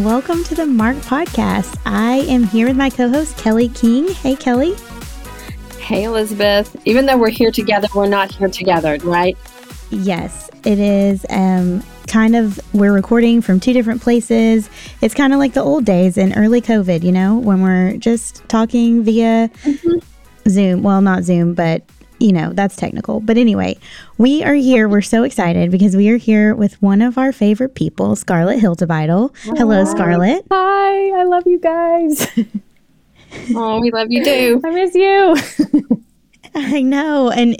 And 0.00 0.06
welcome 0.06 0.42
to 0.42 0.54
the 0.54 0.64
Mark 0.64 0.96
Podcast. 0.98 1.78
I 1.84 2.20
am 2.20 2.44
here 2.44 2.66
with 2.68 2.76
my 2.76 2.88
co 2.88 3.10
host, 3.10 3.36
Kelly 3.36 3.68
King. 3.68 4.08
Hey, 4.08 4.34
Kelly. 4.34 4.74
Hey, 5.78 6.04
Elizabeth. 6.04 6.74
Even 6.86 7.04
though 7.04 7.18
we're 7.18 7.28
here 7.28 7.50
together, 7.50 7.86
we're 7.94 8.06
not 8.06 8.30
here 8.30 8.48
together, 8.48 8.96
right? 9.02 9.36
Yes, 9.90 10.48
it 10.64 10.78
is 10.78 11.26
um, 11.28 11.82
kind 12.06 12.34
of, 12.34 12.58
we're 12.72 12.94
recording 12.94 13.42
from 13.42 13.60
two 13.60 13.74
different 13.74 14.00
places. 14.00 14.70
It's 15.02 15.12
kind 15.12 15.34
of 15.34 15.38
like 15.38 15.52
the 15.52 15.62
old 15.62 15.84
days 15.84 16.16
in 16.16 16.32
early 16.32 16.62
COVID, 16.62 17.02
you 17.02 17.12
know, 17.12 17.36
when 17.36 17.60
we're 17.60 17.98
just 17.98 18.48
talking 18.48 19.02
via 19.02 19.50
mm-hmm. 19.64 19.98
Zoom. 20.48 20.82
Well, 20.82 21.02
not 21.02 21.24
Zoom, 21.24 21.52
but 21.52 21.82
you 22.20 22.32
know, 22.32 22.52
that's 22.52 22.76
technical. 22.76 23.20
But 23.20 23.38
anyway, 23.38 23.78
we 24.18 24.44
are 24.44 24.54
here. 24.54 24.88
We're 24.88 25.00
so 25.00 25.24
excited 25.24 25.70
because 25.70 25.96
we 25.96 26.10
are 26.10 26.18
here 26.18 26.54
with 26.54 26.80
one 26.82 27.02
of 27.02 27.18
our 27.18 27.32
favorite 27.32 27.74
people, 27.74 28.14
Scarlet 28.14 28.60
Hiltibidal. 28.60 29.34
Hello, 29.56 29.84
Scarlet. 29.86 30.44
Hi, 30.50 31.20
I 31.20 31.24
love 31.24 31.44
you 31.46 31.58
guys. 31.58 32.28
oh, 33.54 33.80
we 33.80 33.90
love 33.90 34.08
you 34.10 34.22
too. 34.22 34.60
I 34.62 34.70
miss 34.70 34.94
you. 34.94 36.04
I 36.54 36.82
know. 36.82 37.30
And 37.30 37.56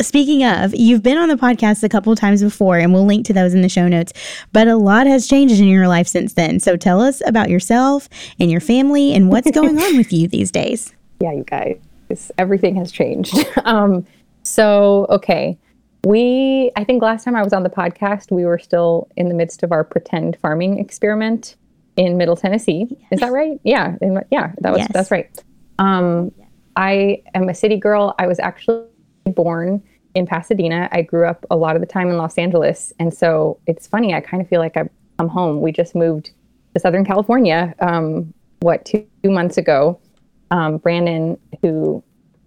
speaking 0.00 0.42
of, 0.42 0.74
you've 0.74 1.02
been 1.02 1.18
on 1.18 1.28
the 1.28 1.36
podcast 1.36 1.82
a 1.82 1.88
couple 1.88 2.16
times 2.16 2.42
before, 2.42 2.78
and 2.78 2.94
we'll 2.94 3.06
link 3.06 3.26
to 3.26 3.34
those 3.34 3.52
in 3.52 3.60
the 3.60 3.68
show 3.68 3.88
notes. 3.88 4.14
But 4.52 4.68
a 4.68 4.76
lot 4.76 5.06
has 5.06 5.28
changed 5.28 5.60
in 5.60 5.68
your 5.68 5.86
life 5.86 6.08
since 6.08 6.32
then. 6.32 6.60
So 6.60 6.76
tell 6.76 7.02
us 7.02 7.20
about 7.26 7.50
yourself 7.50 8.08
and 8.40 8.50
your 8.50 8.60
family 8.60 9.12
and 9.12 9.28
what's 9.28 9.50
going 9.50 9.78
on 9.82 9.98
with 9.98 10.14
you 10.14 10.28
these 10.28 10.50
days. 10.50 10.94
Yeah, 11.20 11.32
you 11.32 11.44
guys 11.44 11.78
everything 12.38 12.76
has 12.76 12.92
changed. 12.92 13.34
um, 13.64 14.06
so, 14.42 15.06
okay. 15.10 15.58
We, 16.04 16.70
I 16.76 16.84
think 16.84 17.02
last 17.02 17.24
time 17.24 17.36
I 17.36 17.42
was 17.42 17.52
on 17.52 17.64
the 17.64 17.70
podcast, 17.70 18.30
we 18.30 18.44
were 18.44 18.58
still 18.58 19.08
in 19.16 19.28
the 19.28 19.34
midst 19.34 19.62
of 19.62 19.72
our 19.72 19.84
pretend 19.84 20.36
farming 20.38 20.78
experiment 20.78 21.56
in 21.96 22.16
Middle 22.16 22.36
Tennessee. 22.36 22.86
Is 23.10 23.20
that 23.20 23.32
right? 23.32 23.60
Yeah. 23.64 23.96
In, 24.00 24.22
yeah, 24.30 24.52
that 24.60 24.70
was, 24.72 24.80
yes. 24.80 24.90
that's 24.92 25.10
right. 25.10 25.28
Um, 25.78 26.32
I 26.76 27.22
am 27.34 27.48
a 27.48 27.54
city 27.54 27.76
girl. 27.76 28.14
I 28.18 28.26
was 28.26 28.38
actually 28.38 28.86
born 29.26 29.82
in 30.14 30.26
Pasadena. 30.26 30.88
I 30.92 31.02
grew 31.02 31.26
up 31.26 31.44
a 31.50 31.56
lot 31.56 31.74
of 31.74 31.80
the 31.80 31.86
time 31.86 32.08
in 32.08 32.16
Los 32.16 32.38
Angeles. 32.38 32.92
And 32.98 33.12
so 33.12 33.58
it's 33.66 33.86
funny. 33.86 34.14
I 34.14 34.20
kind 34.20 34.40
of 34.40 34.48
feel 34.48 34.60
like 34.60 34.76
I'm 34.76 35.28
home. 35.28 35.60
We 35.60 35.72
just 35.72 35.94
moved 35.94 36.30
to 36.74 36.80
Southern 36.80 37.04
California, 37.04 37.74
um, 37.80 38.32
what, 38.60 38.84
two, 38.84 39.04
two 39.22 39.30
months 39.30 39.58
ago 39.58 40.00
um, 40.50 40.78
Brandon, 40.78 41.38
who 41.62 42.02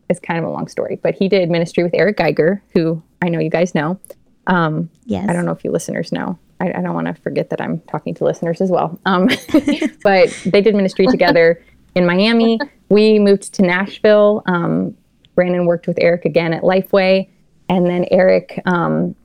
is 0.09 0.19
kind 0.19 0.39
of 0.39 0.45
a 0.45 0.49
long 0.49 0.67
story, 0.67 0.99
but 1.01 1.15
he 1.15 1.27
did 1.27 1.49
ministry 1.49 1.83
with 1.83 1.93
Eric 1.93 2.17
Geiger, 2.17 2.61
who 2.73 3.01
I 3.21 3.29
know 3.29 3.39
you 3.39 3.49
guys 3.49 3.73
know. 3.73 3.99
Um, 4.47 4.89
yes. 5.05 5.27
I 5.29 5.33
don't 5.33 5.45
know 5.45 5.51
if 5.51 5.63
you 5.63 5.71
listeners 5.71 6.11
know. 6.11 6.37
I, 6.59 6.69
I 6.69 6.81
don't 6.81 6.93
want 6.93 7.07
to 7.07 7.13
forget 7.13 7.49
that 7.49 7.61
I'm 7.61 7.79
talking 7.81 8.13
to 8.15 8.23
listeners 8.23 8.61
as 8.61 8.69
well. 8.69 8.99
Um, 9.05 9.29
but 10.03 10.29
they 10.45 10.61
did 10.61 10.75
ministry 10.75 11.07
together 11.07 11.63
in 11.95 12.05
Miami. 12.05 12.59
We 12.89 13.19
moved 13.19 13.53
to 13.53 13.61
Nashville. 13.63 14.43
Um, 14.45 14.95
Brandon 15.35 15.65
worked 15.65 15.87
with 15.87 15.97
Eric 15.99 16.25
again 16.25 16.53
at 16.53 16.63
Lifeway. 16.63 17.29
And 17.69 17.85
then 17.85 18.05
Eric, 18.11 18.61
um, 18.65 19.15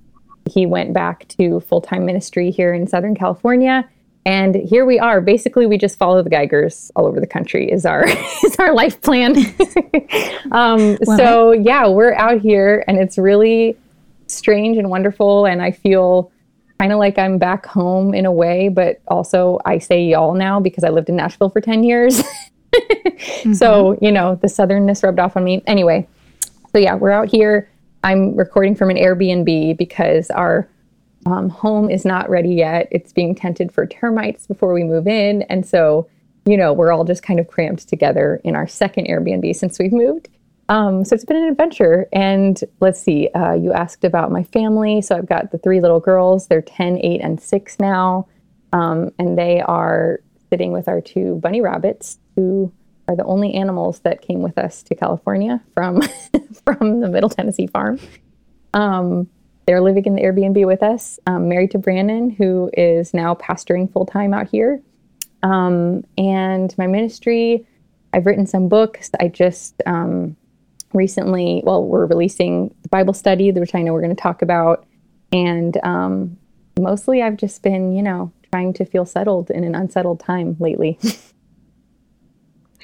he 0.49 0.67
went 0.67 0.93
back 0.93 1.27
to 1.29 1.61
full 1.61 1.81
time 1.81 2.06
ministry 2.06 2.50
here 2.50 2.73
in 2.73 2.87
Southern 2.87 3.15
California. 3.15 3.89
And 4.26 4.56
here 4.56 4.84
we 4.84 4.98
are. 4.98 5.20
Basically, 5.20 5.66
we 5.66 5.78
just 5.78 5.97
follow 5.97 6.20
the 6.20 6.28
Geigers 6.28 6.91
all 6.97 7.06
over 7.06 7.20
the 7.20 7.28
country. 7.28 7.70
Is 7.70 7.87
our 7.87 8.04
is 8.44 8.56
our 8.59 8.75
life 8.75 9.00
plan. 9.00 9.37
um, 10.50 10.98
so 11.16 11.53
yeah, 11.53 11.87
we're 11.87 12.12
out 12.14 12.41
here, 12.41 12.84
and 12.88 12.98
it's 12.98 13.16
really 13.16 13.78
strange 14.26 14.78
and 14.78 14.91
wonderful. 14.91 15.47
And 15.47 15.62
I 15.62 15.70
feel 15.70 16.32
kind 16.81 16.92
of 16.92 16.98
like 16.98 17.19
I'm 17.19 17.38
back 17.38 17.66
home 17.66 18.14
in 18.14 18.26
a 18.26 18.32
way, 18.32 18.69
but 18.69 19.00
also 19.06 19.60
I 19.64 19.78
say 19.78 20.04
y'all 20.04 20.34
now 20.34 20.58
because 20.58 20.82
I 20.82 20.91
lived 20.91 21.08
in 21.08 21.14
Nashville 21.14 21.50
for 21.50 21.60
ten 21.60 21.84
years. 21.84 22.20
mm-hmm. 22.75 23.53
So 23.53 23.97
you 24.03 24.10
know 24.10 24.34
the 24.34 24.48
southernness 24.48 25.04
rubbed 25.04 25.20
off 25.20 25.37
on 25.37 25.44
me. 25.44 25.62
Anyway, 25.69 26.08
so 26.72 26.78
yeah, 26.78 26.97
we're 26.97 27.12
out 27.12 27.28
here. 27.28 27.70
I'm 28.03 28.37
recording 28.37 28.75
from 28.75 28.91
an 28.91 28.97
Airbnb 28.97 29.78
because 29.78 30.31
our 30.31 30.69
um, 31.26 31.48
home 31.48 31.91
is 31.91 32.04
not 32.04 32.31
ready 32.31 32.54
yet. 32.54 32.88
It's 32.91 33.12
being 33.12 33.34
tented 33.34 33.72
for 33.72 33.87
termites 33.87 34.47
before 34.47 34.72
we 34.72 34.84
move 34.84 35.09
in. 35.09 35.42
And 35.42 35.66
so, 35.66 36.09
you 36.47 36.56
know, 36.56 36.72
we're 36.72 36.92
all 36.92 37.04
just 37.04 37.25
kind 37.25 37.41
of 37.41 37.48
cramped 37.48 37.88
together 37.88 38.41
in 38.44 38.54
our 38.54 38.69
second 38.69 39.09
Airbnb 39.09 39.54
since 39.56 39.78
we've 39.78 39.92
moved. 39.92 40.28
Um, 40.69 41.04
so 41.04 41.14
it's 41.14 41.25
been 41.25 41.37
an 41.37 41.48
adventure. 41.48 42.06
And 42.12 42.62
let's 42.81 43.00
see, 43.00 43.28
uh, 43.34 43.54
you 43.54 43.72
asked 43.72 44.04
about 44.04 44.31
my 44.31 44.44
family. 44.44 45.03
So 45.03 45.16
I've 45.16 45.28
got 45.28 45.50
the 45.50 45.59
three 45.59 45.81
little 45.81 46.00
girls. 46.00 46.47
They're 46.47 46.62
10, 46.62 46.98
8, 46.98 47.20
and 47.20 47.41
6 47.41 47.81
now. 47.81 48.28
Um, 48.72 49.10
and 49.19 49.37
they 49.37 49.60
are 49.60 50.20
sitting 50.50 50.70
with 50.72 50.88
our 50.88 51.00
two 51.00 51.41
bunny 51.43 51.60
rabbits, 51.60 52.19
who 52.37 52.72
are 53.08 53.16
the 53.16 53.25
only 53.25 53.54
animals 53.54 54.00
that 54.00 54.22
came 54.22 54.43
with 54.43 54.58
us 54.58 54.82
to 54.84 54.94
California 54.94 55.60
from, 55.75 56.03
from 56.64 57.00
the 57.00 57.08
Middle 57.08 57.31
Tennessee 57.31 57.66
farm. 57.66 57.98
Um, 58.75 59.28
they're 59.66 59.81
living 59.81 60.04
in 60.04 60.15
the 60.15 60.22
Airbnb 60.22 60.65
with 60.66 60.82
us, 60.82 61.19
um, 61.27 61.49
married 61.49 61.72
to 61.72 61.78
Brandon, 61.78 62.31
who 62.31 62.71
is 62.72 63.12
now 63.12 63.34
pastoring 63.34 63.93
full 63.93 64.06
time 64.06 64.32
out 64.32 64.49
here. 64.49 64.81
Um, 65.43 66.04
and 66.16 66.77
my 66.78 66.87
ministry, 66.87 67.66
I've 68.12 68.26
written 68.26 68.47
some 68.47 68.69
books. 68.69 69.10
I 69.21 69.28
just 69.28 69.82
um, 69.84 70.37
recently, 70.93 71.62
well, 71.65 71.84
we're 71.84 72.06
releasing 72.06 72.75
the 72.82 72.88
Bible 72.88 73.12
study, 73.12 73.50
which 73.53 73.75
I 73.75 73.82
know 73.82 73.93
we're 73.93 74.03
going 74.03 74.15
to 74.15 74.22
talk 74.22 74.41
about. 74.41 74.87
And 75.32 75.76
um, 75.82 76.37
mostly 76.78 77.22
I've 77.22 77.37
just 77.37 77.62
been, 77.62 77.93
you 77.93 78.03
know, 78.03 78.32
trying 78.53 78.72
to 78.75 78.84
feel 78.84 79.05
settled 79.05 79.50
in 79.50 79.65
an 79.65 79.75
unsettled 79.75 80.21
time 80.21 80.56
lately. 80.60 80.99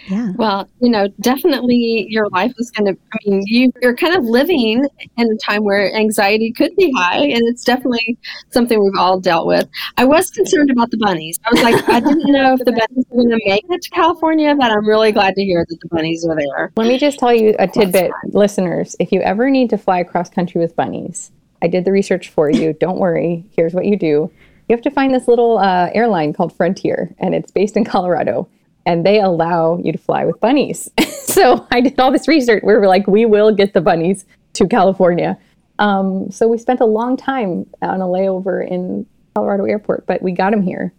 Yeah. 0.08 0.32
Well, 0.36 0.68
you 0.80 0.90
know, 0.90 1.08
definitely 1.20 2.06
your 2.08 2.28
life 2.30 2.52
is 2.58 2.70
going 2.70 2.94
to, 2.94 3.00
I 3.12 3.18
mean, 3.26 3.42
you, 3.46 3.72
you're 3.80 3.96
kind 3.96 4.14
of 4.14 4.24
living 4.24 4.84
in 5.16 5.32
a 5.32 5.36
time 5.36 5.64
where 5.64 5.94
anxiety 5.94 6.52
could 6.52 6.74
be 6.76 6.92
high, 6.96 7.18
and 7.18 7.42
it's 7.48 7.64
definitely 7.64 8.18
something 8.50 8.82
we've 8.82 8.98
all 8.98 9.20
dealt 9.20 9.46
with. 9.46 9.68
I 9.96 10.04
was 10.04 10.30
concerned 10.30 10.70
about 10.70 10.90
the 10.90 10.98
bunnies. 10.98 11.38
I 11.44 11.50
was 11.50 11.62
like, 11.62 11.88
I 11.88 12.00
didn't 12.00 12.32
know 12.32 12.54
if 12.54 12.60
the 12.60 12.72
bunnies 12.72 13.06
were 13.10 13.22
going 13.22 13.30
to 13.30 13.40
make 13.46 13.64
it 13.68 13.82
to 13.82 13.90
California, 13.90 14.54
but 14.54 14.70
I'm 14.70 14.86
really 14.86 15.12
glad 15.12 15.34
to 15.34 15.44
hear 15.44 15.64
that 15.68 15.80
the 15.80 15.88
bunnies 15.88 16.26
are 16.26 16.36
there. 16.36 16.72
Let 16.76 16.88
me 16.88 16.98
just 16.98 17.18
tell 17.18 17.34
you 17.34 17.54
a 17.58 17.66
tidbit, 17.66 18.10
listeners. 18.26 18.96
If 18.98 19.12
you 19.12 19.20
ever 19.20 19.50
need 19.50 19.70
to 19.70 19.78
fly 19.78 20.00
across 20.00 20.30
country 20.30 20.60
with 20.60 20.76
bunnies, 20.76 21.30
I 21.62 21.68
did 21.68 21.84
the 21.84 21.92
research 21.92 22.30
for 22.30 22.50
you. 22.50 22.72
Don't 22.72 22.98
worry. 22.98 23.44
Here's 23.54 23.74
what 23.74 23.86
you 23.86 23.96
do 23.96 24.30
you 24.68 24.76
have 24.76 24.82
to 24.82 24.90
find 24.90 25.14
this 25.14 25.28
little 25.28 25.58
uh, 25.58 25.90
airline 25.92 26.32
called 26.32 26.56
Frontier, 26.56 27.14
and 27.18 27.34
it's 27.34 27.50
based 27.50 27.76
in 27.76 27.84
Colorado 27.84 28.48
and 28.86 29.06
they 29.06 29.20
allow 29.20 29.78
you 29.78 29.92
to 29.92 29.98
fly 29.98 30.24
with 30.24 30.40
bunnies. 30.40 30.90
so 31.24 31.66
I 31.70 31.80
did 31.80 31.98
all 31.98 32.10
this 32.10 32.28
research. 32.28 32.62
We 32.64 32.72
were 32.74 32.86
like, 32.86 33.06
we 33.06 33.26
will 33.26 33.54
get 33.54 33.74
the 33.74 33.80
bunnies 33.80 34.24
to 34.54 34.66
California. 34.66 35.38
Um, 35.78 36.30
so 36.30 36.48
we 36.48 36.58
spent 36.58 36.80
a 36.80 36.84
long 36.84 37.16
time 37.16 37.66
on 37.80 38.00
a 38.00 38.04
layover 38.04 38.66
in 38.66 39.06
Colorado 39.34 39.64
Airport, 39.64 40.06
but 40.06 40.22
we 40.22 40.32
got 40.32 40.50
them 40.50 40.62
here. 40.62 40.92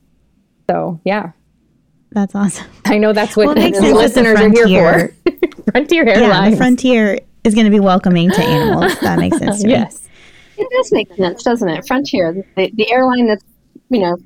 So 0.70 1.00
yeah, 1.04 1.32
that's 2.12 2.36
awesome. 2.36 2.68
I 2.86 2.98
know 2.98 3.14
that's 3.14 3.36
what 3.36 3.56
well, 3.56 3.96
listeners 3.96 4.40
are 4.40 4.50
here 4.50 5.14
for. 5.26 5.72
Frontier 5.72 6.04
Airlines. 6.08 6.46
Yeah, 6.46 6.50
the 6.52 6.58
Frontier 6.58 7.20
is 7.44 7.54
going 7.54 7.66
to 7.66 7.72
be 7.72 7.80
welcoming 7.80 8.32
to 8.32 8.42
animals. 8.42 8.98
That 9.02 9.20
makes 9.20 9.38
sense. 9.38 9.62
To 9.62 9.70
yes, 9.70 10.08
me. 10.58 10.64
it 10.64 10.70
does 10.72 10.92
make 10.92 11.14
sense, 11.16 11.44
doesn't 11.44 11.70
it? 11.70 11.86
Frontier, 11.86 12.46
the, 12.56 12.72
the 12.74 12.92
airline 12.92 13.28
that's 13.28 13.44
you 13.90 14.00
know 14.00 14.18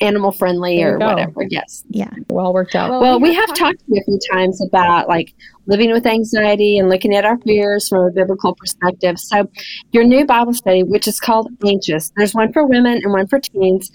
animal 0.00 0.32
friendly 0.32 0.82
or 0.82 0.98
go. 0.98 1.06
whatever. 1.06 1.44
Yes. 1.48 1.84
Yeah. 1.88 2.10
Well 2.30 2.52
worked 2.52 2.74
out. 2.74 2.90
Well, 2.90 3.00
well 3.00 3.20
we 3.20 3.34
have 3.34 3.54
talked 3.54 3.78
to 3.80 3.84
you 3.88 4.00
a 4.00 4.04
few 4.04 4.18
times 4.32 4.60
about 4.64 5.08
like 5.08 5.34
living 5.66 5.92
with 5.92 6.06
anxiety 6.06 6.78
and 6.78 6.88
looking 6.88 7.14
at 7.14 7.24
our 7.24 7.38
fears 7.38 7.88
from 7.88 8.06
a 8.06 8.10
biblical 8.10 8.54
perspective. 8.54 9.18
So, 9.18 9.50
your 9.92 10.04
new 10.04 10.24
Bible 10.26 10.54
study, 10.54 10.82
which 10.82 11.06
is 11.06 11.20
called 11.20 11.48
Anxious, 11.64 12.12
there's 12.16 12.34
one 12.34 12.52
for 12.52 12.66
women 12.66 13.00
and 13.02 13.12
one 13.12 13.26
for 13.26 13.38
teens. 13.38 13.90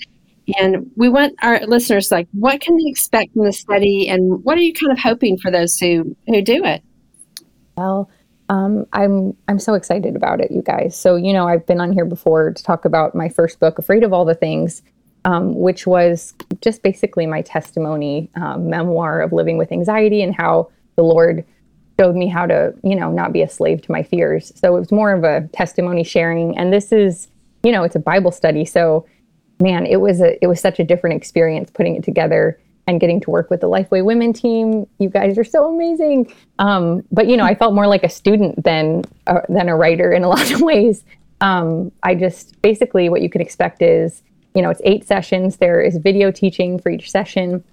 And 0.59 0.89
we 0.95 1.09
want 1.09 1.33
our 1.41 1.59
listeners 1.65 2.11
like, 2.11 2.27
what 2.33 2.61
can 2.61 2.77
they 2.77 2.89
expect 2.89 3.33
from 3.33 3.45
the 3.45 3.53
study, 3.53 4.07
and 4.07 4.43
what 4.43 4.57
are 4.57 4.61
you 4.61 4.73
kind 4.73 4.91
of 4.91 4.99
hoping 4.99 5.37
for 5.37 5.49
those 5.51 5.77
who 5.79 6.15
who 6.27 6.41
do 6.41 6.63
it? 6.63 6.83
Well, 7.77 8.09
um, 8.49 8.85
I'm 8.93 9.35
I'm 9.47 9.57
so 9.57 9.73
excited 9.73 10.15
about 10.15 10.39
it, 10.39 10.51
you 10.51 10.61
guys. 10.61 10.95
So 10.95 11.15
you 11.15 11.33
know, 11.33 11.47
I've 11.47 11.65
been 11.65 11.81
on 11.81 11.91
here 11.91 12.05
before 12.05 12.51
to 12.53 12.63
talk 12.63 12.85
about 12.85 13.15
my 13.15 13.27
first 13.27 13.59
book, 13.59 13.79
Afraid 13.79 14.03
of 14.03 14.13
All 14.13 14.23
the 14.23 14.35
Things, 14.35 14.83
um, 15.25 15.55
which 15.55 15.85
was 15.85 16.33
just 16.61 16.83
basically 16.83 17.25
my 17.25 17.41
testimony 17.41 18.29
um, 18.35 18.69
memoir 18.69 19.21
of 19.21 19.33
living 19.33 19.57
with 19.57 19.71
anxiety 19.71 20.21
and 20.21 20.33
how 20.33 20.69
the 20.95 21.03
Lord 21.03 21.43
showed 21.99 22.15
me 22.15 22.27
how 22.27 22.45
to, 22.45 22.73
you 22.83 22.95
know, 22.95 23.11
not 23.11 23.33
be 23.33 23.41
a 23.41 23.49
slave 23.49 23.81
to 23.81 23.91
my 23.91 24.03
fears. 24.03 24.53
So 24.55 24.75
it 24.75 24.79
was 24.79 24.91
more 24.91 25.13
of 25.13 25.23
a 25.23 25.47
testimony 25.53 26.03
sharing. 26.03 26.57
And 26.57 26.71
this 26.71 26.91
is, 26.91 27.27
you 27.63 27.71
know, 27.71 27.83
it's 27.83 27.95
a 27.95 27.99
Bible 27.99 28.31
study. 28.31 28.65
So, 28.65 29.07
man, 29.59 29.85
it 29.85 29.97
was 29.97 30.21
a 30.21 30.41
it 30.43 30.47
was 30.47 30.61
such 30.61 30.79
a 30.79 30.83
different 30.83 31.15
experience 31.15 31.71
putting 31.71 31.95
it 31.95 32.03
together 32.03 32.59
and 32.87 32.99
getting 32.99 33.19
to 33.21 33.31
work 33.31 33.49
with 33.49 33.61
the 33.61 33.67
Lifeway 33.67 34.05
Women 34.05 34.31
team. 34.31 34.85
You 34.99 35.09
guys 35.09 35.39
are 35.39 35.43
so 35.43 35.73
amazing. 35.73 36.31
Um, 36.59 37.03
but 37.11 37.27
you 37.27 37.35
know, 37.35 37.45
I 37.45 37.55
felt 37.55 37.73
more 37.73 37.87
like 37.87 38.03
a 38.03 38.09
student 38.09 38.63
than 38.63 39.03
uh, 39.25 39.41
than 39.49 39.69
a 39.69 39.75
writer 39.75 40.11
in 40.11 40.23
a 40.23 40.29
lot 40.29 40.51
of 40.51 40.61
ways. 40.71 41.03
Um, 41.41 41.91
I 42.03 42.13
just 42.13 42.61
basically 42.61 43.09
what 43.09 43.21
you 43.21 43.29
could 43.29 43.41
expect 43.41 43.81
is 43.81 44.21
you 44.55 44.61
know, 44.61 44.69
it's 44.69 44.81
eight 44.83 45.05
sessions. 45.05 45.57
There 45.57 45.81
is 45.81 45.97
video 45.97 46.31
teaching 46.31 46.79
for 46.79 46.89
each 46.89 47.11
session. 47.11 47.63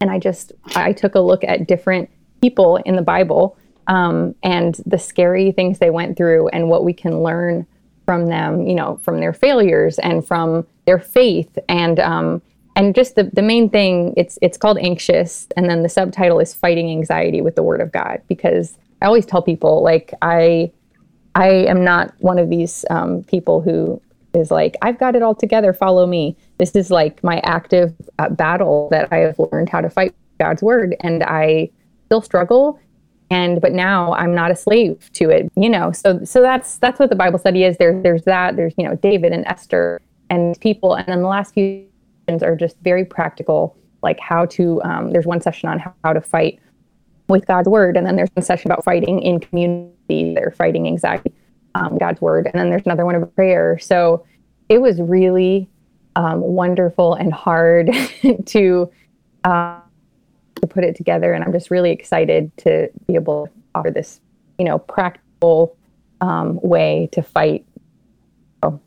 And 0.00 0.10
I 0.10 0.18
just, 0.18 0.52
I 0.74 0.92
took 0.92 1.14
a 1.14 1.20
look 1.20 1.44
at 1.44 1.68
different 1.68 2.10
people 2.40 2.76
in 2.78 2.96
the 2.96 3.02
Bible 3.02 3.56
um, 3.86 4.34
and 4.42 4.74
the 4.86 4.98
scary 4.98 5.52
things 5.52 5.78
they 5.78 5.90
went 5.90 6.16
through 6.16 6.48
and 6.48 6.68
what 6.68 6.84
we 6.84 6.92
can 6.92 7.22
learn 7.22 7.66
from 8.06 8.26
them, 8.26 8.66
you 8.66 8.74
know, 8.74 8.96
from 9.02 9.20
their 9.20 9.32
failures 9.32 9.98
and 9.98 10.26
from 10.26 10.66
their 10.86 10.98
faith. 10.98 11.58
And, 11.68 12.00
um, 12.00 12.42
and 12.76 12.94
just 12.94 13.14
the, 13.14 13.24
the 13.32 13.42
main 13.42 13.70
thing, 13.70 14.14
it's, 14.16 14.38
it's 14.42 14.58
called 14.58 14.78
Anxious. 14.78 15.46
And 15.56 15.70
then 15.70 15.82
the 15.82 15.88
subtitle 15.88 16.40
is 16.40 16.52
Fighting 16.52 16.90
Anxiety 16.90 17.40
with 17.40 17.54
the 17.54 17.62
Word 17.62 17.80
of 17.80 17.92
God. 17.92 18.20
Because 18.28 18.76
I 19.00 19.06
always 19.06 19.26
tell 19.26 19.42
people, 19.42 19.82
like, 19.82 20.12
I, 20.22 20.72
I 21.34 21.48
am 21.48 21.84
not 21.84 22.14
one 22.18 22.38
of 22.38 22.50
these 22.50 22.84
um, 22.90 23.22
people 23.24 23.60
who 23.60 24.00
is 24.36 24.50
like, 24.50 24.76
I've 24.82 24.98
got 24.98 25.16
it 25.16 25.22
all 25.22 25.34
together, 25.34 25.72
follow 25.72 26.06
me. 26.06 26.36
This 26.58 26.74
is 26.74 26.90
like 26.90 27.22
my 27.22 27.40
active 27.40 27.94
uh, 28.18 28.28
battle 28.28 28.88
that 28.90 29.08
I 29.12 29.18
have 29.18 29.38
learned 29.38 29.68
how 29.68 29.80
to 29.80 29.90
fight 29.90 30.14
God's 30.38 30.62
word. 30.62 30.96
And 31.00 31.22
I 31.22 31.70
still 32.06 32.22
struggle. 32.22 32.78
And, 33.30 33.60
but 33.60 33.72
now 33.72 34.12
I'm 34.14 34.34
not 34.34 34.50
a 34.50 34.56
slave 34.56 35.10
to 35.14 35.30
it, 35.30 35.50
you 35.56 35.68
know? 35.68 35.92
So, 35.92 36.24
so 36.24 36.42
that's, 36.42 36.76
that's 36.78 36.98
what 36.98 37.10
the 37.10 37.16
Bible 37.16 37.38
study 37.38 37.64
is. 37.64 37.76
There's, 37.78 38.02
there's 38.02 38.22
that, 38.24 38.56
there's, 38.56 38.74
you 38.76 38.86
know, 38.86 38.96
David 38.96 39.32
and 39.32 39.46
Esther 39.46 40.00
and 40.30 40.58
people. 40.60 40.94
And 40.94 41.06
then 41.06 41.22
the 41.22 41.28
last 41.28 41.54
few 41.54 41.86
sessions 42.26 42.42
are 42.42 42.54
just 42.54 42.76
very 42.82 43.04
practical, 43.04 43.76
like 44.02 44.20
how 44.20 44.46
to, 44.46 44.82
um, 44.82 45.10
there's 45.10 45.26
one 45.26 45.40
session 45.40 45.68
on 45.68 45.78
how, 45.78 45.94
how 46.04 46.12
to 46.12 46.20
fight 46.20 46.60
with 47.28 47.46
God's 47.46 47.68
word. 47.68 47.96
And 47.96 48.06
then 48.06 48.16
there's 48.16 48.30
one 48.34 48.44
session 48.44 48.70
about 48.70 48.84
fighting 48.84 49.22
in 49.22 49.40
community. 49.40 50.34
They're 50.34 50.54
fighting 50.56 50.86
anxiety 50.86 51.32
um, 51.74 51.98
God's 51.98 52.20
word. 52.20 52.46
And 52.46 52.54
then 52.54 52.70
there's 52.70 52.86
another 52.86 53.04
one 53.04 53.14
of 53.14 53.34
prayer. 53.34 53.78
So 53.78 54.24
it 54.68 54.80
was 54.80 55.00
really 55.00 55.68
um, 56.16 56.40
wonderful 56.40 57.14
and 57.14 57.32
hard 57.32 57.90
to 58.46 58.90
uh, 59.44 59.80
to 60.60 60.66
put 60.66 60.84
it 60.84 60.96
together. 60.96 61.32
And 61.32 61.44
I'm 61.44 61.52
just 61.52 61.70
really 61.70 61.90
excited 61.90 62.56
to 62.58 62.88
be 63.06 63.14
able 63.14 63.46
to 63.46 63.52
offer 63.74 63.90
this, 63.90 64.20
you 64.58 64.64
know, 64.64 64.78
practical 64.78 65.76
um, 66.20 66.58
way 66.62 67.08
to 67.12 67.22
fight. 67.22 67.66
Oh, 68.62 68.80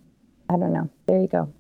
I 0.50 0.54
don't 0.54 0.74
know. 0.74 0.90
There 1.08 1.22
you 1.22 1.28
go. 1.28 1.54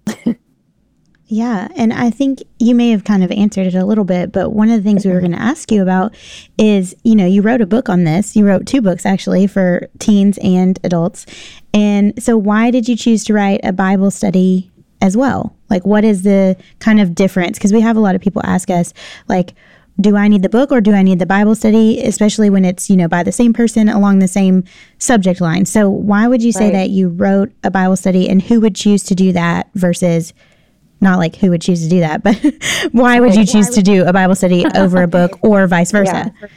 Yeah. 1.29 1.68
And 1.75 1.91
I 1.91 2.09
think 2.09 2.41
you 2.57 2.74
may 2.74 2.91
have 2.91 3.03
kind 3.03 3.21
of 3.21 3.31
answered 3.31 3.68
it 3.68 3.75
a 3.75 3.85
little 3.85 4.06
bit, 4.06 4.31
but 4.31 4.53
one 4.53 4.69
of 4.69 4.81
the 4.81 4.89
things 4.89 5.06
we 5.06 5.12
were 5.12 5.18
mm-hmm. 5.18 5.33
going 5.33 5.39
to 5.39 5.44
ask 5.44 5.71
you 5.71 5.81
about 5.81 6.15
is 6.57 6.95
you 7.03 7.15
know, 7.15 7.25
you 7.25 7.41
wrote 7.41 7.62
a 7.62 7.65
book 7.65 7.89
on 7.89 8.06
this. 8.06 8.35
You 8.35 8.47
wrote 8.47 8.65
two 8.65 8.81
books 8.81 9.06
actually 9.06 9.45
for 9.47 9.89
teens 10.00 10.39
and 10.41 10.79
adults. 10.83 11.25
And 11.74 12.21
so, 12.21 12.38
why 12.38 12.71
did 12.71 12.88
you 12.88 12.95
choose 12.95 13.25
to 13.25 13.33
write 13.33 13.59
a 13.63 13.74
Bible 13.74 14.09
study 14.09 14.71
as 15.01 15.18
well? 15.18 15.53
Like, 15.69 15.85
what 15.85 16.06
is 16.06 16.24
the 16.24 16.56
kind 16.79 17.01
of 17.01 17.13
difference? 17.13 17.57
Because 17.57 17.74
we 17.74 17.81
have 17.81 17.97
a 17.97 18.00
lot 18.00 18.15
of 18.15 18.21
people 18.21 18.41
ask 18.45 18.69
us, 18.69 18.94
like, 19.27 19.53
do 20.00 20.15
I 20.15 20.27
need 20.27 20.44
the 20.44 20.50
book 20.50 20.71
or 20.71 20.79
do 20.79 20.94
I 20.94 21.01
need 21.01 21.19
the 21.19 21.25
Bible 21.25 21.56
study, 21.56 22.00
especially 22.01 22.50
when 22.50 22.63
it's, 22.63 22.89
you 22.89 22.95
know, 22.95 23.07
by 23.07 23.24
the 23.24 23.31
same 23.31 23.51
person 23.51 23.89
along 23.89 24.19
the 24.19 24.27
same 24.27 24.63
subject 25.00 25.41
line? 25.41 25.65
So, 25.65 25.89
why 25.89 26.27
would 26.27 26.41
you 26.41 26.53
say 26.53 26.65
right. 26.65 26.74
that 26.74 26.89
you 26.91 27.09
wrote 27.09 27.51
a 27.65 27.71
Bible 27.71 27.97
study 27.97 28.29
and 28.29 28.41
who 28.41 28.62
would 28.62 28.75
choose 28.75 29.03
to 29.03 29.15
do 29.15 29.33
that 29.33 29.69
versus 29.75 30.33
not 31.02 31.20
like 31.20 31.36
who 31.36 31.50
would 31.52 31.62
choose 31.62 31.84
to 31.84 31.90
do 31.90 32.00
that, 32.00 32.24
but 32.24 32.38
why 32.92 33.20
would 33.20 33.36
you 33.36 33.46
choose 33.46 33.70
to 33.70 33.82
do 33.82 34.06
a 34.06 34.14
Bible 34.14 34.36
study 34.36 34.66
over 34.76 35.04
a 35.04 35.08
book 35.08 35.40
or 35.44 35.68
vice 35.68 35.92
versa? 35.92 36.34
Yeah. 36.42 36.48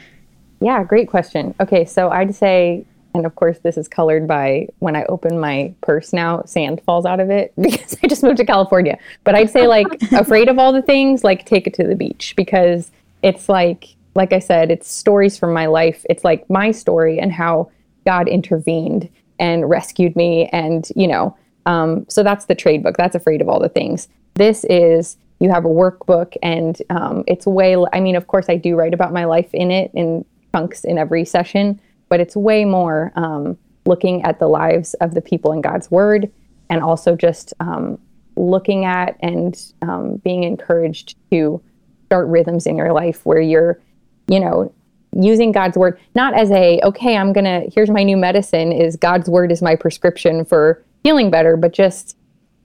yeah, 0.59 0.83
great 0.83 1.09
question. 1.09 1.53
Okay, 1.59 1.85
so 1.85 2.09
I'd 2.09 2.35
say, 2.35 2.85
and 3.13 3.25
of 3.25 3.35
course, 3.35 3.59
this 3.59 3.77
is 3.77 3.87
colored 3.87 4.27
by 4.27 4.67
when 4.79 4.95
I 4.95 5.03
open 5.05 5.39
my 5.39 5.73
purse 5.81 6.13
now, 6.13 6.43
sand 6.43 6.81
falls 6.85 7.05
out 7.05 7.19
of 7.19 7.29
it 7.29 7.53
because 7.61 7.97
I 8.03 8.07
just 8.07 8.23
moved 8.23 8.37
to 8.37 8.45
California. 8.45 8.97
But 9.23 9.35
I'd 9.35 9.49
say, 9.49 9.67
like, 9.67 9.87
afraid 10.11 10.49
of 10.49 10.57
all 10.57 10.71
the 10.71 10.81
things, 10.81 11.23
like, 11.23 11.45
take 11.45 11.67
it 11.67 11.73
to 11.75 11.83
the 11.83 11.95
beach 11.95 12.33
because 12.35 12.91
it's 13.21 13.49
like, 13.49 13.95
like 14.15 14.33
I 14.33 14.39
said, 14.39 14.71
it's 14.71 14.91
stories 14.91 15.37
from 15.37 15.53
my 15.53 15.67
life. 15.67 16.05
It's 16.09 16.23
like 16.23 16.49
my 16.49 16.71
story 16.71 17.19
and 17.19 17.31
how 17.31 17.71
God 18.05 18.27
intervened 18.27 19.09
and 19.39 19.69
rescued 19.69 20.15
me. 20.15 20.47
And, 20.47 20.87
you 20.95 21.07
know, 21.07 21.37
um, 21.65 22.05
so 22.09 22.23
that's 22.23 22.45
the 22.45 22.55
trade 22.55 22.83
book. 22.83 22.97
That's 22.97 23.15
afraid 23.15 23.41
of 23.41 23.49
all 23.49 23.59
the 23.59 23.69
things. 23.69 24.07
This 24.35 24.63
is 24.65 25.17
you 25.41 25.49
have 25.49 25.65
a 25.65 25.69
workbook 25.69 26.37
and 26.43 26.81
um, 26.91 27.23
it's 27.27 27.45
way 27.45 27.75
i 27.91 27.99
mean 27.99 28.15
of 28.15 28.27
course 28.27 28.45
i 28.47 28.55
do 28.55 28.75
write 28.75 28.93
about 28.93 29.11
my 29.11 29.25
life 29.25 29.49
in 29.53 29.71
it 29.71 29.91
in 29.93 30.23
chunks 30.53 30.85
in 30.85 30.97
every 30.97 31.25
session 31.25 31.81
but 32.09 32.19
it's 32.19 32.35
way 32.35 32.63
more 32.63 33.11
um, 33.15 33.57
looking 33.85 34.21
at 34.23 34.37
the 34.39 34.47
lives 34.47 34.93
of 34.95 35.13
the 35.15 35.21
people 35.21 35.51
in 35.51 35.59
god's 35.59 35.89
word 35.89 36.31
and 36.69 36.81
also 36.81 37.15
just 37.15 37.53
um, 37.59 37.99
looking 38.37 38.85
at 38.85 39.17
and 39.21 39.73
um, 39.81 40.17
being 40.17 40.43
encouraged 40.43 41.15
to 41.31 41.61
start 42.05 42.27
rhythms 42.27 42.67
in 42.67 42.77
your 42.77 42.93
life 42.93 43.25
where 43.25 43.41
you're 43.41 43.81
you 44.27 44.39
know 44.39 44.71
using 45.13 45.51
god's 45.51 45.75
word 45.75 45.99
not 46.13 46.33
as 46.35 46.51
a 46.51 46.79
okay 46.83 47.17
i'm 47.17 47.33
gonna 47.33 47.63
here's 47.73 47.89
my 47.89 48.03
new 48.03 48.15
medicine 48.15 48.71
is 48.71 48.95
god's 48.95 49.27
word 49.27 49.51
is 49.51 49.61
my 49.61 49.75
prescription 49.75 50.45
for 50.45 50.83
feeling 51.03 51.31
better 51.31 51.57
but 51.57 51.73
just 51.73 52.15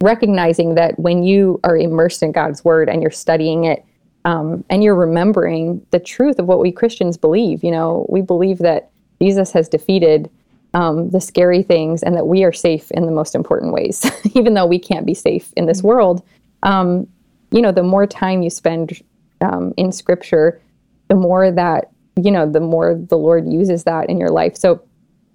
recognizing 0.01 0.75
that 0.75 0.99
when 0.99 1.23
you 1.23 1.61
are 1.65 1.77
immersed 1.77 2.23
in 2.23 2.33
God's 2.33 2.65
word 2.65 2.89
and 2.89 3.01
you're 3.01 3.11
studying 3.11 3.65
it 3.65 3.85
um, 4.25 4.65
and 4.69 4.83
you're 4.83 4.95
remembering 4.95 5.85
the 5.91 6.01
truth 6.01 6.39
of 6.39 6.47
what 6.47 6.61
we 6.61 6.71
Christians 6.71 7.17
believe, 7.17 7.65
you 7.65 7.71
know, 7.71 8.07
we 8.09 8.21
believe 8.21 8.59
that 8.59 8.91
Jesus 9.21 9.53
has 9.53 9.69
defeated 9.69 10.31
um, 10.75 11.09
the 11.11 11.21
scary 11.21 11.63
things 11.63 12.03
and 12.03 12.15
that 12.17 12.27
we 12.27 12.45
are 12.45 12.53
safe 12.53 12.91
in 12.91 13.07
the 13.07 13.13
most 13.13 13.35
important 13.35 13.73
ways, 13.73 14.05
even 14.35 14.55
though 14.55 14.67
we 14.67 14.79
can't 14.79 15.07
be 15.07 15.15
safe 15.15 15.53
in 15.57 15.67
this 15.67 15.83
world. 15.83 16.23
Um, 16.63 17.07
you 17.51 17.63
know, 17.63 17.73
the 17.73 17.83
more 17.83 18.07
time 18.07 18.43
you 18.43 18.51
spend 18.51 19.01
um, 19.41 19.73
in 19.77 19.93
scripture, 19.93 20.61
the 21.09 21.15
more 21.15 21.51
that, 21.51 21.91
you 22.17 22.31
know, 22.31 22.51
the 22.51 22.61
more 22.61 22.95
the 22.95 23.17
Lord 23.17 23.51
uses 23.51 23.85
that 23.85 24.11
in 24.11 24.19
your 24.19 24.31
life. 24.31 24.57
So 24.57 24.83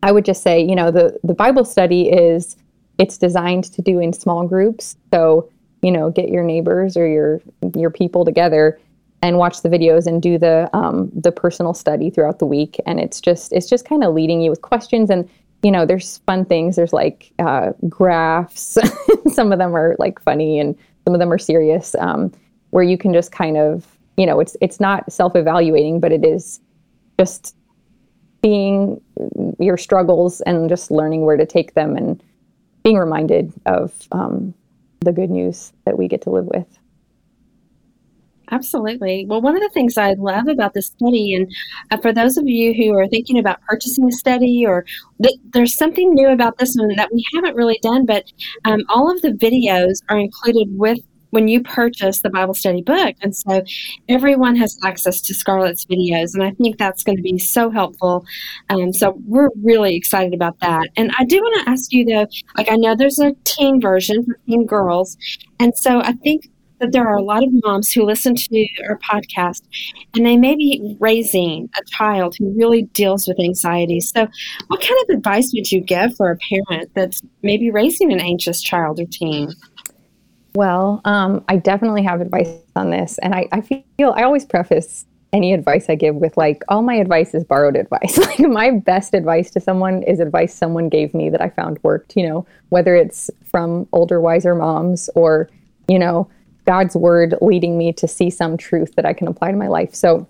I 0.04 0.12
would 0.12 0.26
just 0.26 0.44
say, 0.44 0.62
you 0.62 0.76
know, 0.76 0.92
the, 0.92 1.18
the 1.24 1.34
Bible 1.34 1.66
study 1.66 2.10
is 2.10 2.56
it's 3.02 3.18
designed 3.18 3.64
to 3.64 3.82
do 3.82 4.00
in 4.00 4.14
small 4.14 4.48
groups. 4.48 4.96
So, 5.12 5.50
you 5.82 5.92
know, 5.92 6.12
get 6.12 6.30
your 6.30 6.44
neighbors 6.44 6.96
or 6.96 7.08
your 7.08 7.42
your 7.76 7.90
people 7.90 8.24
together 8.24 8.80
and 9.24 9.38
watch 9.38 9.64
the 9.64 9.70
videos 9.70 10.06
and 10.06 10.22
do 10.22 10.38
the 10.38 10.70
um, 10.72 11.12
the 11.16 11.32
personal 11.32 11.74
study 11.74 12.12
throughout 12.12 12.38
the 12.38 12.46
week. 12.46 12.80
And 12.86 13.00
it's 13.00 13.20
just 13.20 13.52
it's 13.54 13.68
just 13.68 13.86
kind 13.86 14.04
of 14.04 14.14
leading 14.14 14.40
you 14.40 14.52
with 14.52 14.62
questions 14.62 15.10
and 15.10 15.28
you 15.64 15.72
know 15.72 15.84
there's 15.84 16.20
fun 16.20 16.46
things. 16.46 16.76
There's 16.76 16.94
like 16.94 17.34
uh, 17.40 17.72
graphs. 17.90 18.78
some 19.34 19.52
of 19.52 19.58
them 19.58 19.76
are 19.76 19.96
like 19.98 20.22
funny 20.22 20.60
and 20.60 20.78
some 21.04 21.16
of 21.16 21.20
them 21.20 21.34
are 21.34 21.40
serious. 21.40 21.96
Um, 21.96 22.32
where 22.70 22.84
you 22.84 23.00
can 23.00 23.14
just 23.14 23.32
kind 23.32 23.58
of 23.58 23.98
you 24.16 24.28
know 24.28 24.40
it's 24.40 24.56
it's 24.62 24.80
not 24.80 25.12
self 25.12 25.36
evaluating, 25.36 26.00
but 26.00 26.12
it 26.12 26.24
is 26.24 26.60
just 27.20 27.56
seeing 28.44 29.02
your 29.60 29.78
struggles 29.78 30.42
and 30.42 30.70
just 30.70 30.92
learning 30.92 31.26
where 31.26 31.38
to 31.38 31.48
take 31.48 31.74
them 31.74 31.98
and 31.98 32.22
being 32.84 32.98
reminded 32.98 33.54
of 33.66 33.94
um, 34.12 34.54
the 35.02 35.12
good 35.12 35.30
news 35.30 35.74
that 35.86 35.98
we 35.98 36.08
get 36.08 36.22
to 36.24 36.30
live 36.30 36.46
with. 36.46 36.68
Absolutely. 38.52 39.26
Well, 39.26 39.42
one 39.42 39.56
of 39.56 39.62
the 39.62 39.70
things 39.70 39.98
I 39.98 40.14
love 40.14 40.50
about 40.50 40.74
this 40.74 40.88
study, 40.88 41.34
and 41.34 41.50
uh, 41.90 41.98
for 41.98 42.12
those 42.12 42.36
of 42.36 42.48
you 42.48 42.74
who 42.74 42.94
are 42.98 43.08
thinking 43.08 43.40
about 43.40 43.62
purchasing 43.62 44.06
a 44.10 44.12
study, 44.12 44.66
or 44.66 44.86
th- 45.24 45.40
there's 45.54 45.78
something 45.78 46.14
new 46.14 46.30
about 46.30 46.58
this 46.58 46.76
one 46.78 46.94
that 46.98 47.14
we 47.14 47.26
haven't 47.34 47.56
really 47.56 47.80
done, 47.82 48.06
but 48.06 48.26
um, 48.66 48.82
all 48.90 49.10
of 49.10 49.22
the 49.22 49.32
videos 49.32 50.04
are 50.10 50.20
included 50.20 50.68
with 50.78 51.00
when 51.32 51.48
you 51.48 51.62
purchase 51.62 52.22
the 52.22 52.30
Bible 52.30 52.54
study 52.54 52.82
book. 52.82 53.16
And 53.22 53.36
so 53.36 53.64
everyone 54.08 54.56
has 54.58 54.78
access 54.84 55.20
to 55.22 55.34
Scarlet's 55.34 55.86
videos. 55.86 56.34
And 56.34 56.44
I 56.44 56.52
think 56.52 56.78
that's 56.78 57.04
going 57.04 57.18
to 57.18 57.24
be 57.24 57.40
so 57.40 57.70
helpful. 57.70 58.26
Um, 58.70 58.94
so 58.94 59.20
we're 59.26 59.50
really 59.64 59.96
excited 59.96 60.34
about 60.34 60.60
that. 60.60 60.90
And 60.96 61.12
I 61.18 61.26
do 61.26 61.38
want 61.38 61.66
to 61.66 61.72
ask 61.72 61.92
you, 61.92 62.06
though, 62.06 62.28
like 62.56 62.72
I 62.72 62.76
know 62.76 62.96
there's 62.96 63.20
a 63.20 63.34
teen 63.44 63.82
version 63.82 64.24
for 64.24 64.38
teen 64.48 64.66
girls. 64.66 65.18
And 65.60 65.76
so 65.76 66.02
I 66.02 66.14
think 66.14 66.50
that 66.82 66.92
there 66.92 67.08
are 67.08 67.16
a 67.16 67.24
lot 67.24 67.44
of 67.44 67.50
moms 67.64 67.92
who 67.92 68.04
listen 68.04 68.36
to 68.36 68.68
our 68.90 68.98
podcast 69.00 69.62
and 70.16 70.26
they 70.26 70.36
may 70.36 70.56
be 70.56 70.98
raising 71.00 71.70
a 71.78 71.82
child 71.86 72.36
who 72.38 72.52
really 72.58 72.84
deals 72.94 73.28
with 73.28 73.40
anxiety. 73.40 74.02
So, 74.02 74.28
what 74.68 74.82
kind 74.82 75.00
of 75.04 75.16
advice 75.16 75.52
would 75.54 75.72
you 75.72 75.80
give 75.80 76.16
for 76.16 76.32
a 76.32 76.38
parent 76.38 76.92
that's 76.96 77.22
maybe 77.44 77.72
raising 77.72 78.12
an 78.12 78.20
anxious 78.20 78.62
child 78.62 79.00
or 79.00 79.06
teen? 79.06 79.54
Well, 80.54 81.02
um, 81.06 81.44
I 81.48 81.58
definitely 81.58 82.04
have 82.04 82.22
advice 82.22 82.50
on 82.76 82.90
this. 82.90 83.18
And 83.20 83.34
I, 83.34 83.48
I 83.52 83.62
feel 83.62 84.14
I 84.16 84.24
always 84.24 84.46
preface 84.46 85.06
any 85.34 85.54
advice 85.54 85.86
I 85.90 85.96
give 85.96 86.16
with 86.16 86.36
like, 86.36 86.64
all 86.68 86.82
my 86.82 86.96
advice 86.96 87.34
is 87.34 87.44
borrowed 87.44 87.76
advice. 87.76 88.18
like, 88.18 88.40
my 88.40 88.72
best 88.72 89.14
advice 89.14 89.50
to 89.52 89.62
someone 89.62 90.04
is 90.04 90.20
advice 90.20 90.54
someone 90.54 90.90
gave 90.90 91.14
me 91.14 91.30
that 91.30 91.42
I 91.42 91.50
found 91.50 91.80
worked, 91.84 92.18
you 92.18 92.28
know, 92.28 92.46
whether 92.70 92.96
it's 92.96 93.30
from 93.46 93.88
older, 93.94 94.20
wiser 94.20 94.56
moms 94.56 95.10
or, 95.16 95.50
you 95.88 95.98
know, 95.98 96.30
God's 96.66 96.96
word 96.96 97.36
leading 97.42 97.78
me 97.78 97.94
to 97.94 98.08
see 98.08 98.30
some 98.30 98.58
truth 98.58 98.96
that 98.96 99.06
I 99.06 99.14
can 99.14 99.28
apply 99.28 99.52
to 99.52 99.58
my 99.58 99.68
life. 99.68 99.96
So 99.96 100.28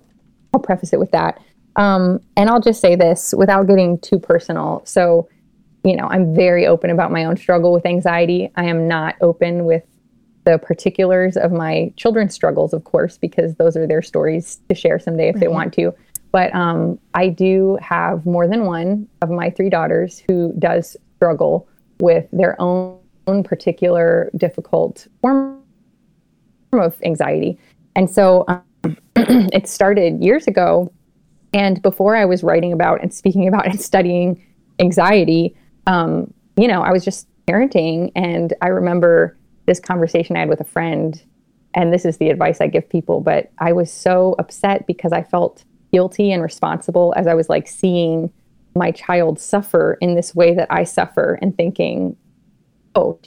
I'll 0.53 0.59
preface 0.59 0.93
it 0.93 0.99
with 0.99 1.11
that. 1.11 1.41
Um, 1.75 2.19
and 2.37 2.49
I'll 2.49 2.61
just 2.61 2.79
say 2.81 2.95
this 2.95 3.33
without 3.35 3.67
getting 3.67 3.97
too 3.99 4.19
personal. 4.19 4.83
So, 4.85 5.29
you 5.83 5.95
know, 5.95 6.07
I'm 6.07 6.35
very 6.35 6.67
open 6.67 6.89
about 6.89 7.11
my 7.11 7.25
own 7.25 7.37
struggle 7.37 7.73
with 7.73 7.85
anxiety. 7.85 8.51
I 8.55 8.65
am 8.65 8.87
not 8.87 9.15
open 9.21 9.65
with 9.65 9.83
the 10.43 10.57
particulars 10.57 11.37
of 11.37 11.51
my 11.51 11.93
children's 11.97 12.33
struggles, 12.33 12.73
of 12.73 12.83
course, 12.83 13.17
because 13.17 13.55
those 13.55 13.77
are 13.77 13.87
their 13.87 14.01
stories 14.01 14.59
to 14.69 14.75
share 14.75 14.99
someday 14.99 15.29
if 15.29 15.35
they 15.35 15.47
want 15.47 15.73
to. 15.73 15.93
But 16.31 16.53
um, 16.55 16.99
I 17.13 17.29
do 17.29 17.77
have 17.81 18.25
more 18.25 18.47
than 18.47 18.65
one 18.65 19.07
of 19.21 19.29
my 19.29 19.49
three 19.49 19.69
daughters 19.69 20.23
who 20.27 20.53
does 20.57 20.95
struggle 21.17 21.67
with 21.99 22.27
their 22.31 22.59
own, 22.59 22.97
own 23.27 23.43
particular 23.43 24.31
difficult 24.37 25.07
form 25.21 25.61
of 26.73 26.95
anxiety. 27.03 27.59
And 27.95 28.09
so 28.09 28.45
um, 28.47 28.63
it 29.15 29.67
started 29.67 30.23
years 30.23 30.47
ago. 30.47 30.91
And 31.53 31.81
before 31.81 32.15
I 32.15 32.25
was 32.25 32.43
writing 32.43 32.71
about 32.71 33.01
and 33.01 33.13
speaking 33.13 33.47
about 33.47 33.67
and 33.67 33.79
studying 33.79 34.41
anxiety, 34.79 35.55
um, 35.85 36.33
you 36.55 36.67
know, 36.67 36.81
I 36.81 36.91
was 36.91 37.03
just 37.03 37.27
parenting. 37.45 38.11
And 38.15 38.53
I 38.61 38.67
remember 38.67 39.37
this 39.71 39.79
conversation 39.79 40.35
I 40.35 40.39
had 40.39 40.49
with 40.49 40.59
a 40.59 40.65
friend, 40.65 41.23
and 41.73 41.93
this 41.93 42.03
is 42.03 42.17
the 42.17 42.29
advice 42.29 42.59
I 42.59 42.67
give 42.67 42.89
people, 42.89 43.21
but 43.21 43.49
I 43.59 43.71
was 43.71 43.89
so 43.89 44.35
upset 44.37 44.85
because 44.85 45.13
I 45.13 45.23
felt 45.23 45.63
guilty 45.93 46.33
and 46.33 46.43
responsible 46.43 47.13
as 47.15 47.25
I 47.25 47.33
was 47.33 47.47
like 47.47 47.69
seeing 47.69 48.29
my 48.75 48.91
child 48.91 49.39
suffer 49.39 49.97
in 50.01 50.15
this 50.15 50.35
way 50.35 50.53
that 50.55 50.67
I 50.69 50.83
suffer 50.83 51.39
and 51.41 51.55
thinking, 51.55 52.17
oh, 52.95 53.17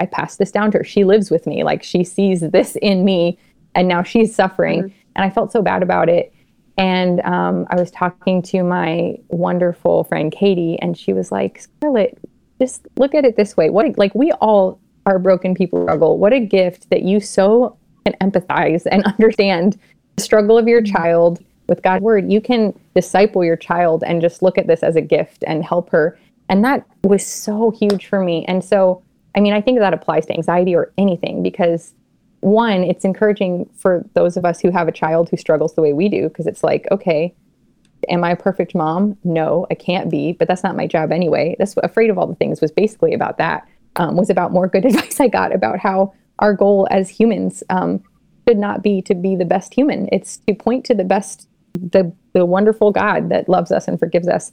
I 0.00 0.06
passed 0.06 0.40
this 0.40 0.50
down 0.50 0.72
to 0.72 0.78
her. 0.78 0.84
She 0.84 1.04
lives 1.04 1.30
with 1.30 1.46
me. 1.46 1.62
Like 1.62 1.84
she 1.84 2.02
sees 2.02 2.40
this 2.40 2.76
in 2.82 3.04
me 3.04 3.38
and 3.76 3.86
now 3.86 4.02
she's 4.02 4.34
suffering. 4.34 4.82
Mm-hmm. 4.82 4.98
And 5.14 5.24
I 5.24 5.30
felt 5.30 5.52
so 5.52 5.62
bad 5.62 5.82
about 5.82 6.08
it. 6.08 6.32
And 6.76 7.20
um, 7.20 7.66
I 7.70 7.76
was 7.76 7.90
talking 7.90 8.42
to 8.42 8.62
my 8.64 9.16
wonderful 9.28 10.04
friend 10.04 10.30
Katie, 10.30 10.78
and 10.82 10.96
she 10.96 11.14
was 11.14 11.32
like, 11.32 11.60
Scarlet, 11.60 12.18
just 12.60 12.86
look 12.96 13.14
at 13.14 13.24
it 13.24 13.36
this 13.36 13.56
way. 13.56 13.70
What 13.70 13.96
like 13.96 14.14
we 14.14 14.30
all 14.32 14.78
are 15.06 15.18
broken 15.18 15.54
people 15.54 15.82
struggle. 15.84 16.18
What 16.18 16.32
a 16.32 16.40
gift 16.40 16.90
that 16.90 17.02
you 17.02 17.20
so 17.20 17.76
can 18.04 18.14
empathize 18.20 18.86
and 18.90 19.04
understand 19.06 19.78
the 20.16 20.22
struggle 20.22 20.58
of 20.58 20.68
your 20.68 20.82
mm-hmm. 20.82 20.94
child 20.94 21.42
with 21.68 21.82
God's 21.82 22.02
word. 22.02 22.30
You 22.30 22.40
can 22.40 22.78
disciple 22.94 23.44
your 23.44 23.56
child 23.56 24.04
and 24.04 24.20
just 24.20 24.42
look 24.42 24.58
at 24.58 24.66
this 24.66 24.82
as 24.82 24.96
a 24.96 25.00
gift 25.00 25.42
and 25.46 25.64
help 25.64 25.90
her. 25.90 26.18
And 26.48 26.64
that 26.64 26.86
was 27.02 27.26
so 27.26 27.70
huge 27.70 28.06
for 28.06 28.22
me. 28.22 28.44
And 28.46 28.64
so, 28.64 29.02
I 29.34 29.40
mean, 29.40 29.52
I 29.52 29.60
think 29.60 29.78
that 29.78 29.94
applies 29.94 30.26
to 30.26 30.34
anxiety 30.34 30.74
or 30.74 30.92
anything 30.98 31.42
because 31.42 31.92
one, 32.40 32.84
it's 32.84 33.04
encouraging 33.04 33.68
for 33.74 34.04
those 34.14 34.36
of 34.36 34.44
us 34.44 34.60
who 34.60 34.70
have 34.70 34.86
a 34.86 34.92
child 34.92 35.28
who 35.28 35.36
struggles 35.36 35.74
the 35.74 35.82
way 35.82 35.92
we 35.92 36.08
do, 36.08 36.28
because 36.28 36.46
it's 36.46 36.62
like, 36.62 36.86
okay, 36.92 37.34
am 38.08 38.22
I 38.22 38.32
a 38.32 38.36
perfect 38.36 38.74
mom? 38.74 39.16
No, 39.24 39.66
I 39.70 39.74
can't 39.74 40.10
be, 40.10 40.32
but 40.32 40.46
that's 40.46 40.62
not 40.62 40.76
my 40.76 40.86
job 40.86 41.10
anyway. 41.10 41.56
That's 41.58 41.74
afraid 41.82 42.10
of 42.10 42.18
all 42.18 42.26
the 42.26 42.36
things 42.36 42.60
was 42.60 42.70
basically 42.70 43.14
about 43.14 43.38
that. 43.38 43.66
Um, 43.96 44.16
was 44.16 44.30
about 44.30 44.52
more 44.52 44.68
good 44.68 44.84
advice 44.86 45.20
I 45.20 45.28
got 45.28 45.54
about 45.54 45.78
how 45.78 46.12
our 46.38 46.54
goal 46.54 46.86
as 46.90 47.08
humans 47.08 47.62
um, 47.70 48.02
should 48.46 48.58
not 48.58 48.82
be 48.82 49.02
to 49.02 49.14
be 49.14 49.36
the 49.36 49.44
best 49.44 49.72
human. 49.74 50.08
It's 50.12 50.36
to 50.46 50.54
point 50.54 50.84
to 50.86 50.94
the 50.94 51.04
best, 51.04 51.48
the 51.74 52.12
the 52.32 52.44
wonderful 52.44 52.92
God 52.92 53.30
that 53.30 53.48
loves 53.48 53.72
us 53.72 53.88
and 53.88 53.98
forgives 53.98 54.28
us. 54.28 54.52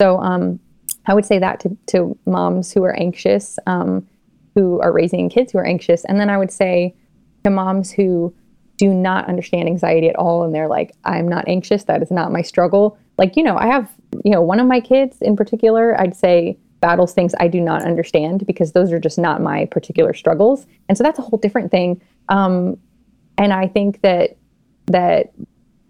So 0.00 0.18
um, 0.20 0.60
I 1.06 1.14
would 1.14 1.26
say 1.26 1.38
that 1.38 1.60
to, 1.60 1.76
to 1.88 2.18
moms 2.26 2.72
who 2.72 2.84
are 2.84 2.94
anxious, 2.94 3.58
um, 3.66 4.06
who 4.54 4.80
are 4.80 4.92
raising 4.92 5.28
kids 5.28 5.52
who 5.52 5.58
are 5.58 5.66
anxious, 5.66 6.04
and 6.04 6.20
then 6.20 6.30
I 6.30 6.38
would 6.38 6.52
say 6.52 6.94
to 7.42 7.50
moms 7.50 7.90
who 7.90 8.34
do 8.76 8.92
not 8.92 9.28
understand 9.28 9.68
anxiety 9.68 10.08
at 10.08 10.16
all 10.16 10.42
and 10.42 10.54
they're 10.54 10.68
like 10.68 10.94
i'm 11.04 11.28
not 11.28 11.46
anxious 11.46 11.84
that 11.84 12.02
is 12.02 12.10
not 12.10 12.32
my 12.32 12.42
struggle 12.42 12.98
like 13.18 13.36
you 13.36 13.42
know 13.42 13.56
i 13.56 13.66
have 13.66 13.90
you 14.24 14.30
know 14.30 14.42
one 14.42 14.60
of 14.60 14.66
my 14.66 14.80
kids 14.80 15.18
in 15.20 15.36
particular 15.36 15.98
i'd 16.00 16.16
say 16.16 16.58
battles 16.86 17.12
things 17.12 17.34
i 17.40 17.48
do 17.48 17.60
not 17.60 17.82
understand 17.82 18.46
because 18.46 18.72
those 18.72 18.92
are 18.92 19.00
just 19.00 19.18
not 19.18 19.40
my 19.40 19.64
particular 19.66 20.12
struggles 20.12 20.66
and 20.88 20.98
so 20.98 21.02
that's 21.02 21.18
a 21.18 21.22
whole 21.22 21.38
different 21.38 21.70
thing 21.70 22.00
um, 22.28 22.76
and 23.38 23.52
i 23.52 23.66
think 23.66 24.00
that 24.02 24.36
that 24.86 25.32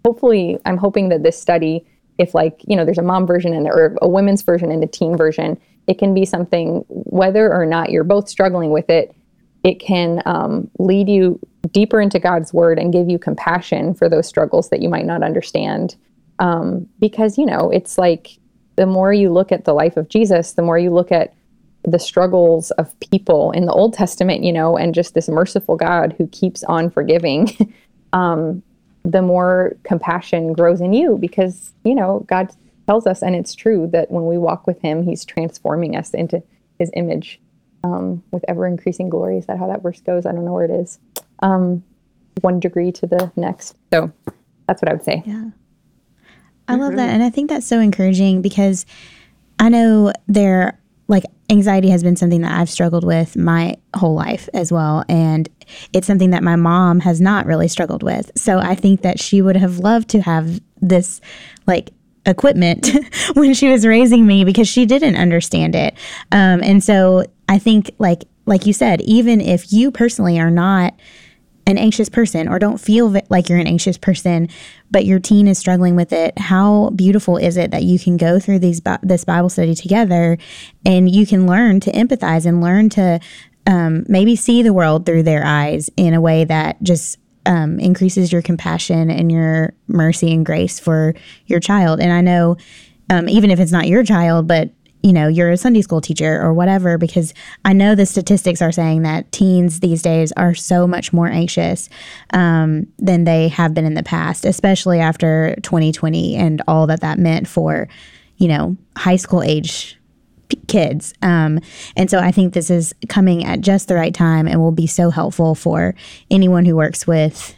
hopefully 0.05 0.57
i'm 0.65 0.77
hoping 0.77 1.09
that 1.09 1.23
this 1.23 1.39
study 1.39 1.85
if 2.17 2.33
like 2.33 2.61
you 2.67 2.75
know 2.75 2.85
there's 2.85 3.03
a 3.05 3.09
mom 3.11 3.27
version 3.27 3.53
and 3.53 3.67
or 3.67 3.97
a 4.01 4.07
women's 4.07 4.41
version 4.41 4.71
and 4.71 4.83
a 4.83 4.87
teen 4.87 5.17
version 5.17 5.59
it 5.87 5.97
can 5.97 6.13
be 6.13 6.25
something 6.25 6.85
whether 6.87 7.53
or 7.53 7.65
not 7.65 7.89
you're 7.89 8.03
both 8.05 8.29
struggling 8.29 8.71
with 8.71 8.89
it 8.89 9.13
it 9.65 9.79
can 9.79 10.21
um, 10.27 10.69
lead 10.77 11.09
you 11.09 11.39
deeper 11.71 11.99
into 11.99 12.19
God's 12.19 12.53
word 12.53 12.77
and 12.77 12.93
give 12.93 13.09
you 13.09 13.17
compassion 13.17 13.95
for 13.95 14.07
those 14.07 14.27
struggles 14.27 14.69
that 14.69 14.79
you 14.79 14.89
might 14.89 15.07
not 15.07 15.23
understand. 15.23 15.95
Um, 16.37 16.87
because, 16.99 17.37
you 17.37 17.47
know, 17.47 17.71
it's 17.71 17.97
like 17.97 18.37
the 18.75 18.85
more 18.85 19.13
you 19.13 19.31
look 19.31 19.51
at 19.51 19.65
the 19.65 19.73
life 19.73 19.97
of 19.97 20.09
Jesus, 20.09 20.53
the 20.53 20.61
more 20.61 20.77
you 20.77 20.91
look 20.91 21.11
at 21.11 21.33
the 21.83 21.99
struggles 21.99 22.71
of 22.71 22.99
people 22.99 23.51
in 23.51 23.65
the 23.65 23.71
Old 23.71 23.93
Testament, 23.93 24.43
you 24.43 24.51
know, 24.51 24.77
and 24.77 24.93
just 24.93 25.13
this 25.13 25.29
merciful 25.29 25.75
God 25.75 26.15
who 26.17 26.27
keeps 26.27 26.63
on 26.63 26.89
forgiving, 26.89 27.49
um, 28.13 28.63
the 29.03 29.21
more 29.21 29.75
compassion 29.83 30.53
grows 30.53 30.81
in 30.81 30.93
you 30.93 31.17
because, 31.19 31.73
you 31.83 31.93
know, 31.93 32.25
God 32.27 32.51
tells 32.87 33.05
us, 33.05 33.21
and 33.21 33.35
it's 33.35 33.53
true, 33.53 33.87
that 33.91 34.09
when 34.09 34.25
we 34.25 34.37
walk 34.37 34.65
with 34.65 34.81
Him, 34.81 35.03
He's 35.03 35.23
transforming 35.23 35.95
us 35.95 36.13
into 36.13 36.41
His 36.79 36.89
image 36.95 37.39
um, 37.83 38.23
with 38.31 38.43
ever 38.47 38.65
increasing 38.65 39.09
glory. 39.09 39.37
Is 39.37 39.45
that 39.45 39.59
how 39.59 39.67
that 39.67 39.83
verse 39.83 40.01
goes? 40.01 40.25
I 40.25 40.31
don't 40.31 40.45
know 40.45 40.53
where 40.53 40.65
it 40.65 40.71
is. 40.71 40.99
Um, 41.39 41.83
one 42.41 42.59
degree 42.59 42.91
to 42.93 43.07
the 43.07 43.31
next. 43.35 43.75
So 43.93 44.11
that's 44.67 44.81
what 44.81 44.89
I 44.89 44.93
would 44.93 45.03
say. 45.03 45.23
Yeah. 45.25 45.49
I 46.67 46.73
mm-hmm. 46.73 46.81
love 46.81 46.95
that. 46.95 47.09
And 47.09 47.23
I 47.23 47.29
think 47.29 47.49
that's 47.49 47.67
so 47.67 47.79
encouraging 47.79 48.41
because 48.41 48.85
I 49.59 49.69
know 49.69 50.13
there, 50.27 50.79
like, 51.07 51.23
anxiety 51.49 51.89
has 51.89 52.03
been 52.03 52.15
something 52.15 52.41
that 52.41 52.59
I've 52.59 52.69
struggled 52.69 53.03
with 53.03 53.37
my 53.37 53.75
whole 53.95 54.15
life 54.15 54.49
as 54.53 54.71
well. 54.71 55.03
And 55.07 55.49
it's 55.93 56.07
something 56.07 56.31
that 56.31 56.43
my 56.43 56.55
mom 56.55 56.99
has 57.01 57.21
not 57.21 57.45
really 57.45 57.67
struggled 57.67 58.03
with. 58.03 58.31
So 58.35 58.59
I 58.59 58.75
think 58.75 59.01
that 59.01 59.19
she 59.19 59.41
would 59.41 59.55
have 59.55 59.79
loved 59.79 60.09
to 60.09 60.21
have 60.21 60.59
this, 60.81 61.21
like, 61.67 61.91
equipment 62.25 62.89
when 63.35 63.53
she 63.53 63.69
was 63.69 63.85
raising 63.85 64.25
me 64.25 64.43
because 64.43 64.67
she 64.67 64.85
didn't 64.85 65.15
understand 65.15 65.75
it. 65.75 65.93
Um, 66.31 66.61
and 66.63 66.83
so 66.83 67.25
I 67.47 67.59
think 67.59 67.91
like 67.99 68.23
like 68.45 68.65
you 68.65 68.73
said, 68.73 69.01
even 69.01 69.41
if 69.41 69.71
you 69.71 69.91
personally 69.91 70.39
are 70.39 70.51
not 70.51 70.93
an 71.67 71.77
anxious 71.77 72.09
person 72.09 72.47
or 72.47 72.59
don't 72.59 72.77
feel 72.77 73.15
like 73.29 73.49
you're 73.49 73.57
an 73.57 73.67
anxious 73.67 73.97
person, 73.97 74.49
but 74.91 75.05
your 75.05 75.19
teen 75.19 75.47
is 75.47 75.57
struggling 75.57 75.95
with 75.95 76.13
it, 76.13 76.37
how 76.37 76.91
beautiful 76.91 77.37
is 77.37 77.57
it 77.57 77.71
that 77.71 77.83
you 77.83 77.97
can 77.97 78.17
go 78.17 78.39
through 78.39 78.59
these 78.59 78.81
this 79.01 79.23
Bible 79.23 79.49
study 79.49 79.73
together 79.73 80.37
and 80.85 81.09
you 81.09 81.25
can 81.25 81.47
learn 81.47 81.79
to 81.79 81.91
empathize 81.91 82.45
and 82.45 82.61
learn 82.61 82.89
to 82.89 83.19
um, 83.67 84.05
maybe 84.07 84.35
see 84.35 84.61
the 84.61 84.73
world 84.73 85.05
through 85.05 85.23
their 85.23 85.43
eyes 85.43 85.89
in 85.97 86.13
a 86.13 86.21
way 86.21 86.43
that 86.43 86.81
just 86.83 87.17
um, 87.47 87.79
increases 87.79 88.31
your 88.31 88.41
compassion 88.41 89.09
and 89.09 89.31
your 89.31 89.73
mercy 89.87 90.31
and 90.33 90.45
grace 90.45 90.79
for 90.79 91.13
your 91.47 91.59
child. 91.59 91.99
And 91.99 92.11
I 92.11 92.21
know, 92.21 92.57
um, 93.09 93.29
even 93.29 93.51
if 93.51 93.59
it's 93.59 93.71
not 93.71 93.87
your 93.87 94.03
child, 94.03 94.47
but 94.47 94.69
you 95.05 95.13
know, 95.13 95.27
you're 95.27 95.51
a 95.51 95.57
Sunday 95.57 95.83
school 95.83 96.01
teacher 96.01 96.41
or 96.41 96.51
whatever, 96.51 96.97
because 96.97 97.31
I 97.63 97.73
know 97.73 97.93
the 97.93 98.07
statistics 98.07 98.59
are 98.59 98.71
saying 98.71 99.03
that 99.03 99.31
teens 99.31 99.79
these 99.79 100.01
days 100.01 100.31
are 100.31 100.55
so 100.55 100.87
much 100.87 101.13
more 101.13 101.27
anxious 101.27 101.89
um, 102.31 102.87
than 102.97 103.23
they 103.23 103.49
have 103.49 103.75
been 103.75 103.85
in 103.85 103.93
the 103.93 104.01
past, 104.01 104.45
especially 104.45 104.99
after 104.99 105.55
2020 105.61 106.35
and 106.35 106.63
all 106.67 106.87
that 106.87 107.01
that 107.01 107.19
meant 107.19 107.47
for, 107.47 107.87
you 108.37 108.47
know, 108.47 108.75
high 108.97 109.15
school 109.15 109.43
age 109.43 109.95
kids. 110.67 111.13
Um, 111.21 111.59
and 111.95 112.09
so 112.09 112.17
I 112.17 112.31
think 112.31 112.55
this 112.55 112.71
is 112.71 112.95
coming 113.07 113.45
at 113.45 113.61
just 113.61 113.87
the 113.87 113.95
right 113.95 114.13
time 114.13 114.47
and 114.47 114.59
will 114.59 114.71
be 114.71 114.87
so 114.87 115.11
helpful 115.11 115.53
for 115.53 115.93
anyone 116.31 116.65
who 116.65 116.75
works 116.75 117.05
with 117.05 117.54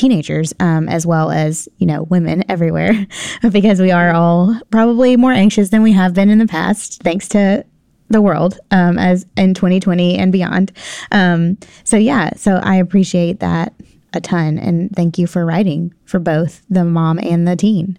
teenagers 0.00 0.54
um, 0.60 0.88
as 0.88 1.06
well 1.06 1.30
as 1.30 1.68
you 1.76 1.86
know 1.86 2.04
women 2.04 2.42
everywhere 2.48 3.06
because 3.52 3.80
we 3.80 3.90
are 3.90 4.12
all 4.12 4.58
probably 4.70 5.16
more 5.16 5.32
anxious 5.32 5.68
than 5.68 5.82
we 5.82 5.92
have 5.92 6.14
been 6.14 6.30
in 6.30 6.38
the 6.38 6.46
past 6.46 7.02
thanks 7.02 7.28
to 7.28 7.64
the 8.08 8.20
world 8.20 8.58
um, 8.72 8.98
as 8.98 9.24
in 9.36 9.54
2020 9.54 10.18
and 10.18 10.32
beyond. 10.32 10.72
Um, 11.12 11.58
so 11.84 11.96
yeah 11.96 12.30
so 12.34 12.56
i 12.64 12.76
appreciate 12.76 13.40
that 13.40 13.74
a 14.14 14.20
ton 14.20 14.58
and 14.58 14.90
thank 14.96 15.18
you 15.18 15.26
for 15.26 15.44
writing 15.44 15.94
for 16.06 16.18
both 16.18 16.62
the 16.68 16.84
mom 16.84 17.18
and 17.18 17.46
the 17.46 17.54
teen. 17.54 17.98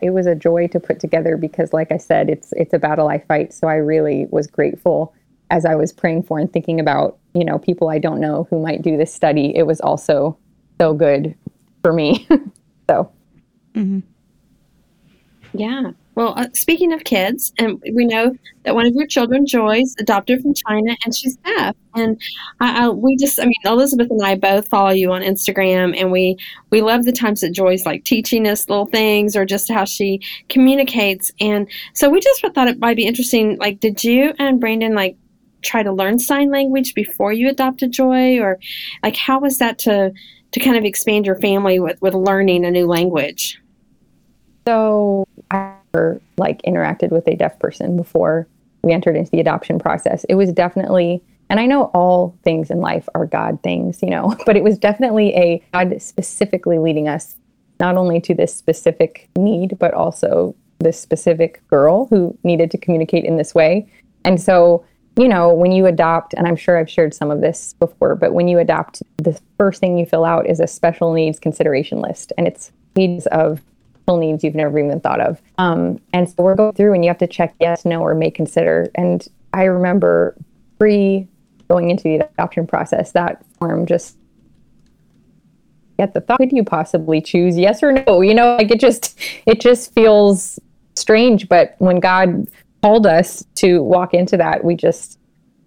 It 0.00 0.10
was 0.10 0.26
a 0.26 0.34
joy 0.34 0.68
to 0.68 0.80
put 0.80 1.00
together 1.00 1.36
because 1.36 1.72
like 1.72 1.90
i 1.90 1.96
said 1.96 2.30
it's 2.30 2.52
it's 2.52 2.72
a 2.72 2.78
battle 2.78 3.08
i 3.08 3.18
fight 3.18 3.52
so 3.52 3.66
i 3.66 3.74
really 3.74 4.26
was 4.30 4.46
grateful 4.46 5.12
as 5.50 5.66
I 5.66 5.74
was 5.74 5.92
praying 5.92 6.22
for 6.22 6.38
and 6.38 6.50
thinking 6.50 6.80
about, 6.80 7.18
you 7.34 7.44
know, 7.44 7.58
people 7.58 7.90
I 7.90 7.98
don't 7.98 8.20
know 8.20 8.46
who 8.48 8.58
might 8.58 8.80
do 8.80 8.96
this 8.96 9.12
study, 9.12 9.54
it 9.54 9.64
was 9.64 9.82
also 9.82 10.38
so 10.82 10.92
good 10.92 11.36
for 11.80 11.92
me. 11.92 12.26
so, 12.90 13.12
mm-hmm. 13.72 14.00
yeah. 15.54 15.92
Well, 16.16 16.34
uh, 16.36 16.48
speaking 16.54 16.92
of 16.92 17.04
kids, 17.04 17.52
and 17.56 17.80
we 17.94 18.04
know 18.04 18.32
that 18.64 18.74
one 18.74 18.84
of 18.84 18.94
your 18.94 19.06
children, 19.06 19.46
Joy's 19.46 19.94
adopted 20.00 20.42
from 20.42 20.54
China, 20.54 20.96
and 21.04 21.14
she's 21.14 21.36
deaf. 21.36 21.76
And 21.94 22.20
I, 22.58 22.84
I, 22.86 22.88
we 22.88 23.16
just, 23.16 23.38
I 23.38 23.44
mean, 23.44 23.54
Elizabeth 23.64 24.10
and 24.10 24.20
I 24.22 24.34
both 24.34 24.68
follow 24.68 24.90
you 24.90 25.12
on 25.12 25.22
Instagram, 25.22 25.96
and 25.96 26.10
we 26.10 26.36
we 26.70 26.82
love 26.82 27.04
the 27.04 27.12
times 27.12 27.42
that 27.42 27.52
Joy's 27.52 27.86
like 27.86 28.04
teaching 28.04 28.48
us 28.48 28.68
little 28.68 28.86
things, 28.86 29.36
or 29.36 29.44
just 29.44 29.70
how 29.70 29.84
she 29.84 30.20
communicates. 30.48 31.30
And 31.38 31.70
so 31.94 32.10
we 32.10 32.18
just 32.18 32.44
thought 32.54 32.66
it 32.68 32.80
might 32.80 32.96
be 32.96 33.06
interesting. 33.06 33.56
Like, 33.58 33.78
did 33.78 34.02
you 34.02 34.34
and 34.40 34.58
Brandon 34.58 34.96
like 34.96 35.16
try 35.62 35.84
to 35.84 35.92
learn 35.92 36.18
sign 36.18 36.50
language 36.50 36.92
before 36.92 37.32
you 37.32 37.48
adopted 37.48 37.92
Joy, 37.92 38.40
or 38.40 38.58
like 39.04 39.16
how 39.16 39.38
was 39.38 39.58
that 39.58 39.78
to 39.80 40.12
to 40.52 40.60
kind 40.60 40.76
of 40.76 40.84
expand 40.84 41.26
your 41.26 41.36
family 41.36 41.80
with 41.80 42.00
with 42.00 42.14
learning 42.14 42.64
a 42.64 42.70
new 42.70 42.86
language? 42.86 43.60
So 44.66 45.26
I 45.50 45.74
like 46.36 46.62
interacted 46.62 47.10
with 47.10 47.26
a 47.26 47.34
deaf 47.34 47.58
person 47.58 47.96
before 47.96 48.46
we 48.82 48.92
entered 48.92 49.16
into 49.16 49.30
the 49.30 49.40
adoption 49.40 49.78
process. 49.78 50.24
It 50.24 50.34
was 50.34 50.52
definitely, 50.52 51.22
and 51.50 51.60
I 51.60 51.66
know 51.66 51.84
all 51.94 52.36
things 52.42 52.70
in 52.70 52.80
life 52.80 53.08
are 53.14 53.26
God 53.26 53.62
things, 53.62 54.00
you 54.02 54.10
know, 54.10 54.36
but 54.46 54.56
it 54.56 54.62
was 54.62 54.78
definitely 54.78 55.34
a 55.34 55.62
God 55.72 56.00
specifically 56.00 56.78
leading 56.78 57.08
us 57.08 57.36
not 57.80 57.96
only 57.96 58.20
to 58.20 58.34
this 58.34 58.54
specific 58.54 59.28
need, 59.36 59.78
but 59.78 59.94
also 59.94 60.54
this 60.78 61.00
specific 61.00 61.66
girl 61.68 62.06
who 62.06 62.36
needed 62.44 62.70
to 62.70 62.78
communicate 62.78 63.24
in 63.24 63.36
this 63.36 63.54
way. 63.54 63.86
And 64.24 64.40
so, 64.40 64.84
you 65.16 65.28
know, 65.28 65.52
when 65.52 65.72
you 65.72 65.86
adopt, 65.86 66.34
and 66.34 66.46
I'm 66.46 66.56
sure 66.56 66.78
I've 66.78 66.90
shared 66.90 67.12
some 67.12 67.30
of 67.30 67.40
this 67.40 67.74
before, 67.74 68.14
but 68.14 68.32
when 68.32 68.48
you 68.48 68.58
adopt, 68.58 69.02
the 69.18 69.38
first 69.58 69.80
thing 69.80 69.98
you 69.98 70.06
fill 70.06 70.24
out 70.24 70.48
is 70.48 70.58
a 70.58 70.66
special 70.66 71.12
needs 71.12 71.38
consideration 71.38 72.00
list, 72.00 72.32
and 72.38 72.46
it's 72.46 72.72
needs 72.96 73.26
of 73.26 73.60
special 74.02 74.18
needs 74.18 74.42
you've 74.42 74.54
never 74.54 74.78
even 74.78 75.00
thought 75.00 75.20
of. 75.20 75.40
Um, 75.58 76.00
and 76.12 76.28
so 76.28 76.36
we're 76.38 76.54
going 76.54 76.74
through 76.74 76.94
and 76.94 77.04
you 77.04 77.08
have 77.08 77.18
to 77.18 77.26
check 77.26 77.54
yes, 77.60 77.84
no, 77.84 78.00
or 78.00 78.14
may 78.14 78.30
consider. 78.30 78.90
And 78.94 79.26
I 79.52 79.64
remember 79.64 80.36
pre 80.78 81.28
going 81.68 81.90
into 81.90 82.04
the 82.04 82.16
adoption 82.16 82.66
process, 82.66 83.12
that 83.12 83.44
form 83.58 83.86
just 83.86 84.16
get 85.98 86.14
the 86.14 86.20
thought, 86.20 86.38
could 86.38 86.52
you 86.52 86.64
possibly 86.64 87.20
choose 87.20 87.56
yes 87.56 87.82
or 87.82 87.92
no? 87.92 88.20
You 88.20 88.34
know, 88.34 88.56
like 88.56 88.70
it 88.70 88.80
just, 88.80 89.18
it 89.46 89.60
just 89.60 89.94
feels 89.94 90.58
strange. 90.96 91.48
But 91.48 91.76
when 91.78 92.00
God 92.00 92.48
called 92.82 93.06
us 93.06 93.44
to 93.56 93.82
walk 93.82 94.12
into 94.12 94.36
that, 94.36 94.64
we 94.64 94.74
just, 94.74 95.18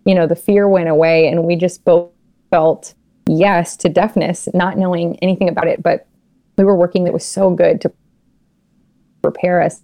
you 0.05 0.13
know, 0.13 0.27
the 0.27 0.35
fear 0.35 0.67
went 0.67 0.89
away 0.89 1.27
and 1.27 1.43
we 1.43 1.55
just 1.55 1.83
both 1.85 2.11
felt 2.51 2.93
yes 3.27 3.75
to 3.77 3.89
deafness, 3.89 4.47
not 4.53 4.77
knowing 4.77 5.17
anything 5.21 5.49
about 5.49 5.67
it. 5.67 5.81
But 5.81 6.07
we 6.57 6.63
were 6.63 6.75
working 6.75 7.05
that 7.05 7.13
was 7.13 7.25
so 7.25 7.49
good 7.49 7.81
to 7.81 7.91
prepare 9.21 9.61
us 9.61 9.81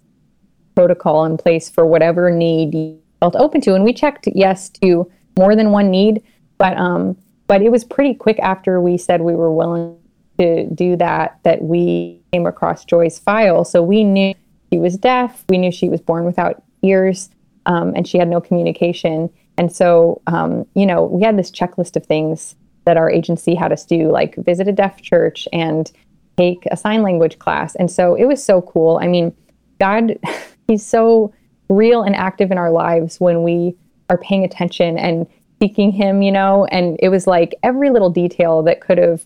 protocol 0.74 1.24
in 1.24 1.36
place 1.36 1.68
for 1.68 1.86
whatever 1.86 2.30
need 2.30 2.74
you 2.74 2.98
felt 3.20 3.36
open 3.36 3.60
to. 3.62 3.74
And 3.74 3.84
we 3.84 3.92
checked 3.92 4.28
yes 4.34 4.68
to 4.82 5.10
more 5.38 5.56
than 5.56 5.70
one 5.70 5.90
need, 5.90 6.22
but 6.58 6.76
um, 6.76 7.16
but 7.46 7.62
it 7.62 7.70
was 7.70 7.84
pretty 7.84 8.14
quick 8.14 8.38
after 8.40 8.80
we 8.80 8.96
said 8.96 9.20
we 9.20 9.34
were 9.34 9.52
willing 9.52 9.98
to 10.38 10.66
do 10.70 10.96
that 10.96 11.38
that 11.42 11.62
we 11.62 12.20
came 12.32 12.46
across 12.46 12.84
Joy's 12.84 13.18
file. 13.18 13.64
So 13.64 13.82
we 13.82 14.04
knew 14.04 14.34
she 14.72 14.78
was 14.78 14.96
deaf. 14.96 15.44
We 15.48 15.58
knew 15.58 15.70
she 15.70 15.88
was 15.88 16.00
born 16.00 16.24
without 16.24 16.62
ears, 16.82 17.30
um, 17.66 17.92
and 17.94 18.06
she 18.06 18.18
had 18.18 18.28
no 18.28 18.40
communication. 18.40 19.30
And 19.58 19.70
so, 19.70 20.20
um, 20.26 20.66
you 20.74 20.86
know, 20.86 21.04
we 21.04 21.22
had 21.22 21.38
this 21.38 21.50
checklist 21.50 21.96
of 21.96 22.06
things 22.06 22.56
that 22.84 22.96
our 22.96 23.10
agency 23.10 23.54
had 23.54 23.72
us 23.72 23.84
do, 23.84 24.10
like 24.10 24.36
visit 24.36 24.66
a 24.68 24.72
deaf 24.72 25.00
church 25.00 25.46
and 25.52 25.90
take 26.36 26.66
a 26.70 26.76
sign 26.76 27.02
language 27.02 27.38
class. 27.38 27.74
And 27.76 27.90
so 27.90 28.14
it 28.14 28.24
was 28.24 28.42
so 28.42 28.62
cool. 28.62 28.98
I 29.00 29.06
mean, 29.06 29.34
God, 29.78 30.18
He's 30.68 30.86
so 30.86 31.34
real 31.68 32.02
and 32.02 32.14
active 32.14 32.50
in 32.50 32.58
our 32.58 32.70
lives 32.70 33.20
when 33.20 33.42
we 33.42 33.76
are 34.08 34.18
paying 34.18 34.44
attention 34.44 34.96
and 34.96 35.26
seeking 35.60 35.92
Him, 35.92 36.22
you 36.22 36.32
know? 36.32 36.66
And 36.66 36.96
it 37.00 37.08
was 37.08 37.26
like 37.26 37.54
every 37.62 37.90
little 37.90 38.10
detail 38.10 38.62
that 38.62 38.80
could 38.80 38.98
have, 38.98 39.24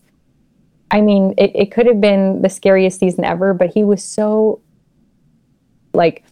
I 0.90 1.00
mean, 1.00 1.34
it, 1.36 1.52
it 1.54 1.72
could 1.72 1.86
have 1.86 2.00
been 2.00 2.42
the 2.42 2.48
scariest 2.48 3.00
season 3.00 3.24
ever, 3.24 3.54
but 3.54 3.70
He 3.70 3.84
was 3.84 4.02
so, 4.02 4.60
like, 5.92 6.24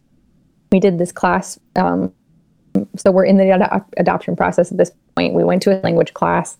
we 0.73 0.81
did 0.81 0.99
this 0.99 1.13
class. 1.13 1.59
Um, 1.77 2.13
so 2.97 3.11
we're 3.11 3.25
in 3.25 3.37
the 3.37 3.51
ad- 3.51 3.85
adoption 3.97 4.37
process 4.37 4.73
at 4.73 4.79
this 4.79 4.91
point. 5.17 5.35
We 5.35 5.45
went 5.45 5.63
to 5.63 5.79
a 5.79 5.79
language 5.83 6.15
class 6.15 6.57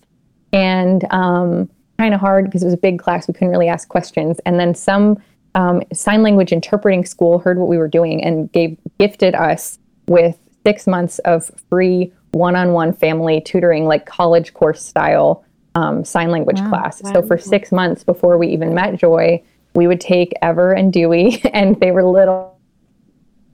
and 0.53 1.03
um, 1.11 1.69
kind 1.97 2.13
of 2.13 2.19
hard 2.19 2.45
because 2.45 2.61
it 2.61 2.65
was 2.65 2.73
a 2.73 2.77
big 2.77 2.99
class. 2.99 3.27
We 3.27 3.33
couldn't 3.33 3.49
really 3.49 3.67
ask 3.67 3.87
questions. 3.87 4.39
And 4.45 4.59
then 4.59 4.73
some 4.73 5.21
um, 5.55 5.81
sign 5.93 6.23
language 6.23 6.51
interpreting 6.51 7.05
school 7.05 7.39
heard 7.39 7.57
what 7.57 7.67
we 7.67 7.77
were 7.77 7.87
doing 7.87 8.23
and 8.23 8.51
gave 8.51 8.77
gifted 8.99 9.35
us 9.35 9.79
with 10.07 10.37
six 10.65 10.87
months 10.87 11.19
of 11.19 11.49
free 11.69 12.11
one-on-one 12.31 12.91
family 12.91 13.39
tutoring, 13.39 13.85
like 13.85 14.05
college 14.05 14.53
course 14.53 14.83
style 14.83 15.45
um, 15.75 16.03
sign 16.03 16.31
language 16.31 16.59
wow. 16.59 16.69
class. 16.69 17.01
Wow. 17.01 17.13
So 17.13 17.21
for 17.21 17.37
six 17.37 17.71
months 17.71 18.03
before 18.03 18.37
we 18.37 18.47
even 18.47 18.73
met 18.73 18.97
Joy, 18.97 19.41
we 19.73 19.87
would 19.87 20.01
take 20.01 20.33
Ever 20.41 20.73
and 20.73 20.91
Dewey, 20.91 21.41
and 21.53 21.79
they 21.79 21.91
were 21.91 22.03
little. 22.03 22.54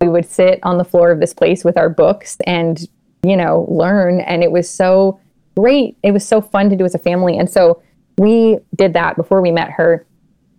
We 0.01 0.09
would 0.09 0.25
sit 0.25 0.59
on 0.63 0.77
the 0.77 0.83
floor 0.83 1.11
of 1.11 1.19
this 1.19 1.33
place 1.33 1.63
with 1.63 1.77
our 1.77 1.89
books 1.89 2.37
and 2.45 2.87
you 3.23 3.37
know 3.37 3.65
learn, 3.69 4.21
and 4.21 4.43
it 4.43 4.51
was 4.51 4.69
so 4.69 5.19
great. 5.55 5.97
It 6.03 6.11
was 6.11 6.27
so 6.27 6.41
fun 6.41 6.69
to 6.69 6.75
do 6.75 6.85
as 6.85 6.95
a 6.95 6.99
family, 6.99 7.37
and 7.37 7.49
so 7.49 7.81
we 8.17 8.59
did 8.75 8.93
that 8.93 9.15
before 9.15 9.41
we 9.41 9.51
met 9.51 9.71
her. 9.71 10.05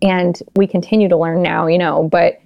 And 0.01 0.37
we 0.57 0.67
continue 0.67 1.07
to 1.07 1.15
learn 1.15 1.41
now 1.41 1.67
you 1.67 1.77
know 1.77 2.09
but 2.09 2.41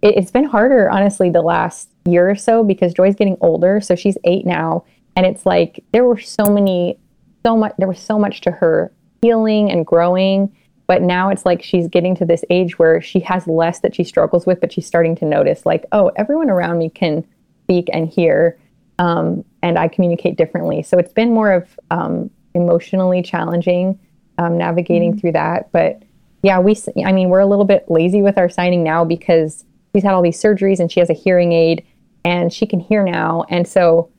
it, 0.00 0.16
it's 0.16 0.30
been 0.30 0.44
harder 0.44 0.88
honestly 0.90 1.28
the 1.28 1.42
last 1.42 1.90
year 2.04 2.28
or 2.28 2.34
so 2.34 2.64
because 2.64 2.92
joy's 2.94 3.14
getting 3.14 3.36
older. 3.40 3.80
So 3.80 3.94
she's 3.94 4.18
eight 4.24 4.46
now. 4.46 4.84
And 5.16 5.26
it's 5.26 5.44
like 5.46 5.84
there 5.92 6.04
were 6.04 6.18
so 6.18 6.44
many 6.46 6.98
so 7.44 7.56
much 7.56 7.74
there 7.78 7.88
was 7.88 7.98
so 7.98 8.18
much 8.18 8.40
to 8.42 8.50
her 8.50 8.92
healing 9.20 9.70
and 9.70 9.84
growing 9.84 10.54
but 10.86 11.02
now 11.02 11.28
it's 11.28 11.46
like 11.46 11.62
she's 11.62 11.88
getting 11.88 12.14
to 12.16 12.24
this 12.24 12.44
age 12.50 12.78
where 12.78 13.00
she 13.00 13.20
has 13.20 13.46
less 13.46 13.80
that 13.80 13.94
she 13.94 14.04
struggles 14.04 14.46
with 14.46 14.60
but 14.60 14.72
she's 14.72 14.86
starting 14.86 15.14
to 15.16 15.24
notice 15.24 15.64
like 15.66 15.84
oh 15.92 16.10
everyone 16.16 16.50
around 16.50 16.78
me 16.78 16.90
can 16.90 17.24
speak 17.64 17.88
and 17.92 18.08
hear 18.08 18.58
um, 18.98 19.44
and 19.62 19.78
i 19.78 19.88
communicate 19.88 20.36
differently 20.36 20.82
so 20.82 20.98
it's 20.98 21.12
been 21.12 21.32
more 21.32 21.52
of 21.52 21.78
um, 21.90 22.30
emotionally 22.54 23.22
challenging 23.22 23.98
um, 24.38 24.58
navigating 24.58 25.12
mm-hmm. 25.12 25.20
through 25.20 25.32
that. 25.32 25.70
But 25.72 26.02
yeah, 26.42 26.58
we, 26.58 26.76
I 27.04 27.12
mean, 27.12 27.28
we're 27.28 27.40
a 27.40 27.46
little 27.46 27.64
bit 27.64 27.84
lazy 27.88 28.22
with 28.22 28.38
our 28.38 28.48
signing 28.48 28.82
now 28.82 29.04
because 29.04 29.64
she's 29.94 30.02
had 30.02 30.12
all 30.12 30.22
these 30.22 30.40
surgeries 30.40 30.80
and 30.80 30.90
she 30.90 31.00
has 31.00 31.10
a 31.10 31.14
hearing 31.14 31.52
aid 31.52 31.84
and 32.24 32.52
she 32.52 32.66
can 32.66 32.80
hear 32.80 33.04
now. 33.04 33.44
And 33.48 33.66
so, 33.66 34.10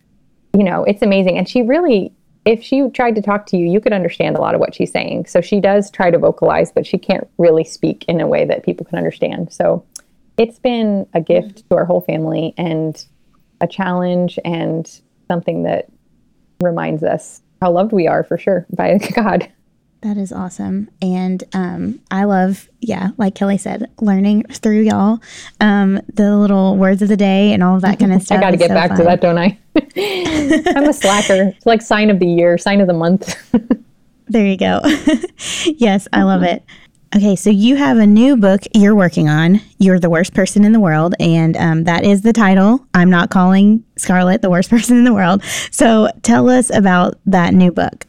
you 0.55 0.63
know, 0.63 0.83
it's 0.83 1.01
amazing. 1.01 1.37
And 1.37 1.47
she 1.47 1.61
really, 1.61 2.13
if 2.45 2.61
she 2.61 2.89
tried 2.89 3.15
to 3.15 3.21
talk 3.21 3.45
to 3.47 3.57
you, 3.57 3.65
you 3.65 3.79
could 3.79 3.93
understand 3.93 4.35
a 4.35 4.41
lot 4.41 4.53
of 4.53 4.59
what 4.59 4.75
she's 4.75 4.91
saying. 4.91 5.25
So 5.27 5.39
she 5.39 5.59
does 5.59 5.89
try 5.89 6.11
to 6.11 6.17
vocalize, 6.17 6.71
but 6.71 6.85
she 6.85 6.97
can't 6.97 7.27
really 7.37 7.63
speak 7.63 8.03
in 8.07 8.19
a 8.19 8.27
way 8.27 8.45
that 8.45 8.63
people 8.63 8.85
can 8.85 8.97
understand. 8.97 9.51
So 9.53 9.85
it's 10.37 10.59
been 10.59 11.07
a 11.13 11.21
gift 11.21 11.67
to 11.69 11.75
our 11.75 11.85
whole 11.85 12.01
family 12.01 12.53
and 12.57 13.03
a 13.61 13.67
challenge 13.67 14.37
and 14.43 14.89
something 15.27 15.63
that 15.63 15.89
reminds 16.61 17.03
us 17.03 17.41
how 17.61 17.71
loved 17.71 17.93
we 17.93 18.07
are 18.07 18.23
for 18.23 18.37
sure 18.37 18.65
by 18.75 18.97
God. 19.15 19.49
That 20.03 20.17
is 20.17 20.33
awesome. 20.33 20.89
And 21.01 21.41
um, 21.53 22.01
I 22.11 22.25
love, 22.25 22.67
yeah, 22.81 23.11
like 23.15 23.35
Kelly 23.35 23.57
said, 23.57 23.89
learning 24.01 24.43
through 24.51 24.81
y'all, 24.81 25.21
um, 25.61 26.01
the 26.13 26.35
little 26.35 26.75
words 26.75 27.01
of 27.01 27.07
the 27.07 27.15
day 27.15 27.53
and 27.53 27.63
all 27.63 27.77
of 27.77 27.83
that 27.83 27.99
kind 27.99 28.11
of 28.13 28.21
stuff. 28.21 28.39
I 28.39 28.41
got 28.41 28.51
to 28.51 28.57
get 28.57 28.67
so 28.67 28.73
back 28.73 28.89
fun. 28.89 28.97
to 28.97 29.03
that, 29.05 29.21
don't 29.21 29.37
I? 29.37 29.57
I'm 30.77 30.89
a 30.89 30.93
slacker. 30.93 31.53
It's 31.55 31.65
like 31.65 31.81
sign 31.81 32.09
of 32.09 32.19
the 32.19 32.27
year, 32.27 32.57
sign 32.57 32.81
of 32.81 32.87
the 32.87 32.93
month. 32.93 33.33
there 34.27 34.45
you 34.45 34.57
go. 34.57 34.81
yes, 35.77 36.09
I 36.11 36.23
love 36.23 36.43
it. 36.43 36.63
Okay, 37.15 37.37
so 37.37 37.49
you 37.49 37.77
have 37.77 37.97
a 37.97 38.05
new 38.05 38.35
book 38.35 38.61
you're 38.73 38.95
working 38.95 39.29
on. 39.29 39.61
You're 39.77 39.99
the 39.99 40.09
worst 40.09 40.33
person 40.33 40.65
in 40.65 40.73
the 40.73 40.81
world, 40.81 41.15
and 41.21 41.55
um, 41.55 41.85
that 41.85 42.03
is 42.03 42.23
the 42.23 42.33
title. 42.33 42.85
I'm 42.93 43.09
not 43.09 43.29
calling 43.29 43.85
Scarlet 43.95 44.41
the 44.41 44.49
worst 44.49 44.69
person 44.69 44.97
in 44.97 45.05
the 45.05 45.13
world. 45.13 45.43
So 45.71 46.09
tell 46.23 46.49
us 46.49 46.75
about 46.75 47.19
that 47.25 47.53
new 47.53 47.71
book. 47.71 48.05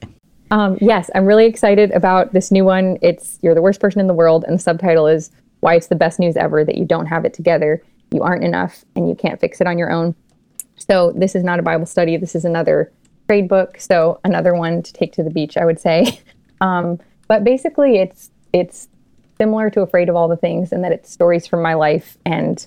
Um, 0.51 0.79
yes, 0.81 1.11
I'm 1.15 1.27
really 1.27 1.47
excited 1.47 1.91
about 1.93 2.33
this 2.33 2.51
new 2.51 2.65
one. 2.65 2.99
It's 3.03 3.39
You're 3.43 3.55
the 3.55 3.63
Worst 3.63 3.81
Person 3.81 4.01
in 4.01 4.07
the 4.07 4.15
World, 4.15 4.45
and 4.47 4.59
the 4.59 4.63
subtitle 4.63 5.07
is 5.07 5.31
Why 5.61 5.75
It's 5.75 5.89
the 5.89 5.95
Best 5.95 6.19
News 6.19 6.37
Ever 6.37 6.65
That 6.65 6.77
You 6.77 6.85
Don't 6.85 7.07
Have 7.07 7.25
It 7.25 7.35
Together, 7.35 7.83
You 8.11 8.23
Aren't 8.23 8.45
Enough, 8.45 8.85
and 8.95 9.09
You 9.09 9.15
Can't 9.15 9.41
Fix 9.41 9.61
It 9.61 9.67
on 9.67 9.79
Your 9.79 9.91
Own. 9.91 10.15
So, 10.77 11.13
this 11.13 11.35
is 11.35 11.45
not 11.45 11.59
a 11.59 11.63
Bible 11.63 11.87
study. 11.87 12.17
This 12.17 12.35
is 12.35 12.45
another 12.45 12.93
trade 13.27 13.49
book. 13.49 13.79
So, 13.81 14.21
another 14.25 14.55
one 14.55 14.83
to 14.83 14.93
take 14.93 15.13
to 15.15 15.23
the 15.23 15.31
beach, 15.31 15.57
I 15.57 15.65
would 15.65 15.81
say. 15.81 16.21
Um, 16.61 17.01
but 17.29 17.45
basically, 17.45 17.97
it's 17.99 18.31
it's 18.53 18.89
similar 19.39 19.69
to 19.71 19.83
Afraid 19.83 20.09
of 20.09 20.17
All 20.17 20.29
the 20.29 20.37
Things, 20.37 20.73
and 20.73 20.83
that 20.85 20.93
it's 20.93 21.11
stories 21.11 21.47
from 21.47 21.61
my 21.61 21.75
life 21.75 22.17
and 22.25 22.65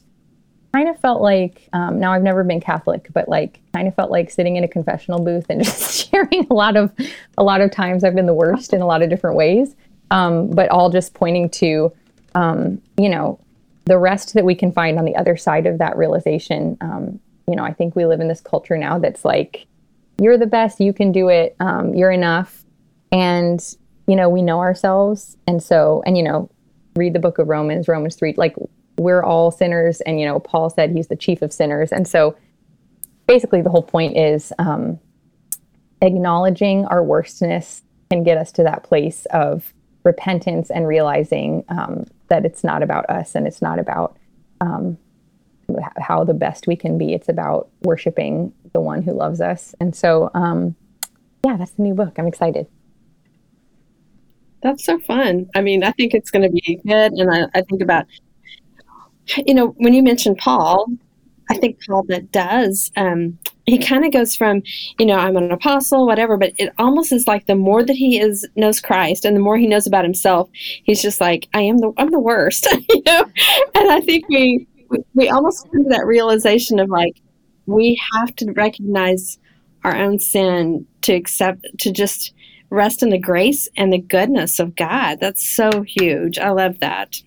kind 0.77 0.89
of 0.89 0.99
felt 0.99 1.23
like 1.23 1.67
um, 1.73 1.99
now 1.99 2.13
I've 2.13 2.21
never 2.21 2.43
been 2.43 2.61
Catholic, 2.61 3.07
but 3.11 3.27
like 3.27 3.59
kind 3.73 3.87
of 3.87 3.95
felt 3.95 4.11
like 4.11 4.29
sitting 4.29 4.57
in 4.57 4.63
a 4.63 4.67
confessional 4.67 5.19
booth 5.19 5.47
and 5.49 5.63
just 5.63 6.09
sharing 6.11 6.45
a 6.51 6.53
lot 6.53 6.75
of 6.75 6.93
a 7.37 7.43
lot 7.43 7.61
of 7.61 7.71
times 7.71 8.03
I've 8.03 8.13
been 8.13 8.27
the 8.27 8.33
worst 8.33 8.73
in 8.73 8.81
a 8.81 8.85
lot 8.85 9.01
of 9.01 9.09
different 9.09 9.35
ways, 9.35 9.75
um, 10.11 10.49
but 10.51 10.69
all 10.69 10.91
just 10.91 11.15
pointing 11.15 11.49
to 11.61 11.91
um, 12.35 12.79
you 12.97 13.09
know 13.09 13.39
the 13.85 13.97
rest 13.97 14.35
that 14.35 14.45
we 14.45 14.53
can 14.53 14.71
find 14.71 14.99
on 14.99 15.05
the 15.05 15.15
other 15.15 15.35
side 15.35 15.65
of 15.65 15.79
that 15.79 15.97
realization. 15.97 16.77
Um, 16.81 17.19
you 17.47 17.55
know, 17.55 17.63
I 17.63 17.73
think 17.73 17.95
we 17.95 18.05
live 18.05 18.19
in 18.19 18.27
this 18.27 18.41
culture 18.41 18.77
now 18.77 18.99
that's 18.99 19.25
like 19.25 19.65
you're 20.19 20.37
the 20.37 20.45
best, 20.45 20.79
you 20.79 20.93
can 20.93 21.11
do 21.11 21.29
it, 21.29 21.55
um, 21.59 21.95
you're 21.95 22.11
enough, 22.11 22.63
and 23.11 23.59
you 24.05 24.15
know 24.15 24.29
we 24.29 24.43
know 24.43 24.59
ourselves, 24.59 25.37
and 25.47 25.63
so 25.63 26.03
and 26.05 26.15
you 26.15 26.23
know 26.23 26.51
read 26.95 27.13
the 27.13 27.19
book 27.19 27.39
of 27.39 27.47
Romans, 27.47 27.87
Romans 27.87 28.15
three, 28.15 28.35
like 28.37 28.55
we're 28.97 29.23
all 29.23 29.51
sinners. 29.51 30.01
And 30.01 30.19
you 30.19 30.25
know 30.25 30.39
paul 30.39 30.69
said 30.69 30.91
he's 30.91 31.07
the 31.07 31.15
chief 31.15 31.41
of 31.41 31.53
sinners. 31.53 31.91
And 31.91 32.07
so 32.07 32.35
basically 33.27 33.61
the 33.61 33.69
whole 33.69 33.83
point 33.83 34.17
is 34.17 34.53
um, 34.57 34.99
acknowledging 36.01 36.85
our 36.85 37.03
worstness 37.03 37.83
can 38.09 38.23
get 38.23 38.37
us 38.37 38.51
to 38.53 38.63
that 38.63 38.83
place 38.83 39.25
of 39.31 39.73
repentance 40.03 40.69
and 40.69 40.87
realizing 40.87 41.65
um, 41.69 42.05
that 42.29 42.45
it's 42.45 42.63
not 42.63 42.81
about 42.81 43.09
us 43.09 43.35
and 43.35 43.45
it's 43.45 43.61
not 43.61 43.77
about 43.77 44.17
um, 44.61 44.97
how 45.97 46.23
the 46.23 46.33
best 46.33 46.65
we 46.65 46.75
can 46.75 46.97
be. 46.97 47.13
It's 47.13 47.27
about 47.27 47.69
worshiping 47.81 48.53
the 48.73 48.79
one 48.79 49.01
who 49.01 49.11
loves 49.11 49.41
us. 49.41 49.75
And 49.79 49.95
so 49.95 50.31
um, 50.33 50.75
yeah 51.45 51.57
that's 51.57 51.71
the 51.71 51.83
new 51.83 51.93
book. 51.93 52.17
I'm 52.17 52.27
excited. 52.27 52.67
That's 54.63 54.83
so 54.83 54.97
fun. 54.99 55.49
I 55.53 55.61
mean 55.61 55.83
i 55.83 55.91
think 55.91 56.13
it's 56.13 56.31
going 56.31 56.43
to 56.43 56.49
be 56.49 56.79
good. 56.85 57.11
And 57.13 57.29
I, 57.29 57.47
I 57.53 57.61
think 57.61 57.81
about 57.81 58.05
you 59.45 59.53
know, 59.53 59.67
when 59.77 59.93
you 59.93 60.03
mentioned 60.03 60.37
Paul, 60.37 60.87
I 61.49 61.57
think 61.57 61.79
Paul 61.85 62.03
that 62.09 62.31
does. 62.31 62.91
Um, 62.95 63.37
he 63.65 63.77
kind 63.77 64.05
of 64.05 64.11
goes 64.11 64.35
from, 64.35 64.63
you 64.97 65.05
know, 65.05 65.17
I'm 65.17 65.35
an 65.35 65.51
apostle, 65.51 66.05
whatever, 66.05 66.37
but 66.37 66.53
it 66.57 66.73
almost 66.77 67.11
is 67.11 67.27
like 67.27 67.45
the 67.45 67.55
more 67.55 67.83
that 67.83 67.95
he 67.95 68.19
is 68.19 68.47
knows 68.55 68.79
Christ 68.79 69.25
and 69.25 69.35
the 69.35 69.41
more 69.41 69.57
he 69.57 69.67
knows 69.67 69.87
about 69.87 70.05
himself, 70.05 70.49
he's 70.53 71.01
just 71.01 71.19
like, 71.19 71.47
I 71.53 71.61
am 71.61 71.77
the 71.77 71.91
I'm 71.97 72.11
the 72.11 72.19
worst, 72.19 72.67
you 72.89 73.01
know. 73.05 73.25
And 73.75 73.91
I 73.91 73.99
think 74.01 74.27
we 74.29 74.67
we 75.13 75.29
almost 75.29 75.69
come 75.71 75.83
to 75.83 75.89
that 75.89 76.05
realization 76.05 76.79
of 76.79 76.89
like 76.89 77.21
we 77.65 77.99
have 78.13 78.35
to 78.37 78.51
recognize 78.53 79.37
our 79.83 79.95
own 79.95 80.19
sin 80.19 80.85
to 81.01 81.13
accept 81.13 81.65
to 81.79 81.91
just 81.91 82.33
rest 82.69 83.01
in 83.01 83.09
the 83.09 83.17
grace 83.17 83.67
and 83.77 83.91
the 83.91 84.01
goodness 84.01 84.59
of 84.59 84.75
God. 84.75 85.19
That's 85.19 85.47
so 85.47 85.83
huge. 85.83 86.37
I 86.37 86.49
love 86.49 86.79
that. 86.79 87.21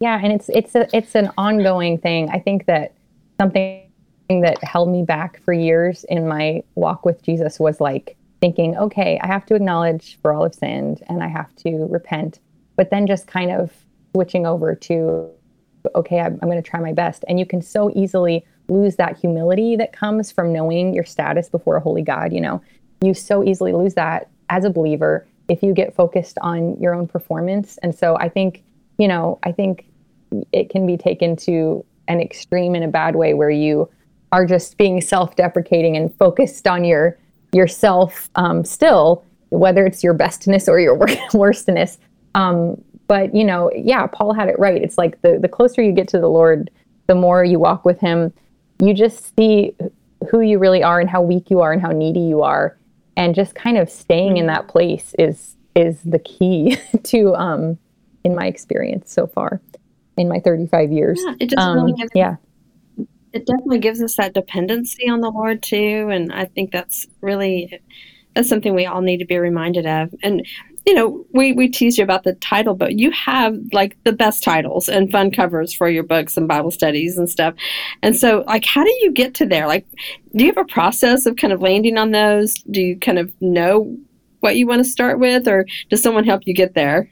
Yeah, 0.00 0.20
and 0.22 0.32
it's 0.32 0.48
it's 0.48 0.74
a 0.74 0.88
it's 0.96 1.14
an 1.14 1.30
ongoing 1.36 1.98
thing. 1.98 2.30
I 2.30 2.38
think 2.38 2.66
that 2.66 2.92
something 3.40 3.82
that 4.28 4.62
held 4.62 4.90
me 4.90 5.02
back 5.02 5.42
for 5.42 5.52
years 5.52 6.04
in 6.04 6.28
my 6.28 6.62
walk 6.74 7.04
with 7.04 7.22
Jesus 7.22 7.58
was 7.58 7.80
like 7.80 8.16
thinking, 8.40 8.76
okay, 8.76 9.18
I 9.22 9.26
have 9.26 9.46
to 9.46 9.54
acknowledge 9.54 10.18
for 10.20 10.32
all 10.32 10.44
have 10.44 10.54
sinned 10.54 11.02
and 11.08 11.22
I 11.22 11.28
have 11.28 11.54
to 11.56 11.86
repent, 11.90 12.38
but 12.76 12.90
then 12.90 13.06
just 13.06 13.26
kind 13.26 13.50
of 13.50 13.72
switching 14.14 14.46
over 14.46 14.74
to, 14.74 15.28
okay, 15.94 16.20
I'm, 16.20 16.38
I'm 16.42 16.48
going 16.48 16.62
to 16.62 16.70
try 16.70 16.80
my 16.80 16.92
best. 16.92 17.24
And 17.28 17.40
you 17.40 17.46
can 17.46 17.62
so 17.62 17.90
easily 17.94 18.44
lose 18.68 18.96
that 18.96 19.16
humility 19.16 19.76
that 19.76 19.92
comes 19.92 20.30
from 20.30 20.52
knowing 20.52 20.94
your 20.94 21.04
status 21.04 21.48
before 21.48 21.76
a 21.76 21.80
holy 21.80 22.02
God. 22.02 22.32
You 22.32 22.40
know, 22.40 22.62
you 23.00 23.14
so 23.14 23.42
easily 23.42 23.72
lose 23.72 23.94
that 23.94 24.28
as 24.50 24.64
a 24.64 24.70
believer 24.70 25.26
if 25.48 25.62
you 25.62 25.72
get 25.72 25.94
focused 25.94 26.38
on 26.42 26.78
your 26.80 26.94
own 26.94 27.08
performance. 27.08 27.78
And 27.78 27.94
so 27.94 28.16
I 28.18 28.28
think, 28.28 28.62
you 28.98 29.08
know, 29.08 29.38
I 29.42 29.52
think 29.52 29.86
it 30.52 30.70
can 30.70 30.86
be 30.86 30.96
taken 30.96 31.36
to 31.36 31.84
an 32.08 32.20
extreme 32.20 32.74
in 32.74 32.82
a 32.82 32.88
bad 32.88 33.16
way 33.16 33.34
where 33.34 33.50
you 33.50 33.88
are 34.32 34.44
just 34.44 34.76
being 34.76 35.00
self-deprecating 35.00 35.96
and 35.96 36.14
focused 36.16 36.66
on 36.66 36.84
your 36.84 37.18
yourself 37.52 38.28
um, 38.34 38.64
still 38.64 39.24
whether 39.50 39.86
it's 39.86 40.04
your 40.04 40.12
bestness 40.12 40.68
or 40.68 40.78
your 40.78 40.98
worstness. 41.34 41.98
Um, 42.34 42.82
but 43.06 43.34
you 43.34 43.44
know 43.44 43.70
yeah 43.74 44.06
paul 44.06 44.34
had 44.34 44.48
it 44.48 44.58
right. 44.58 44.82
It's 44.82 44.98
like 44.98 45.20
the, 45.22 45.38
the 45.38 45.48
closer 45.48 45.82
you 45.82 45.92
get 45.92 46.08
to 46.08 46.18
the 46.18 46.28
lord 46.28 46.70
the 47.06 47.14
more 47.14 47.44
you 47.44 47.58
walk 47.58 47.84
with 47.84 48.00
him. 48.00 48.32
You 48.80 48.94
just 48.94 49.34
see 49.36 49.74
who 50.30 50.40
you 50.40 50.58
really 50.58 50.82
are 50.82 51.00
and 51.00 51.08
how 51.08 51.22
weak 51.22 51.50
you 51.50 51.60
are 51.60 51.72
and 51.72 51.80
how 51.80 51.90
needy 51.90 52.20
you 52.20 52.42
are. 52.42 52.76
And 53.16 53.34
just 53.34 53.54
kind 53.54 53.78
of 53.78 53.90
staying 53.90 54.36
in 54.36 54.46
that 54.46 54.68
place 54.68 55.14
is 55.18 55.56
is 55.74 56.00
the 56.04 56.18
key 56.18 56.76
to 57.04 57.34
um 57.34 57.78
in 58.24 58.34
my 58.34 58.46
experience 58.46 59.12
so 59.12 59.26
far 59.26 59.60
in 60.22 60.28
my 60.28 60.40
35 60.40 60.92
years. 60.92 61.20
Yeah, 61.24 61.34
it 61.40 61.50
just 61.50 61.58
um, 61.58 61.76
really 61.76 61.92
gives 61.94 62.10
yeah. 62.14 62.36
It 63.32 63.46
definitely 63.46 63.78
gives 63.78 64.02
us 64.02 64.16
that 64.16 64.32
dependency 64.32 65.08
on 65.08 65.20
the 65.20 65.30
Lord 65.30 65.62
too, 65.62 66.08
and 66.10 66.32
I 66.32 66.46
think 66.46 66.72
that's 66.72 67.06
really 67.20 67.80
that's 68.34 68.48
something 68.48 68.74
we 68.74 68.86
all 68.86 69.00
need 69.00 69.18
to 69.18 69.26
be 69.26 69.36
reminded 69.36 69.86
of. 69.86 70.14
And 70.22 70.46
you 70.86 70.94
know, 70.94 71.26
we 71.34 71.52
we 71.52 71.68
tease 71.68 71.98
you 71.98 72.04
about 72.04 72.24
the 72.24 72.34
title, 72.36 72.74
but 72.74 72.98
you 72.98 73.10
have 73.10 73.58
like 73.72 73.98
the 74.04 74.12
best 74.12 74.42
titles 74.42 74.88
and 74.88 75.10
fun 75.10 75.30
covers 75.30 75.74
for 75.74 75.88
your 75.88 76.02
books 76.02 76.36
and 76.36 76.48
Bible 76.48 76.70
studies 76.70 77.18
and 77.18 77.28
stuff. 77.28 77.54
And 78.02 78.16
so, 78.16 78.44
like, 78.46 78.64
how 78.64 78.84
do 78.84 78.90
you 79.02 79.12
get 79.12 79.34
to 79.34 79.46
there? 79.46 79.66
Like, 79.66 79.86
do 80.34 80.44
you 80.44 80.50
have 80.50 80.56
a 80.56 80.72
process 80.72 81.26
of 81.26 81.36
kind 81.36 81.52
of 81.52 81.60
landing 81.60 81.98
on 81.98 82.12
those? 82.12 82.54
Do 82.70 82.80
you 82.80 82.98
kind 82.98 83.18
of 83.18 83.30
know 83.42 83.98
what 84.40 84.56
you 84.56 84.66
want 84.66 84.82
to 84.82 84.90
start 84.90 85.18
with, 85.18 85.46
or 85.46 85.66
does 85.90 86.02
someone 86.02 86.24
help 86.24 86.42
you 86.46 86.54
get 86.54 86.74
there? 86.74 87.10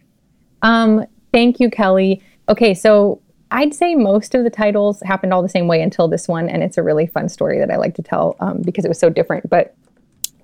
Um, 0.63 1.05
thank 1.33 1.61
you, 1.61 1.69
Kelly. 1.69 2.23
Okay, 2.49 2.75
so 2.75 3.21
I'd 3.51 3.75
say 3.75 3.95
most 3.95 4.35
of 4.35 4.45
the 4.45 4.51
titles 4.51 5.01
happened 5.03 5.33
all 5.33 5.43
the 5.43 5.49
same 5.49 5.69
way 5.69 5.83
until 5.83 6.09
this 6.09 6.29
one, 6.29 6.49
and 6.49 6.63
it's 6.63 6.79
a 6.79 6.83
really 6.83 7.07
fun 7.07 7.29
story 7.29 7.59
that 7.59 7.71
I 7.71 7.77
like 7.77 7.95
to 7.97 8.03
tell 8.03 8.37
um, 8.41 8.63
because 8.63 8.85
it 8.85 8.89
was 8.89 8.99
so 8.99 9.11
different. 9.11 9.49
But 9.49 9.75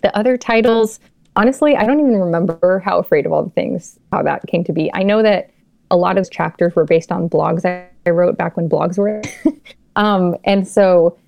the 0.03 0.17
other 0.17 0.37
titles, 0.37 1.01
honestly, 1.37 1.77
I 1.77 1.85
don't 1.85 2.01
even 2.01 2.17
remember 2.17 2.81
how 2.85 2.99
afraid 2.99 3.27
of 3.27 3.33
all 3.33 3.43
the 3.45 3.51
things 3.51 3.99
how 4.13 4.23
that 4.23 4.47
came 4.47 4.65
to 4.65 4.73
be. 4.73 4.91
I 4.95 5.03
know 5.03 5.23
that 5.23 5.51
a 5.91 5.97
lot 5.97 6.17
of 6.17 6.31
chapters 6.31 6.75
were 6.75 6.85
based 6.85 7.13
on 7.13 7.29
blogs 7.29 7.65
I, 7.65 8.11
wrote 8.11 8.37
back 8.37 8.57
when 8.57 8.69
blogs 8.69 8.99
were, 8.99 9.23
um, 9.97 10.37
and 10.45 10.67
so 10.67 11.19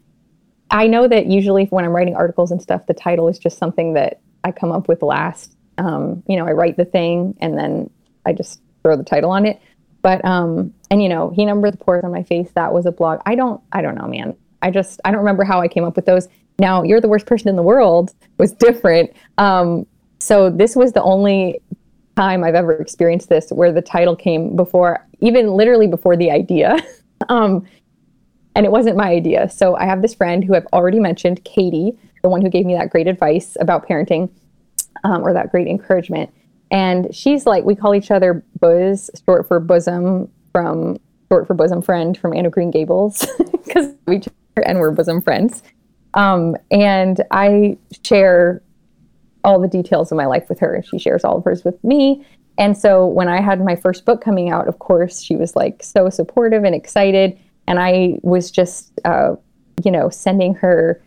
I 0.70 0.86
know 0.86 1.06
that 1.06 1.26
usually 1.26 1.66
when 1.66 1.84
I'm 1.84 1.92
writing 1.92 2.16
articles 2.16 2.50
and 2.50 2.60
stuff, 2.60 2.86
the 2.86 2.94
title 2.94 3.28
is 3.28 3.38
just 3.38 3.58
something 3.58 3.94
that 3.94 4.20
I 4.42 4.52
come 4.52 4.72
up 4.72 4.88
with 4.88 5.02
last. 5.02 5.56
Um, 5.78 6.22
you 6.26 6.36
know, 6.36 6.46
I 6.46 6.52
write 6.52 6.76
the 6.76 6.84
thing 6.84 7.36
and 7.40 7.58
then 7.58 7.90
I 8.26 8.32
just 8.32 8.60
throw 8.82 8.96
the 8.96 9.04
title 9.04 9.30
on 9.30 9.46
it. 9.46 9.60
But 10.04 10.22
um, 10.22 10.74
and 10.90 11.02
you 11.02 11.08
know, 11.08 11.30
he 11.30 11.46
numbered 11.46 11.72
the 11.72 11.78
pores 11.78 12.04
on 12.04 12.12
my 12.12 12.22
face. 12.22 12.50
That 12.54 12.74
was 12.74 12.84
a 12.84 12.92
blog. 12.92 13.20
I 13.24 13.34
don't, 13.34 13.58
I 13.72 13.80
don't 13.80 13.94
know, 13.94 14.06
man. 14.06 14.36
I 14.60 14.70
just, 14.70 15.00
I 15.02 15.10
don't 15.10 15.20
remember 15.20 15.44
how 15.44 15.62
I 15.62 15.66
came 15.66 15.82
up 15.82 15.96
with 15.96 16.04
those. 16.04 16.28
Now, 16.58 16.82
you're 16.82 17.00
the 17.00 17.08
worst 17.08 17.24
person 17.24 17.48
in 17.48 17.56
the 17.56 17.62
world 17.62 18.14
was 18.36 18.52
different. 18.52 19.10
Um, 19.38 19.86
so 20.20 20.50
this 20.50 20.76
was 20.76 20.92
the 20.92 21.02
only 21.02 21.58
time 22.16 22.44
I've 22.44 22.54
ever 22.54 22.74
experienced 22.74 23.30
this 23.30 23.48
where 23.48 23.72
the 23.72 23.80
title 23.80 24.14
came 24.14 24.54
before, 24.56 25.06
even 25.20 25.52
literally 25.54 25.86
before 25.86 26.18
the 26.18 26.30
idea. 26.30 26.76
um, 27.30 27.66
and 28.54 28.66
it 28.66 28.72
wasn't 28.72 28.98
my 28.98 29.08
idea. 29.08 29.48
So 29.48 29.74
I 29.74 29.86
have 29.86 30.02
this 30.02 30.14
friend 30.14 30.44
who 30.44 30.54
I've 30.54 30.66
already 30.74 31.00
mentioned, 31.00 31.42
Katie, 31.44 31.98
the 32.22 32.28
one 32.28 32.42
who 32.42 32.50
gave 32.50 32.66
me 32.66 32.74
that 32.74 32.90
great 32.90 33.06
advice 33.06 33.56
about 33.58 33.88
parenting 33.88 34.28
um, 35.02 35.26
or 35.26 35.32
that 35.32 35.50
great 35.50 35.66
encouragement. 35.66 36.30
And 36.74 37.14
she's 37.14 37.46
like, 37.46 37.64
we 37.64 37.76
call 37.76 37.94
each 37.94 38.10
other 38.10 38.44
Buzz, 38.58 39.08
short 39.24 39.46
for 39.46 39.60
bosom, 39.60 40.28
from 40.50 40.98
short 41.28 41.46
for 41.46 41.54
bosom 41.54 41.80
friend 41.80 42.18
from 42.18 42.34
Anne 42.34 42.46
of 42.46 42.52
Green 42.52 42.72
Gables, 42.72 43.24
because 43.52 43.94
we 44.08 44.20
and 44.66 44.80
we're 44.80 44.90
bosom 44.90 45.22
friends. 45.22 45.62
Um, 46.14 46.56
and 46.72 47.22
I 47.30 47.78
share 48.04 48.60
all 49.44 49.60
the 49.60 49.68
details 49.68 50.10
of 50.10 50.16
my 50.16 50.26
life 50.26 50.48
with 50.48 50.58
her, 50.58 50.74
and 50.74 50.84
she 50.84 50.98
shares 50.98 51.22
all 51.22 51.36
of 51.36 51.44
hers 51.44 51.64
with 51.64 51.82
me. 51.84 52.26
And 52.58 52.76
so 52.76 53.06
when 53.06 53.28
I 53.28 53.40
had 53.40 53.64
my 53.64 53.76
first 53.76 54.04
book 54.04 54.20
coming 54.20 54.50
out, 54.50 54.66
of 54.66 54.80
course, 54.80 55.22
she 55.22 55.36
was 55.36 55.54
like 55.54 55.80
so 55.80 56.10
supportive 56.10 56.64
and 56.64 56.74
excited. 56.74 57.38
And 57.68 57.78
I 57.78 58.18
was 58.22 58.50
just, 58.50 59.00
uh, 59.04 59.36
you 59.84 59.92
know, 59.92 60.08
sending 60.08 60.54
her 60.54 61.00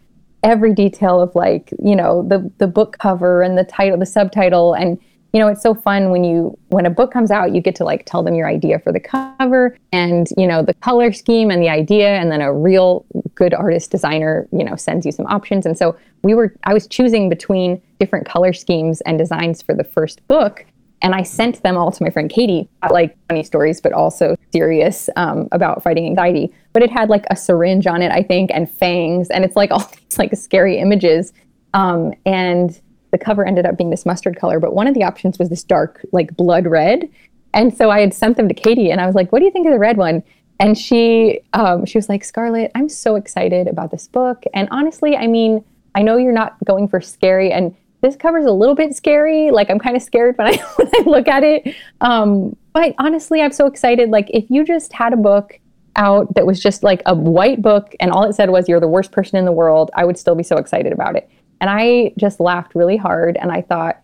every 0.43 0.73
detail 0.73 1.19
of 1.19 1.35
like, 1.35 1.73
you 1.83 1.95
know, 1.95 2.25
the 2.25 2.49
the 2.57 2.67
book 2.67 2.97
cover 2.99 3.41
and 3.41 3.57
the 3.57 3.65
title, 3.65 3.97
the 3.97 4.05
subtitle, 4.05 4.73
and 4.73 4.97
you 5.37 5.43
know 5.43 5.49
it's 5.49 5.61
so 5.61 5.75
fun 5.75 6.09
when 6.09 6.23
you 6.23 6.57
when 6.69 6.87
a 6.87 6.89
book 6.89 7.11
comes 7.11 7.29
out 7.29 7.53
you 7.53 7.61
get 7.61 7.75
to 7.75 7.83
like 7.83 8.07
tell 8.07 8.23
them 8.23 8.33
your 8.33 8.47
idea 8.47 8.79
for 8.79 8.91
the 8.91 8.99
cover 8.99 9.77
and 9.91 10.29
you 10.35 10.47
know 10.47 10.63
the 10.63 10.73
color 10.73 11.13
scheme 11.13 11.51
and 11.51 11.61
the 11.61 11.69
idea 11.69 12.15
and 12.15 12.31
then 12.31 12.41
a 12.41 12.51
real 12.51 13.05
good 13.35 13.53
artist 13.53 13.91
designer 13.91 14.47
you 14.51 14.63
know 14.63 14.75
sends 14.75 15.05
you 15.05 15.11
some 15.11 15.27
options. 15.27 15.67
And 15.67 15.77
so 15.77 15.95
we 16.23 16.33
were 16.33 16.55
i 16.63 16.73
was 16.73 16.87
choosing 16.87 17.29
between 17.29 17.79
different 17.99 18.25
color 18.25 18.51
schemes 18.51 18.99
and 19.01 19.19
designs 19.19 19.61
for 19.61 19.75
the 19.75 19.83
first 19.83 20.27
book 20.27 20.65
and 21.03 21.13
i 21.13 21.21
sent 21.21 21.61
them 21.61 21.77
all 21.77 21.91
to 21.91 22.03
my 22.03 22.09
friend 22.09 22.31
katie 22.31 22.67
like 22.89 23.15
funny 23.29 23.43
stories 23.43 23.79
but 23.79 23.93
also 23.93 24.35
serious 24.51 25.07
um, 25.17 25.47
about 25.51 25.83
fighting 25.83 26.07
anxiety. 26.07 26.51
But 26.73 26.81
it 26.81 26.89
had 26.89 27.09
like 27.09 27.25
a 27.29 27.35
syringe 27.35 27.85
on 27.85 28.01
it 28.01 28.11
i 28.11 28.23
think 28.23 28.49
and 28.55 28.67
fangs 28.71 29.29
and 29.29 29.45
it's 29.45 29.55
like 29.55 29.69
all 29.75 29.87
these 30.09 30.17
like 30.17 30.35
scary 30.35 30.79
images. 30.79 31.31
Um, 31.75 32.13
and 32.25 32.81
the 33.11 33.17
cover 33.17 33.45
ended 33.45 33.65
up 33.65 33.77
being 33.77 33.89
this 33.89 34.05
mustard 34.05 34.37
color, 34.37 34.59
but 34.59 34.73
one 34.73 34.87
of 34.87 34.93
the 34.93 35.03
options 35.03 35.39
was 35.39 35.49
this 35.49 35.63
dark, 35.63 36.05
like 36.11 36.35
blood 36.35 36.67
red. 36.67 37.09
And 37.53 37.75
so 37.75 37.89
I 37.89 38.01
had 38.01 38.13
sent 38.13 38.37
them 38.37 38.47
to 38.47 38.53
Katie 38.53 38.91
and 38.91 38.99
I 38.99 39.05
was 39.05 39.15
like, 39.15 39.31
what 39.31 39.39
do 39.39 39.45
you 39.45 39.51
think 39.51 39.65
of 39.65 39.73
the 39.73 39.79
red 39.79 39.97
one? 39.97 40.23
and 40.59 40.77
she 40.77 41.41
um, 41.53 41.85
she 41.85 41.97
was 41.97 42.09
like, 42.09 42.23
Scarlet, 42.23 42.71
I'm 42.75 42.89
so 42.89 43.15
excited 43.15 43.67
about 43.67 43.91
this 43.91 44.07
book. 44.07 44.43
And 44.53 44.67
honestly, 44.71 45.15
I 45.15 45.27
mean, 45.27 45.63
I 45.95 46.01
know 46.01 46.17
you're 46.17 46.31
not 46.31 46.57
going 46.65 46.87
for 46.87 47.01
scary, 47.01 47.51
and 47.51 47.75
this 48.01 48.15
cover's 48.15 48.45
a 48.45 48.51
little 48.51 48.75
bit 48.75 48.95
scary. 48.95 49.51
Like 49.51 49.69
I'm 49.69 49.79
kind 49.79 49.95
of 49.95 50.01
scared 50.01 50.37
when 50.37 50.47
I 50.47 50.57
when 50.75 50.89
I 50.95 51.09
look 51.09 51.27
at 51.27 51.43
it. 51.43 51.75
Um, 52.01 52.55
but 52.73 52.95
honestly, 52.97 53.41
I'm 53.41 53.51
so 53.51 53.67
excited. 53.67 54.09
Like 54.09 54.29
if 54.31 54.49
you 54.49 54.63
just 54.63 54.93
had 54.93 55.13
a 55.13 55.17
book 55.17 55.59
out 55.95 56.33
that 56.35 56.45
was 56.45 56.59
just 56.61 56.83
like 56.83 57.01
a 57.07 57.15
white 57.15 57.59
book 57.59 57.95
and 57.99 58.11
all 58.11 58.23
it 58.23 58.33
said 58.33 58.51
was 58.51 58.69
you're 58.69 58.79
the 58.79 58.87
worst 58.87 59.11
person 59.11 59.37
in 59.37 59.45
the 59.45 59.51
world, 59.51 59.89
I 59.95 60.05
would 60.05 60.17
still 60.17 60.35
be 60.35 60.43
so 60.43 60.57
excited 60.57 60.93
about 60.93 61.15
it. 61.15 61.29
And 61.59 61.69
I 61.69 62.13
just 62.17 62.39
laughed 62.39 62.75
really 62.75 62.97
hard 62.97 63.37
and 63.37 63.51
I 63.51 63.61
thought 63.61 64.01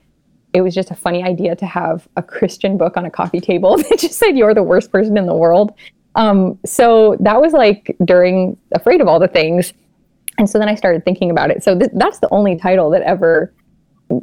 it 0.53 0.61
was 0.61 0.75
just 0.75 0.91
a 0.91 0.95
funny 0.95 1.23
idea 1.23 1.55
to 1.55 1.65
have 1.65 2.07
a 2.15 2.23
Christian 2.23 2.77
book 2.77 2.95
on 2.95 3.05
a 3.05 3.11
coffee 3.11 3.39
table 3.39 3.77
that 3.89 3.99
just 3.99 4.19
said 4.19 4.37
you're 4.37 4.53
the 4.53 4.63
worst 4.63 4.91
person 4.91 5.17
in 5.17 5.25
the 5.25 5.35
world. 5.35 5.73
Um, 6.15 6.59
so 6.65 7.17
that 7.19 7.41
was 7.41 7.53
like 7.53 7.95
during 8.05 8.57
Afraid 8.73 9.01
of 9.01 9.07
All 9.07 9.19
the 9.19 9.27
Things. 9.27 9.73
And 10.37 10.49
so 10.49 10.59
then 10.59 10.69
I 10.69 10.75
started 10.75 11.05
thinking 11.05 11.31
about 11.31 11.51
it. 11.51 11.63
So 11.63 11.77
th- 11.77 11.91
that's 11.93 12.19
the 12.19 12.29
only 12.31 12.55
title 12.55 12.89
that 12.91 13.01
ever 13.01 13.53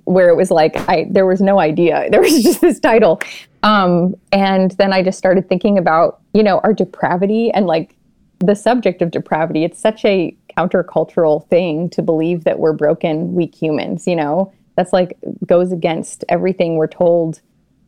where 0.05 0.29
it 0.29 0.37
was 0.37 0.51
like 0.51 0.77
I 0.89 1.07
there 1.11 1.27
was 1.27 1.41
no 1.41 1.59
idea. 1.59 2.09
There 2.11 2.21
was 2.21 2.43
just 2.43 2.61
this 2.61 2.79
title. 2.79 3.21
Um, 3.63 4.15
and 4.33 4.73
then 4.73 4.93
I 4.93 5.03
just 5.03 5.19
started 5.19 5.49
thinking 5.49 5.79
about, 5.79 6.21
you 6.33 6.43
know, 6.43 6.61
our 6.61 6.73
depravity 6.73 7.51
and 7.51 7.67
like 7.67 7.97
the 8.39 8.55
subject 8.55 9.03
of 9.03 9.11
depravity. 9.11 9.65
It's 9.65 9.79
such 9.79 10.05
a 10.05 10.37
countercultural 10.57 11.47
thing 11.49 11.89
to 11.91 12.03
believe 12.03 12.45
that 12.45 12.59
we're 12.59 12.73
broken, 12.73 13.35
weak 13.35 13.55
humans, 13.55 14.07
you 14.07 14.17
know. 14.17 14.53
That's 14.77 14.93
like 14.93 15.19
goes 15.47 15.73
against 15.73 16.25
everything 16.29 16.77
we're 16.77 16.87
told 16.87 17.41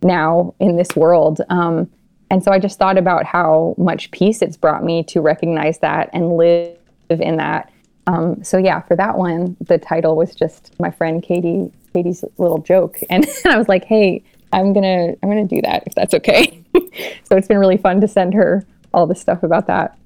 now 0.02 0.54
in 0.58 0.76
this 0.76 0.94
world. 0.96 1.40
Um, 1.48 1.90
and 2.30 2.42
so 2.42 2.50
I 2.50 2.58
just 2.58 2.78
thought 2.78 2.98
about 2.98 3.24
how 3.24 3.74
much 3.78 4.10
peace 4.10 4.42
it's 4.42 4.56
brought 4.56 4.82
me 4.82 5.02
to 5.04 5.20
recognize 5.20 5.78
that 5.80 6.10
and 6.12 6.36
live 6.36 6.76
in 7.10 7.36
that. 7.36 7.70
Um, 8.06 8.42
so 8.42 8.58
yeah, 8.58 8.80
for 8.80 8.96
that 8.96 9.16
one, 9.16 9.56
the 9.60 9.78
title 9.78 10.16
was 10.16 10.34
just 10.34 10.78
my 10.80 10.90
friend 10.90 11.22
Katie 11.22 11.70
Katie's 11.92 12.24
little 12.38 12.58
joke, 12.58 12.98
and 13.10 13.26
I 13.44 13.56
was 13.56 13.68
like, 13.68 13.84
"Hey, 13.84 14.24
I'm 14.52 14.72
gonna 14.72 15.14
I'm 15.22 15.28
gonna 15.28 15.46
do 15.46 15.60
that 15.62 15.84
if 15.86 15.94
that's 15.94 16.14
okay." 16.14 16.62
so 17.24 17.36
it's 17.36 17.48
been 17.48 17.58
really 17.58 17.76
fun 17.76 18.00
to 18.00 18.08
send 18.08 18.34
her 18.34 18.66
all 18.94 19.06
the 19.06 19.14
stuff 19.14 19.42
about 19.42 19.66
that. 19.66 19.96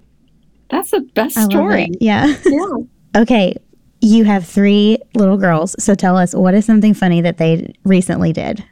That's 0.70 0.90
the 0.90 1.00
best 1.00 1.40
story. 1.42 1.90
Yeah. 2.00 2.34
Yeah. 2.44 2.76
okay. 3.16 3.56
You 4.00 4.24
have 4.24 4.46
three 4.46 4.98
little 5.14 5.36
girls. 5.36 5.74
So 5.82 5.94
tell 5.94 6.16
us 6.16 6.34
what 6.34 6.54
is 6.54 6.64
something 6.64 6.94
funny 6.94 7.20
that 7.22 7.38
they 7.38 7.74
recently 7.84 8.32
did? 8.32 8.64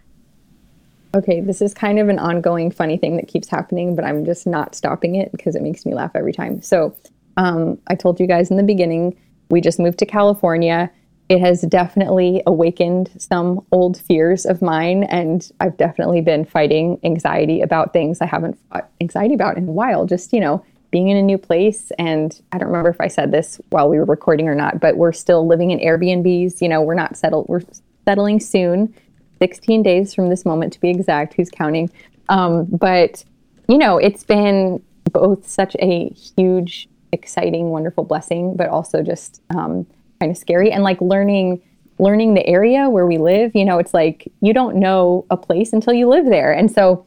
Okay, 1.14 1.40
this 1.40 1.62
is 1.62 1.72
kind 1.72 1.98
of 1.98 2.08
an 2.08 2.18
ongoing 2.18 2.70
funny 2.70 2.96
thing 2.96 3.16
that 3.16 3.28
keeps 3.28 3.48
happening, 3.48 3.94
but 3.94 4.04
I'm 4.04 4.24
just 4.24 4.46
not 4.46 4.74
stopping 4.74 5.14
it 5.14 5.30
because 5.32 5.54
it 5.54 5.62
makes 5.62 5.86
me 5.86 5.94
laugh 5.94 6.10
every 6.14 6.32
time. 6.32 6.60
So, 6.60 6.94
um, 7.36 7.78
I 7.86 7.94
told 7.94 8.18
you 8.20 8.26
guys 8.26 8.50
in 8.50 8.56
the 8.56 8.64
beginning, 8.64 9.16
we 9.48 9.60
just 9.60 9.78
moved 9.78 9.98
to 10.00 10.06
California 10.06 10.90
it 11.28 11.40
has 11.40 11.62
definitely 11.62 12.42
awakened 12.46 13.10
some 13.18 13.64
old 13.72 13.98
fears 13.98 14.44
of 14.44 14.60
mine. 14.60 15.04
And 15.04 15.50
I've 15.60 15.76
definitely 15.76 16.20
been 16.20 16.44
fighting 16.44 16.98
anxiety 17.02 17.62
about 17.62 17.92
things 17.92 18.20
I 18.20 18.26
haven't 18.26 18.58
fought 18.70 18.90
anxiety 19.00 19.34
about 19.34 19.56
in 19.56 19.68
a 19.68 19.72
while. 19.72 20.04
Just, 20.04 20.32
you 20.32 20.40
know, 20.40 20.64
being 20.94 21.08
in 21.08 21.16
a 21.16 21.22
new 21.22 21.38
place. 21.38 21.90
And 21.98 22.40
I 22.52 22.58
don't 22.58 22.68
remember 22.68 22.88
if 22.88 23.00
I 23.00 23.08
said 23.08 23.32
this 23.32 23.60
while 23.70 23.90
we 23.90 23.98
were 23.98 24.04
recording 24.04 24.46
or 24.46 24.54
not, 24.54 24.78
but 24.78 24.96
we're 24.96 25.10
still 25.10 25.44
living 25.44 25.72
in 25.72 25.80
Airbnbs. 25.80 26.62
You 26.62 26.68
know, 26.68 26.80
we're 26.82 26.94
not 26.94 27.16
settled, 27.16 27.46
we're 27.48 27.62
settling 28.04 28.38
soon, 28.38 28.94
16 29.40 29.82
days 29.82 30.14
from 30.14 30.28
this 30.28 30.44
moment 30.44 30.72
to 30.74 30.80
be 30.80 30.90
exact. 30.90 31.34
Who's 31.34 31.50
counting? 31.50 31.90
Um, 32.28 32.66
but, 32.66 33.24
you 33.68 33.76
know, 33.76 33.98
it's 33.98 34.22
been 34.22 34.80
both 35.10 35.48
such 35.48 35.74
a 35.80 36.10
huge, 36.10 36.88
exciting, 37.10 37.70
wonderful 37.70 38.04
blessing, 38.04 38.54
but 38.54 38.68
also 38.68 39.02
just, 39.02 39.42
um, 39.50 39.88
kind 40.20 40.30
of 40.30 40.38
scary 40.38 40.70
and 40.70 40.84
like 40.84 41.00
learning 41.00 41.60
learning 41.98 42.34
the 42.34 42.46
area 42.46 42.88
where 42.88 43.06
we 43.06 43.18
live 43.18 43.52
you 43.54 43.64
know 43.64 43.78
it's 43.78 43.94
like 43.94 44.30
you 44.40 44.52
don't 44.52 44.74
know 44.74 45.24
a 45.30 45.36
place 45.36 45.72
until 45.72 45.92
you 45.92 46.08
live 46.08 46.24
there 46.24 46.52
and 46.52 46.70
so 46.70 47.06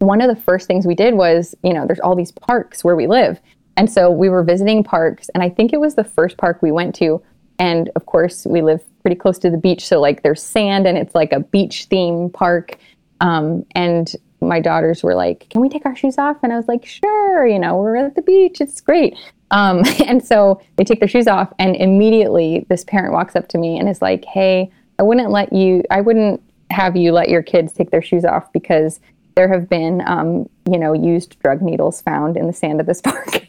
one 0.00 0.20
of 0.20 0.34
the 0.34 0.42
first 0.42 0.66
things 0.66 0.86
we 0.86 0.94
did 0.94 1.14
was 1.14 1.54
you 1.62 1.72
know 1.72 1.86
there's 1.86 2.00
all 2.00 2.16
these 2.16 2.32
parks 2.32 2.82
where 2.84 2.96
we 2.96 3.06
live. 3.06 3.40
And 3.76 3.90
so 3.90 4.10
we 4.10 4.28
were 4.28 4.42
visiting 4.42 4.84
parks 4.84 5.30
and 5.30 5.42
i 5.42 5.48
think 5.48 5.72
it 5.72 5.80
was 5.80 5.94
the 5.94 6.04
first 6.04 6.36
park 6.36 6.60
we 6.60 6.72
went 6.72 6.94
to. 6.96 7.22
And 7.58 7.90
of 7.96 8.06
course 8.06 8.46
we 8.46 8.62
live 8.62 8.82
pretty 9.02 9.16
close 9.16 9.38
to 9.38 9.50
the 9.50 9.58
beach 9.58 9.86
so 9.86 10.00
like 10.00 10.22
there's 10.22 10.42
sand 10.42 10.86
and 10.86 10.98
it's 10.98 11.14
like 11.14 11.32
a 11.32 11.40
beach 11.40 11.84
theme 11.84 12.30
park. 12.30 12.78
Um, 13.20 13.66
and 13.74 14.12
my 14.40 14.58
daughters 14.58 15.02
were 15.02 15.14
like 15.14 15.48
can 15.50 15.60
we 15.60 15.68
take 15.68 15.86
our 15.86 15.94
shoes 15.94 16.18
off? 16.18 16.38
And 16.42 16.52
i 16.52 16.56
was 16.56 16.68
like 16.68 16.84
sure 16.84 17.46
you 17.46 17.58
know 17.58 17.76
we're 17.76 17.96
at 17.96 18.14
the 18.14 18.22
beach 18.22 18.60
it's 18.60 18.80
great. 18.80 19.16
Um, 19.50 19.82
and 20.06 20.24
so 20.24 20.60
they 20.76 20.84
take 20.84 21.00
their 21.00 21.08
shoes 21.08 21.26
off, 21.26 21.52
and 21.58 21.74
immediately 21.76 22.66
this 22.68 22.84
parent 22.84 23.12
walks 23.12 23.34
up 23.34 23.48
to 23.48 23.58
me 23.58 23.78
and 23.78 23.88
is 23.88 24.00
like, 24.00 24.24
"Hey, 24.24 24.70
I 24.98 25.02
wouldn't 25.02 25.30
let 25.30 25.52
you. 25.52 25.82
I 25.90 26.00
wouldn't 26.00 26.40
have 26.70 26.96
you 26.96 27.12
let 27.12 27.28
your 27.28 27.42
kids 27.42 27.72
take 27.72 27.90
their 27.90 28.02
shoes 28.02 28.24
off 28.24 28.52
because 28.52 29.00
there 29.40 29.48
have 29.48 29.70
been, 29.70 30.02
um, 30.06 30.48
you 30.70 30.78
know, 30.78 30.92
used 30.92 31.38
drug 31.40 31.62
needles 31.62 32.02
found 32.02 32.36
in 32.36 32.46
the 32.46 32.52
sand 32.52 32.80
of 32.80 32.86
this 32.86 33.00
park." 33.10 33.46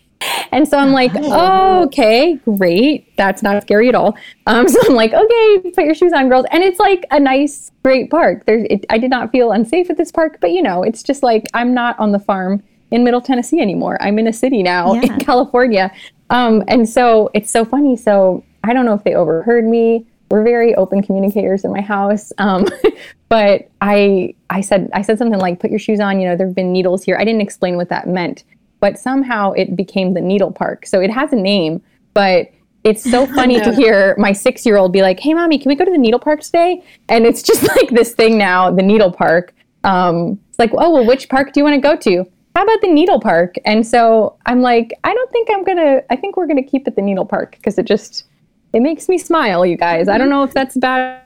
And 0.53 0.67
so 0.67 0.77
I'm 0.77 0.91
like, 0.91 1.11
oh, 1.15 1.83
okay, 1.85 2.35
great. 2.45 3.15
That's 3.15 3.41
not 3.41 3.61
scary 3.63 3.87
at 3.89 3.95
all. 3.95 4.15
Um, 4.47 4.67
so 4.73 4.79
I'm 4.85 4.95
like, 4.95 5.13
okay, 5.13 5.71
put 5.73 5.85
your 5.85 5.95
shoes 5.95 6.13
on, 6.13 6.29
girls. 6.29 6.45
And 6.51 6.63
it's 6.63 6.79
like 6.79 7.05
a 7.09 7.19
nice, 7.19 7.71
great 7.83 8.09
park. 8.09 8.45
There's, 8.45 8.67
it, 8.69 8.85
I 8.89 8.97
did 8.97 9.09
not 9.09 9.31
feel 9.31 9.51
unsafe 9.51 9.89
at 9.89 9.97
this 9.97 10.11
park, 10.11 10.37
but 10.41 10.51
you 10.51 10.61
know, 10.61 10.83
it's 10.83 11.03
just 11.03 11.23
like 11.23 11.45
I'm 11.53 11.73
not 11.73 11.97
on 11.99 12.11
the 12.11 12.19
farm 12.19 12.63
in 12.91 13.03
Middle 13.03 13.21
Tennessee 13.21 13.61
anymore. 13.61 13.97
I'm 14.01 14.19
in 14.19 14.27
a 14.27 14.33
city 14.33 14.61
now 14.61 14.93
yeah. 14.93 15.13
in 15.13 15.19
California. 15.19 15.91
Um, 16.29 16.63
and 16.67 16.87
so 16.87 17.29
it's 17.33 17.49
so 17.49 17.65
funny. 17.65 17.95
So 17.95 18.43
I 18.63 18.73
don't 18.73 18.85
know 18.85 18.93
if 18.93 19.03
they 19.03 19.15
overheard 19.15 19.65
me. 19.65 20.05
We're 20.31 20.43
very 20.43 20.73
open 20.75 21.03
communicators 21.03 21.65
in 21.65 21.71
my 21.71 21.81
house. 21.81 22.31
Um, 22.37 22.65
but 23.29 23.69
I 23.81 24.33
I 24.49 24.61
said 24.61 24.89
I 24.93 25.01
said 25.01 25.17
something 25.17 25.39
like, 25.39 25.59
put 25.59 25.69
your 25.69 25.79
shoes 25.79 25.99
on, 25.99 26.19
you 26.19 26.27
know, 26.27 26.35
there've 26.35 26.55
been 26.55 26.71
needles 26.71 27.03
here. 27.03 27.17
I 27.17 27.25
didn't 27.25 27.41
explain 27.41 27.75
what 27.75 27.89
that 27.89 28.07
meant, 28.07 28.43
but 28.79 28.97
somehow 28.97 29.51
it 29.51 29.75
became 29.75 30.13
the 30.13 30.21
needle 30.21 30.51
park. 30.51 30.85
So 30.85 31.01
it 31.01 31.11
has 31.11 31.33
a 31.33 31.35
name, 31.35 31.81
but 32.13 32.51
it's 32.83 33.03
so 33.03 33.25
funny 33.35 33.59
to 33.59 33.75
hear 33.75 34.15
my 34.17 34.31
six 34.31 34.65
year 34.65 34.77
old 34.77 34.93
be 34.93 35.01
like, 35.01 35.19
Hey 35.19 35.33
mommy, 35.33 35.59
can 35.59 35.69
we 35.69 35.75
go 35.75 35.85
to 35.85 35.91
the 35.91 35.97
needle 35.97 36.19
park 36.19 36.41
today? 36.41 36.81
And 37.09 37.25
it's 37.25 37.43
just 37.43 37.63
like 37.75 37.89
this 37.89 38.13
thing 38.13 38.37
now, 38.37 38.71
the 38.71 38.83
needle 38.83 39.11
park. 39.11 39.53
Um, 39.83 40.39
it's 40.49 40.59
like, 40.59 40.71
oh 40.73 40.91
well, 40.91 41.05
which 41.05 41.27
park 41.27 41.53
do 41.53 41.59
you 41.59 41.63
want 41.63 41.75
to 41.75 41.81
go 41.81 41.95
to? 41.97 42.31
how 42.55 42.63
about 42.63 42.81
the 42.81 42.87
needle 42.87 43.19
park? 43.19 43.55
And 43.65 43.85
so 43.85 44.37
I'm 44.45 44.61
like, 44.61 44.93
I 45.03 45.13
don't 45.13 45.31
think 45.31 45.49
I'm 45.51 45.63
gonna. 45.63 46.01
I 46.09 46.15
think 46.15 46.35
we're 46.35 46.47
gonna 46.47 46.63
keep 46.63 46.87
it 46.87 46.95
the 46.95 47.01
needle 47.01 47.25
park 47.25 47.51
because 47.51 47.77
it 47.77 47.85
just 47.85 48.25
it 48.73 48.81
makes 48.81 49.09
me 49.09 49.17
smile, 49.17 49.65
you 49.65 49.77
guys. 49.77 50.07
I 50.07 50.17
don't 50.17 50.29
know 50.29 50.43
if 50.43 50.53
that's 50.53 50.77
bad 50.77 51.21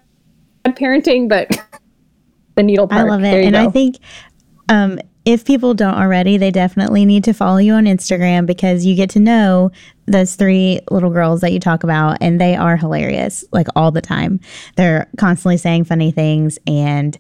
parenting, 0.66 1.30
but 1.30 1.50
the 2.56 2.64
needle 2.64 2.88
park. 2.88 3.06
I 3.06 3.10
love 3.10 3.24
it, 3.24 3.46
and 3.46 3.54
go. 3.54 3.68
I 3.68 3.70
think 3.70 3.98
um, 4.70 5.00
if 5.26 5.46
people 5.46 5.74
don't 5.74 5.96
already, 5.96 6.38
they 6.38 6.52
definitely 6.52 7.06
need 7.06 7.24
to 7.26 7.34
follow 7.34 7.58
you 7.58 7.74
on 7.74 7.86
Instagram 7.86 8.46
because 8.46 8.86
you 8.86 8.96
get 8.96 9.10
to 9.12 9.20
know 9.20 9.72
those 10.06 10.36
three 10.36 10.80
little 10.92 11.10
girls 11.10 11.42
that 11.42 11.52
you 11.52 11.60
talk 11.60 11.84
about, 11.84 12.18
and 12.22 12.40
they 12.40 12.56
are 12.56 12.78
hilarious, 12.78 13.44
like 13.52 13.68
all 13.76 13.92
the 13.92 14.02
time. 14.02 14.40
They're 14.76 15.10
constantly 15.18 15.58
saying 15.58 15.86
funny 15.86 16.12
things, 16.12 16.58
and 16.68 17.18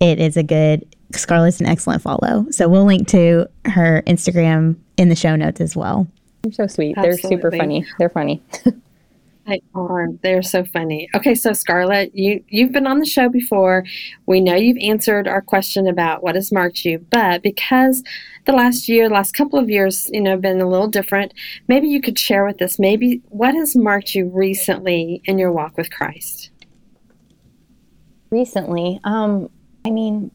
it 0.00 0.20
is 0.20 0.36
a 0.36 0.42
good 0.42 0.84
Scarlet's 1.12 1.60
an 1.60 1.66
excellent 1.66 2.02
follow. 2.02 2.46
So 2.50 2.68
we'll 2.68 2.84
link 2.84 3.08
to 3.08 3.46
her 3.66 4.02
Instagram 4.06 4.76
in 4.96 5.08
the 5.08 5.16
show 5.16 5.36
notes 5.36 5.60
as 5.60 5.76
well. 5.76 6.08
They're 6.42 6.52
so 6.52 6.66
sweet. 6.66 6.96
Absolutely. 6.96 7.20
They're 7.20 7.30
super 7.30 7.50
funny. 7.50 7.86
They're 7.98 8.10
funny. 8.10 8.42
They 9.46 9.62
are. 9.74 10.08
They're 10.22 10.42
so 10.42 10.64
funny. 10.64 11.08
Okay, 11.14 11.34
so 11.34 11.52
Scarlet, 11.52 12.14
you 12.14 12.42
you've 12.48 12.72
been 12.72 12.86
on 12.86 12.98
the 12.98 13.06
show 13.06 13.28
before. 13.28 13.84
We 14.26 14.40
know 14.40 14.54
you've 14.54 14.78
answered 14.80 15.28
our 15.28 15.42
question 15.42 15.86
about 15.86 16.22
what 16.22 16.34
has 16.34 16.50
marked 16.50 16.84
you, 16.84 17.04
but 17.10 17.42
because 17.42 18.02
the 18.46 18.52
last 18.52 18.88
year, 18.88 19.08
the 19.08 19.14
last 19.14 19.32
couple 19.32 19.58
of 19.58 19.68
years, 19.68 20.08
you 20.12 20.22
know, 20.22 20.38
been 20.38 20.60
a 20.60 20.68
little 20.68 20.88
different, 20.88 21.34
maybe 21.68 21.88
you 21.88 22.00
could 22.00 22.18
share 22.18 22.46
with 22.46 22.60
us 22.62 22.78
maybe 22.78 23.22
what 23.28 23.54
has 23.54 23.76
marked 23.76 24.14
you 24.14 24.30
recently 24.32 25.20
in 25.26 25.38
your 25.38 25.52
walk 25.52 25.76
with 25.76 25.90
Christ. 25.90 26.50
Recently, 28.30 28.98
um, 29.04 29.50
I 29.84 29.90
mean, 29.90 30.30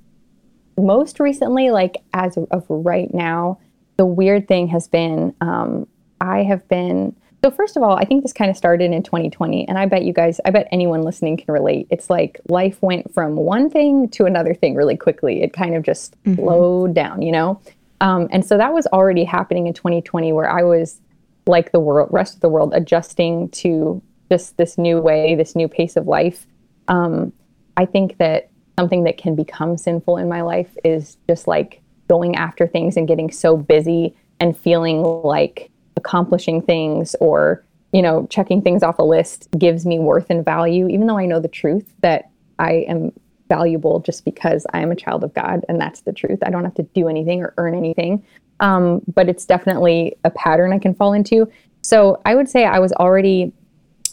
most 0.77 1.19
recently, 1.19 1.71
like 1.71 1.97
as 2.13 2.37
of 2.37 2.65
right 2.69 3.11
now, 3.11 3.59
the 3.97 4.05
weird 4.05 4.47
thing 4.47 4.67
has 4.67 4.87
been 4.87 5.33
um, 5.41 5.87
I 6.21 6.43
have 6.43 6.67
been. 6.67 7.15
So, 7.43 7.51
first 7.51 7.77
of 7.77 7.83
all, 7.83 7.95
I 7.95 8.03
think 8.03 8.23
this 8.23 8.33
kind 8.33 8.51
of 8.51 8.57
started 8.57 8.91
in 8.91 9.01
2020. 9.01 9.67
And 9.67 9.77
I 9.77 9.85
bet 9.85 10.03
you 10.03 10.11
guys, 10.11 10.41
I 10.43 10.51
bet 10.51 10.67
anyone 10.71 11.03
listening 11.03 11.37
can 11.37 11.53
relate. 11.53 11.87
It's 11.89 12.09
like 12.09 12.41
life 12.49 12.77
went 12.81 13.13
from 13.13 13.35
one 13.35 13.69
thing 13.69 14.09
to 14.09 14.25
another 14.25 14.53
thing 14.53 14.75
really 14.75 14.97
quickly. 14.97 15.41
It 15.41 15.53
kind 15.53 15.75
of 15.75 15.83
just 15.83 16.21
mm-hmm. 16.23 16.35
slowed 16.35 16.93
down, 16.93 17.21
you 17.21 17.31
know? 17.31 17.61
Um, 18.01 18.27
and 18.31 18.45
so 18.45 18.57
that 18.57 18.73
was 18.73 18.87
already 18.87 19.23
happening 19.23 19.67
in 19.67 19.73
2020 19.73 20.33
where 20.33 20.49
I 20.49 20.63
was 20.63 21.01
like 21.47 21.71
the 21.71 21.79
world, 21.79 22.09
rest 22.11 22.35
of 22.35 22.41
the 22.41 22.49
world, 22.49 22.73
adjusting 22.73 23.49
to 23.49 24.01
just 24.29 24.57
this 24.57 24.77
new 24.77 25.01
way, 25.01 25.35
this 25.35 25.55
new 25.55 25.67
pace 25.67 25.95
of 25.95 26.07
life. 26.07 26.45
Um, 26.87 27.33
I 27.77 27.85
think 27.85 28.17
that 28.17 28.49
something 28.77 29.03
that 29.03 29.17
can 29.17 29.35
become 29.35 29.77
sinful 29.77 30.17
in 30.17 30.29
my 30.29 30.41
life 30.41 30.77
is 30.83 31.17
just 31.27 31.47
like 31.47 31.81
going 32.09 32.35
after 32.35 32.67
things 32.67 32.97
and 32.97 33.07
getting 33.07 33.31
so 33.31 33.55
busy 33.57 34.15
and 34.39 34.57
feeling 34.57 35.03
like 35.03 35.71
accomplishing 35.99 36.61
things 36.61 37.15
or 37.19 37.63
you 37.91 38.01
know 38.01 38.25
checking 38.27 38.61
things 38.61 38.81
off 38.81 38.97
a 38.99 39.03
list 39.03 39.47
gives 39.57 39.85
me 39.85 39.99
worth 39.99 40.27
and 40.29 40.43
value 40.45 40.87
even 40.87 41.05
though 41.07 41.17
i 41.17 41.25
know 41.25 41.39
the 41.39 41.47
truth 41.47 41.93
that 42.01 42.29
i 42.57 42.85
am 42.87 43.11
valuable 43.49 43.99
just 43.99 44.23
because 44.23 44.65
i 44.73 44.79
am 44.79 44.91
a 44.91 44.95
child 44.95 45.23
of 45.23 45.33
god 45.33 45.65
and 45.67 45.81
that's 45.81 46.01
the 46.01 46.13
truth. 46.13 46.39
I 46.45 46.51
don't 46.51 46.63
have 46.63 46.75
to 46.75 46.83
do 46.83 47.07
anything 47.09 47.41
or 47.41 47.53
earn 47.57 47.75
anything. 47.75 48.23
Um, 48.61 49.01
but 49.13 49.27
it's 49.27 49.45
definitely 49.45 50.15
a 50.23 50.29
pattern 50.29 50.71
i 50.71 50.79
can 50.79 50.93
fall 50.93 51.13
into. 51.13 51.49
So 51.81 52.21
i 52.25 52.35
would 52.35 52.47
say 52.47 52.65
i 52.65 52.79
was 52.79 52.93
already 52.93 53.51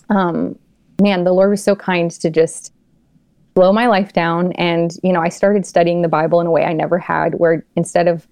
um, 0.09 0.59
man 1.01 1.25
the 1.25 1.33
lord 1.33 1.51
was 1.51 1.63
so 1.63 1.77
kind 1.77 2.11
to 2.11 2.31
just 2.31 2.73
slow 3.55 3.73
my 3.73 3.87
life 3.87 4.13
down. 4.13 4.53
And 4.53 4.93
you 5.03 5.13
know 5.13 5.21
i 5.21 5.29
started 5.29 5.67
studying 5.67 6.03
the 6.03 6.09
bible 6.09 6.41
in 6.41 6.47
a 6.47 6.51
way 6.51 6.65
i 6.65 6.73
never 6.73 6.99
had 6.99 7.35
where 7.35 7.65
instead 7.77 8.09
of 8.09 8.27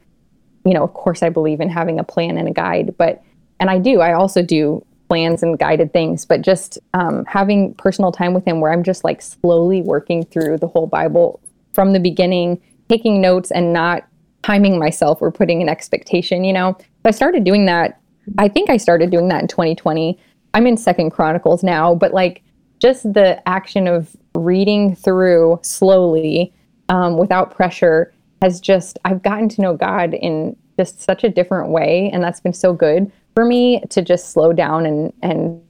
you 0.64 0.72
know 0.72 0.82
of 0.82 0.94
course 0.94 1.22
i 1.22 1.28
believe 1.28 1.60
in 1.60 1.68
having 1.68 1.98
a 1.98 2.04
plan 2.04 2.38
and 2.38 2.48
a 2.48 2.52
guide 2.52 2.94
but 2.96 3.22
and 3.60 3.70
i 3.70 3.78
do 3.78 4.00
i 4.00 4.12
also 4.12 4.42
do 4.42 4.84
plans 5.08 5.42
and 5.42 5.58
guided 5.58 5.92
things 5.92 6.24
but 6.24 6.40
just 6.40 6.78
um, 6.94 7.24
having 7.26 7.74
personal 7.74 8.10
time 8.10 8.34
with 8.34 8.44
him 8.44 8.60
where 8.60 8.72
i'm 8.72 8.82
just 8.82 9.04
like 9.04 9.20
slowly 9.20 9.82
working 9.82 10.24
through 10.24 10.58
the 10.58 10.68
whole 10.68 10.86
bible 10.86 11.40
from 11.72 11.92
the 11.92 12.00
beginning 12.00 12.60
taking 12.88 13.20
notes 13.20 13.50
and 13.50 13.72
not 13.72 14.06
timing 14.42 14.78
myself 14.78 15.20
or 15.20 15.30
putting 15.32 15.62
an 15.62 15.68
expectation 15.68 16.44
you 16.44 16.52
know? 16.52 16.76
So 16.78 16.86
i 17.06 17.10
started 17.10 17.44
doing 17.44 17.66
that. 17.66 18.00
I 18.38 18.48
think 18.48 18.70
i 18.70 18.76
started 18.76 19.10
doing 19.10 19.28
that 19.28 19.42
in 19.42 19.48
2020 19.48 20.18
i'm 20.54 20.66
in 20.66 20.76
second 20.76 21.10
chronicles 21.10 21.62
now 21.62 21.94
but 21.94 22.12
like 22.12 22.42
just 22.80 23.10
the 23.12 23.46
action 23.48 23.86
of 23.86 24.16
reading 24.34 24.94
through 24.94 25.58
slowly 25.62 26.52
um, 26.88 27.16
without 27.16 27.54
pressure 27.54 28.12
has 28.42 28.60
just 28.60 28.98
I've 29.04 29.22
gotten 29.22 29.48
to 29.50 29.62
know 29.62 29.74
God 29.74 30.14
in 30.14 30.56
just 30.78 31.00
such 31.00 31.24
a 31.24 31.28
different 31.28 31.70
way, 31.70 32.10
and 32.12 32.22
that's 32.22 32.40
been 32.40 32.52
so 32.52 32.72
good 32.72 33.10
for 33.34 33.44
me 33.44 33.82
to 33.90 34.02
just 34.02 34.30
slow 34.30 34.52
down 34.52 34.86
and 34.86 35.12
and 35.22 35.60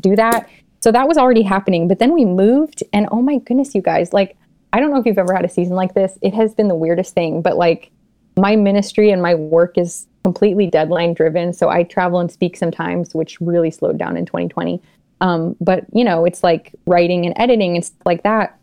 do 0.00 0.16
that. 0.16 0.48
So 0.80 0.92
that 0.92 1.08
was 1.08 1.16
already 1.16 1.42
happening, 1.42 1.88
but 1.88 1.98
then 1.98 2.12
we 2.12 2.24
moved, 2.24 2.82
and 2.92 3.08
oh 3.10 3.22
my 3.22 3.38
goodness, 3.38 3.74
you 3.74 3.82
guys! 3.82 4.12
Like 4.12 4.36
I 4.72 4.80
don't 4.80 4.90
know 4.90 4.98
if 4.98 5.06
you've 5.06 5.18
ever 5.18 5.34
had 5.34 5.44
a 5.44 5.48
season 5.48 5.74
like 5.74 5.94
this. 5.94 6.18
It 6.22 6.34
has 6.34 6.54
been 6.54 6.68
the 6.68 6.74
weirdest 6.74 7.14
thing, 7.14 7.42
but 7.42 7.56
like 7.56 7.90
my 8.36 8.56
ministry 8.56 9.10
and 9.10 9.22
my 9.22 9.34
work 9.34 9.78
is 9.78 10.06
completely 10.22 10.66
deadline 10.66 11.14
driven. 11.14 11.52
So 11.52 11.68
I 11.68 11.84
travel 11.84 12.20
and 12.20 12.30
speak 12.30 12.56
sometimes, 12.56 13.14
which 13.14 13.40
really 13.40 13.70
slowed 13.70 13.98
down 13.98 14.16
in 14.16 14.26
2020. 14.26 14.82
Um, 15.20 15.56
but 15.60 15.86
you 15.92 16.04
know, 16.04 16.24
it's 16.24 16.42
like 16.42 16.74
writing 16.86 17.24
and 17.24 17.34
editing 17.38 17.74
and 17.74 17.84
stuff 17.84 18.04
like 18.04 18.22
that. 18.24 18.58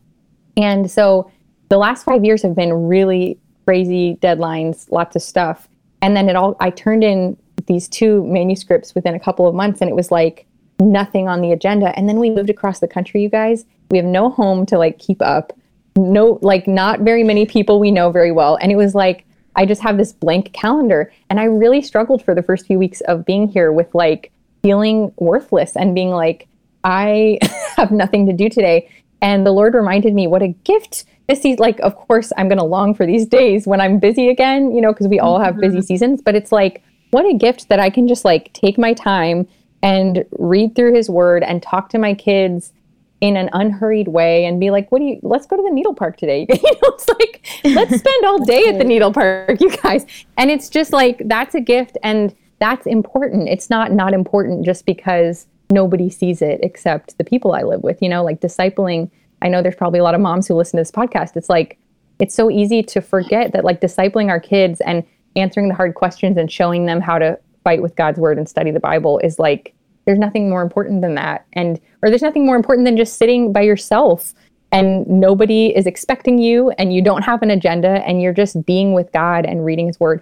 And 0.55 0.89
so 0.91 1.31
the 1.69 1.77
last 1.77 2.03
five 2.03 2.23
years 2.23 2.43
have 2.43 2.55
been 2.55 2.73
really 2.73 3.39
crazy 3.65 4.17
deadlines, 4.21 4.91
lots 4.91 5.15
of 5.15 5.21
stuff. 5.21 5.67
And 6.01 6.15
then 6.15 6.29
it 6.29 6.35
all 6.35 6.55
I 6.59 6.69
turned 6.69 7.03
in 7.03 7.37
these 7.67 7.87
two 7.87 8.25
manuscripts 8.25 8.95
within 8.95 9.15
a 9.15 9.19
couple 9.19 9.47
of 9.47 9.55
months 9.55 9.81
and 9.81 9.89
it 9.89 9.95
was 9.95 10.11
like 10.11 10.45
nothing 10.79 11.27
on 11.27 11.41
the 11.41 11.51
agenda. 11.51 11.97
And 11.97 12.07
then 12.07 12.19
we 12.19 12.29
moved 12.29 12.49
across 12.49 12.79
the 12.79 12.87
country, 12.87 13.21
you 13.21 13.29
guys. 13.29 13.65
We 13.91 13.97
have 13.97 14.05
no 14.05 14.29
home 14.29 14.65
to 14.67 14.77
like 14.77 14.99
keep 14.99 15.21
up. 15.21 15.53
No 15.95 16.39
like 16.41 16.67
not 16.67 17.01
very 17.01 17.23
many 17.23 17.45
people 17.45 17.79
we 17.79 17.91
know 17.91 18.11
very 18.11 18.31
well. 18.31 18.57
And 18.61 18.71
it 18.71 18.75
was 18.75 18.95
like 18.95 19.25
I 19.55 19.65
just 19.65 19.81
have 19.81 19.97
this 19.97 20.13
blank 20.13 20.51
calendar. 20.53 21.11
And 21.29 21.39
I 21.39 21.43
really 21.43 21.81
struggled 21.81 22.23
for 22.23 22.33
the 22.33 22.41
first 22.41 22.65
few 22.65 22.79
weeks 22.79 23.01
of 23.01 23.25
being 23.25 23.47
here 23.47 23.71
with 23.71 23.93
like 23.93 24.31
feeling 24.63 25.13
worthless 25.17 25.75
and 25.75 25.93
being 25.93 26.09
like, 26.09 26.47
I 26.83 27.37
have 27.77 27.91
nothing 27.91 28.25
to 28.27 28.33
do 28.33 28.49
today. 28.49 28.89
And 29.21 29.45
the 29.45 29.51
Lord 29.51 29.73
reminded 29.73 30.13
me 30.13 30.27
what 30.27 30.41
a 30.41 30.49
gift 30.49 31.05
this 31.27 31.45
is 31.45 31.57
like, 31.59 31.79
of 31.79 31.95
course, 31.95 32.33
I'm 32.37 32.49
going 32.49 32.57
to 32.57 32.65
long 32.65 32.93
for 32.93 33.05
these 33.05 33.25
days 33.25 33.65
when 33.65 33.79
I'm 33.79 33.97
busy 33.97 34.29
again, 34.29 34.73
you 34.75 34.81
know, 34.81 34.91
because 34.91 35.07
we 35.07 35.19
all 35.19 35.39
have 35.39 35.57
busy 35.57 35.77
mm-hmm. 35.77 35.85
seasons. 35.85 36.21
But 36.21 36.35
it's 36.35 36.51
like, 36.51 36.83
what 37.13 37.25
a 37.25 37.33
gift 37.33 37.69
that 37.69 37.79
I 37.79 37.89
can 37.89 38.07
just 38.07 38.25
like 38.25 38.51
take 38.53 38.77
my 38.77 38.93
time 38.93 39.47
and 39.81 40.25
read 40.31 40.75
through 40.75 40.95
his 40.95 41.09
word 41.09 41.43
and 41.43 41.61
talk 41.61 41.89
to 41.89 41.99
my 41.99 42.13
kids 42.13 42.73
in 43.21 43.37
an 43.37 43.49
unhurried 43.53 44.09
way 44.09 44.45
and 44.45 44.59
be 44.59 44.69
like, 44.69 44.91
what 44.91 44.99
do 44.99 45.05
you, 45.05 45.19
let's 45.21 45.45
go 45.45 45.55
to 45.55 45.63
the 45.63 45.73
needle 45.73 45.93
park 45.93 46.17
today. 46.17 46.45
you 46.49 46.55
know, 46.55 46.79
it's 46.83 47.07
like, 47.07 47.45
let's 47.63 47.97
spend 47.97 48.25
all 48.25 48.43
day 48.43 48.67
at 48.67 48.77
the 48.77 48.83
needle 48.83 49.13
park, 49.13 49.61
you 49.61 49.69
guys. 49.77 50.05
And 50.37 50.51
it's 50.51 50.69
just 50.69 50.91
like, 50.91 51.21
that's 51.25 51.55
a 51.55 51.61
gift. 51.61 51.97
And 52.03 52.35
that's 52.59 52.85
important. 52.85 53.47
It's 53.47 53.69
not 53.69 53.91
not 53.91 54.13
important 54.13 54.65
just 54.65 54.85
because 54.85 55.47
nobody 55.69 56.09
sees 56.09 56.41
it 56.41 56.59
except 56.63 57.17
the 57.17 57.23
people 57.23 57.53
I 57.53 57.61
live 57.63 57.83
with, 57.83 58.01
you 58.01 58.09
know, 58.09 58.23
like 58.23 58.41
discipling. 58.41 59.09
I 59.41 59.49
know 59.49 59.61
there's 59.61 59.75
probably 59.75 59.99
a 59.99 60.03
lot 60.03 60.15
of 60.15 60.21
moms 60.21 60.47
who 60.47 60.53
listen 60.53 60.77
to 60.77 60.81
this 60.81 60.91
podcast. 60.91 61.35
It's 61.35 61.49
like 61.49 61.77
it's 62.19 62.35
so 62.35 62.49
easy 62.49 62.83
to 62.83 63.01
forget 63.01 63.51
that 63.53 63.65
like 63.65 63.81
discipling 63.81 64.29
our 64.29 64.39
kids 64.39 64.81
and 64.81 65.03
answering 65.35 65.67
the 65.67 65.75
hard 65.75 65.95
questions 65.95 66.37
and 66.37 66.51
showing 66.51 66.85
them 66.85 67.01
how 67.01 67.17
to 67.19 67.39
fight 67.63 67.81
with 67.81 67.95
God's 67.95 68.19
word 68.19 68.37
and 68.37 68.47
study 68.47 68.71
the 68.71 68.79
Bible 68.79 69.19
is 69.19 69.39
like 69.39 69.73
there's 70.05 70.19
nothing 70.19 70.49
more 70.49 70.61
important 70.61 71.01
than 71.01 71.15
that. 71.15 71.45
And 71.53 71.79
or 72.01 72.09
there's 72.09 72.21
nothing 72.21 72.45
more 72.45 72.55
important 72.55 72.85
than 72.85 72.97
just 72.97 73.17
sitting 73.17 73.53
by 73.53 73.61
yourself 73.61 74.33
and 74.73 75.07
nobody 75.07 75.67
is 75.67 75.85
expecting 75.85 76.39
you 76.39 76.71
and 76.71 76.93
you 76.93 77.01
don't 77.01 77.21
have 77.21 77.41
an 77.43 77.51
agenda 77.51 78.05
and 78.07 78.21
you're 78.21 78.33
just 78.33 78.65
being 78.65 78.93
with 78.93 79.11
God 79.11 79.45
and 79.45 79.63
reading 79.63 79.87
his 79.87 79.99
word. 79.99 80.21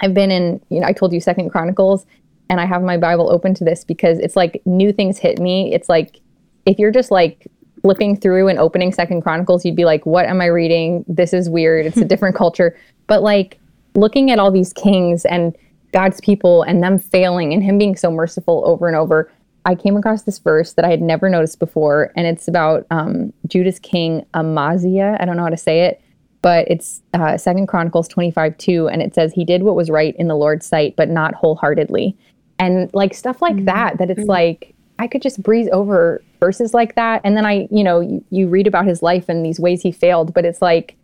I've 0.00 0.14
been 0.14 0.30
in, 0.30 0.60
you 0.70 0.80
know, 0.80 0.86
I 0.86 0.92
told 0.92 1.12
you 1.12 1.20
Second 1.20 1.50
Chronicles, 1.50 2.06
and 2.50 2.60
I 2.60 2.66
have 2.66 2.82
my 2.82 2.96
Bible 2.96 3.30
open 3.30 3.54
to 3.54 3.64
this 3.64 3.84
because 3.84 4.18
it's 4.18 4.36
like 4.36 4.60
new 4.64 4.92
things 4.92 5.18
hit 5.18 5.38
me. 5.38 5.72
It's 5.72 5.88
like 5.88 6.20
if 6.66 6.78
you're 6.78 6.90
just 6.90 7.10
like 7.10 7.46
flipping 7.82 8.16
through 8.16 8.48
and 8.48 8.58
opening 8.58 8.92
Second 8.92 9.22
Chronicles, 9.22 9.64
you'd 9.64 9.76
be 9.76 9.84
like, 9.84 10.04
"What 10.06 10.26
am 10.26 10.40
I 10.40 10.46
reading? 10.46 11.04
This 11.06 11.32
is 11.32 11.48
weird. 11.48 11.86
It's 11.86 11.96
a 11.96 12.04
different 12.04 12.36
culture." 12.36 12.76
But 13.06 13.22
like 13.22 13.60
looking 13.94 14.30
at 14.30 14.38
all 14.38 14.50
these 14.50 14.72
kings 14.72 15.24
and 15.24 15.56
God's 15.92 16.20
people 16.20 16.62
and 16.62 16.82
them 16.82 16.98
failing 16.98 17.52
and 17.52 17.62
Him 17.62 17.78
being 17.78 17.96
so 17.96 18.10
merciful 18.10 18.62
over 18.66 18.88
and 18.88 18.96
over, 18.96 19.30
I 19.64 19.74
came 19.74 19.96
across 19.96 20.22
this 20.22 20.38
verse 20.38 20.74
that 20.74 20.84
I 20.84 20.90
had 20.90 21.00
never 21.00 21.30
noticed 21.30 21.58
before, 21.58 22.12
and 22.16 22.26
it's 22.26 22.48
about 22.48 22.86
um, 22.90 23.32
Judah's 23.46 23.78
king 23.78 24.26
Amaziah. 24.34 25.16
I 25.18 25.24
don't 25.24 25.36
know 25.36 25.44
how 25.44 25.48
to 25.48 25.56
say 25.56 25.82
it 25.82 26.00
but 26.44 26.68
it's 26.68 27.00
uh, 27.14 27.38
Second 27.38 27.68
Chronicles 27.68 28.06
25 28.06 28.58
2, 28.58 28.88
and 28.88 29.00
it 29.00 29.14
says, 29.14 29.32
He 29.32 29.46
did 29.46 29.62
what 29.62 29.74
was 29.74 29.88
right 29.88 30.14
in 30.18 30.28
the 30.28 30.36
Lord's 30.36 30.66
sight, 30.66 30.94
but 30.94 31.08
not 31.08 31.32
wholeheartedly. 31.32 32.14
And 32.58 32.90
like 32.92 33.14
stuff 33.14 33.40
like 33.40 33.56
mm-hmm. 33.56 33.64
that, 33.64 33.96
that 33.96 34.10
it's 34.10 34.20
mm-hmm. 34.20 34.28
like, 34.28 34.74
I 34.98 35.06
could 35.06 35.22
just 35.22 35.42
breeze 35.42 35.70
over 35.72 36.22
verses 36.40 36.74
like 36.74 36.96
that. 36.96 37.22
And 37.24 37.34
then 37.34 37.46
I, 37.46 37.66
you 37.70 37.82
know, 37.82 38.00
you, 38.00 38.22
you 38.28 38.48
read 38.48 38.66
about 38.66 38.84
his 38.84 39.02
life 39.02 39.30
and 39.30 39.42
these 39.42 39.58
ways 39.58 39.80
he 39.80 39.90
failed, 39.90 40.34
but 40.34 40.44
it's 40.44 40.60
like, 40.60 40.96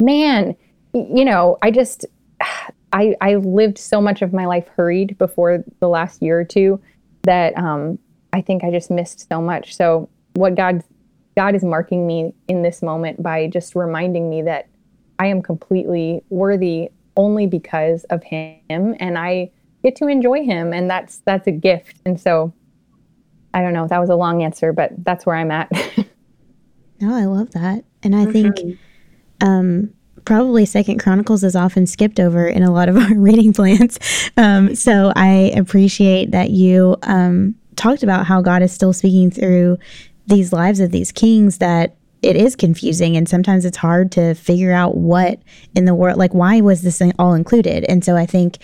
man, 0.00 0.54
you 0.92 1.24
know, 1.24 1.58
I 1.60 1.72
just, 1.72 2.06
I, 2.92 3.16
I 3.20 3.34
lived 3.36 3.78
so 3.78 4.00
much 4.00 4.22
of 4.22 4.32
my 4.32 4.46
life 4.46 4.68
hurried 4.76 5.18
before 5.18 5.64
the 5.80 5.88
last 5.88 6.22
year 6.22 6.38
or 6.38 6.44
two 6.44 6.80
that 7.22 7.56
um, 7.58 7.98
I 8.32 8.40
think 8.40 8.62
I 8.62 8.70
just 8.70 8.90
missed 8.90 9.28
so 9.28 9.42
much. 9.42 9.76
So 9.76 10.08
what 10.34 10.54
God 10.54 10.82
God 11.36 11.54
is 11.54 11.64
marking 11.64 12.06
me 12.06 12.32
in 12.46 12.62
this 12.62 12.82
moment 12.82 13.22
by 13.22 13.48
just 13.48 13.74
reminding 13.74 14.30
me 14.30 14.42
that 14.42 14.68
I 15.18 15.26
am 15.26 15.42
completely 15.42 16.22
worthy 16.28 16.90
only 17.16 17.46
because 17.46 18.04
of 18.04 18.22
him 18.22 18.60
and 18.68 19.18
I 19.18 19.50
get 19.82 19.96
to 19.96 20.06
enjoy 20.06 20.44
him 20.44 20.72
and 20.72 20.88
that's 20.88 21.18
that's 21.24 21.46
a 21.46 21.52
gift. 21.52 21.96
And 22.04 22.20
so 22.20 22.52
I 23.52 23.62
don't 23.62 23.72
know, 23.72 23.86
that 23.88 24.00
was 24.00 24.10
a 24.10 24.16
long 24.16 24.42
answer, 24.42 24.72
but 24.72 24.92
that's 25.04 25.26
where 25.26 25.36
I'm 25.36 25.50
at. 25.50 25.70
no, 27.00 27.14
I 27.14 27.24
love 27.24 27.50
that. 27.52 27.84
And 28.02 28.14
I 28.14 28.26
think 28.26 28.78
um 29.40 29.92
probably 30.24 30.64
second 30.64 30.98
chronicles 30.98 31.44
is 31.44 31.56
often 31.56 31.86
skipped 31.86 32.18
over 32.18 32.46
in 32.46 32.62
a 32.62 32.72
lot 32.72 32.88
of 32.88 32.96
our 32.98 33.14
reading 33.14 33.52
plans. 33.52 33.98
Um, 34.36 34.74
so 34.74 35.12
i 35.16 35.52
appreciate 35.56 36.30
that 36.32 36.50
you 36.50 36.96
um, 37.02 37.54
talked 37.76 38.02
about 38.02 38.26
how 38.26 38.40
god 38.40 38.62
is 38.62 38.72
still 38.72 38.92
speaking 38.92 39.30
through 39.30 39.78
these 40.26 40.52
lives 40.52 40.80
of 40.80 40.90
these 40.90 41.12
kings 41.12 41.58
that 41.58 41.96
it 42.24 42.36
is 42.36 42.56
confusing 42.56 43.16
and 43.16 43.28
sometimes 43.28 43.64
it's 43.64 43.76
hard 43.76 44.10
to 44.12 44.34
figure 44.34 44.72
out 44.72 44.96
what 44.96 45.40
in 45.74 45.84
the 45.84 45.94
world 45.94 46.16
like 46.16 46.32
why 46.32 46.60
was 46.60 46.80
this 46.82 47.02
all 47.18 47.34
included? 47.34 47.84
And 47.84 48.04
so 48.04 48.16
i 48.16 48.26
think 48.26 48.58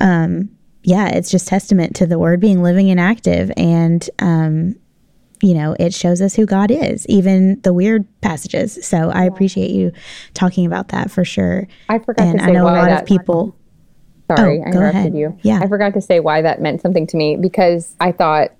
um 0.00 0.50
yeah 0.82 1.08
it's 1.08 1.30
just 1.30 1.48
testament 1.48 1.94
to 1.96 2.06
the 2.06 2.18
word 2.18 2.40
being 2.40 2.62
living 2.62 2.90
and 2.90 2.98
active 2.98 3.52
and 3.56 4.08
um 4.18 4.74
you 5.42 5.54
know 5.54 5.76
it 5.78 5.94
shows 5.94 6.20
us 6.20 6.34
who 6.34 6.46
god 6.46 6.70
is 6.70 7.06
even 7.08 7.60
the 7.62 7.72
weird 7.72 8.06
passages 8.20 8.84
so 8.86 9.10
i 9.10 9.24
appreciate 9.24 9.70
you 9.70 9.92
talking 10.34 10.66
about 10.66 10.88
that 10.88 11.10
for 11.10 11.24
sure 11.24 11.66
i 11.88 11.98
forgot 11.98 12.26
and 12.26 12.38
to 12.38 12.44
say 12.44 12.50
i 12.50 12.52
know 12.52 12.64
a 12.64 12.70
lot 12.70 12.90
of 12.90 13.06
people 13.06 13.56
sorry 14.36 14.58
oh, 14.58 14.62
i 14.64 14.68
interrupted 14.68 14.96
ahead. 14.96 15.14
you 15.14 15.38
yeah 15.42 15.60
i 15.62 15.66
forgot 15.66 15.94
to 15.94 16.00
say 16.00 16.20
why 16.20 16.42
that 16.42 16.60
meant 16.60 16.80
something 16.80 17.06
to 17.06 17.16
me 17.16 17.36
because 17.36 17.94
i 18.00 18.12
thought 18.12 18.50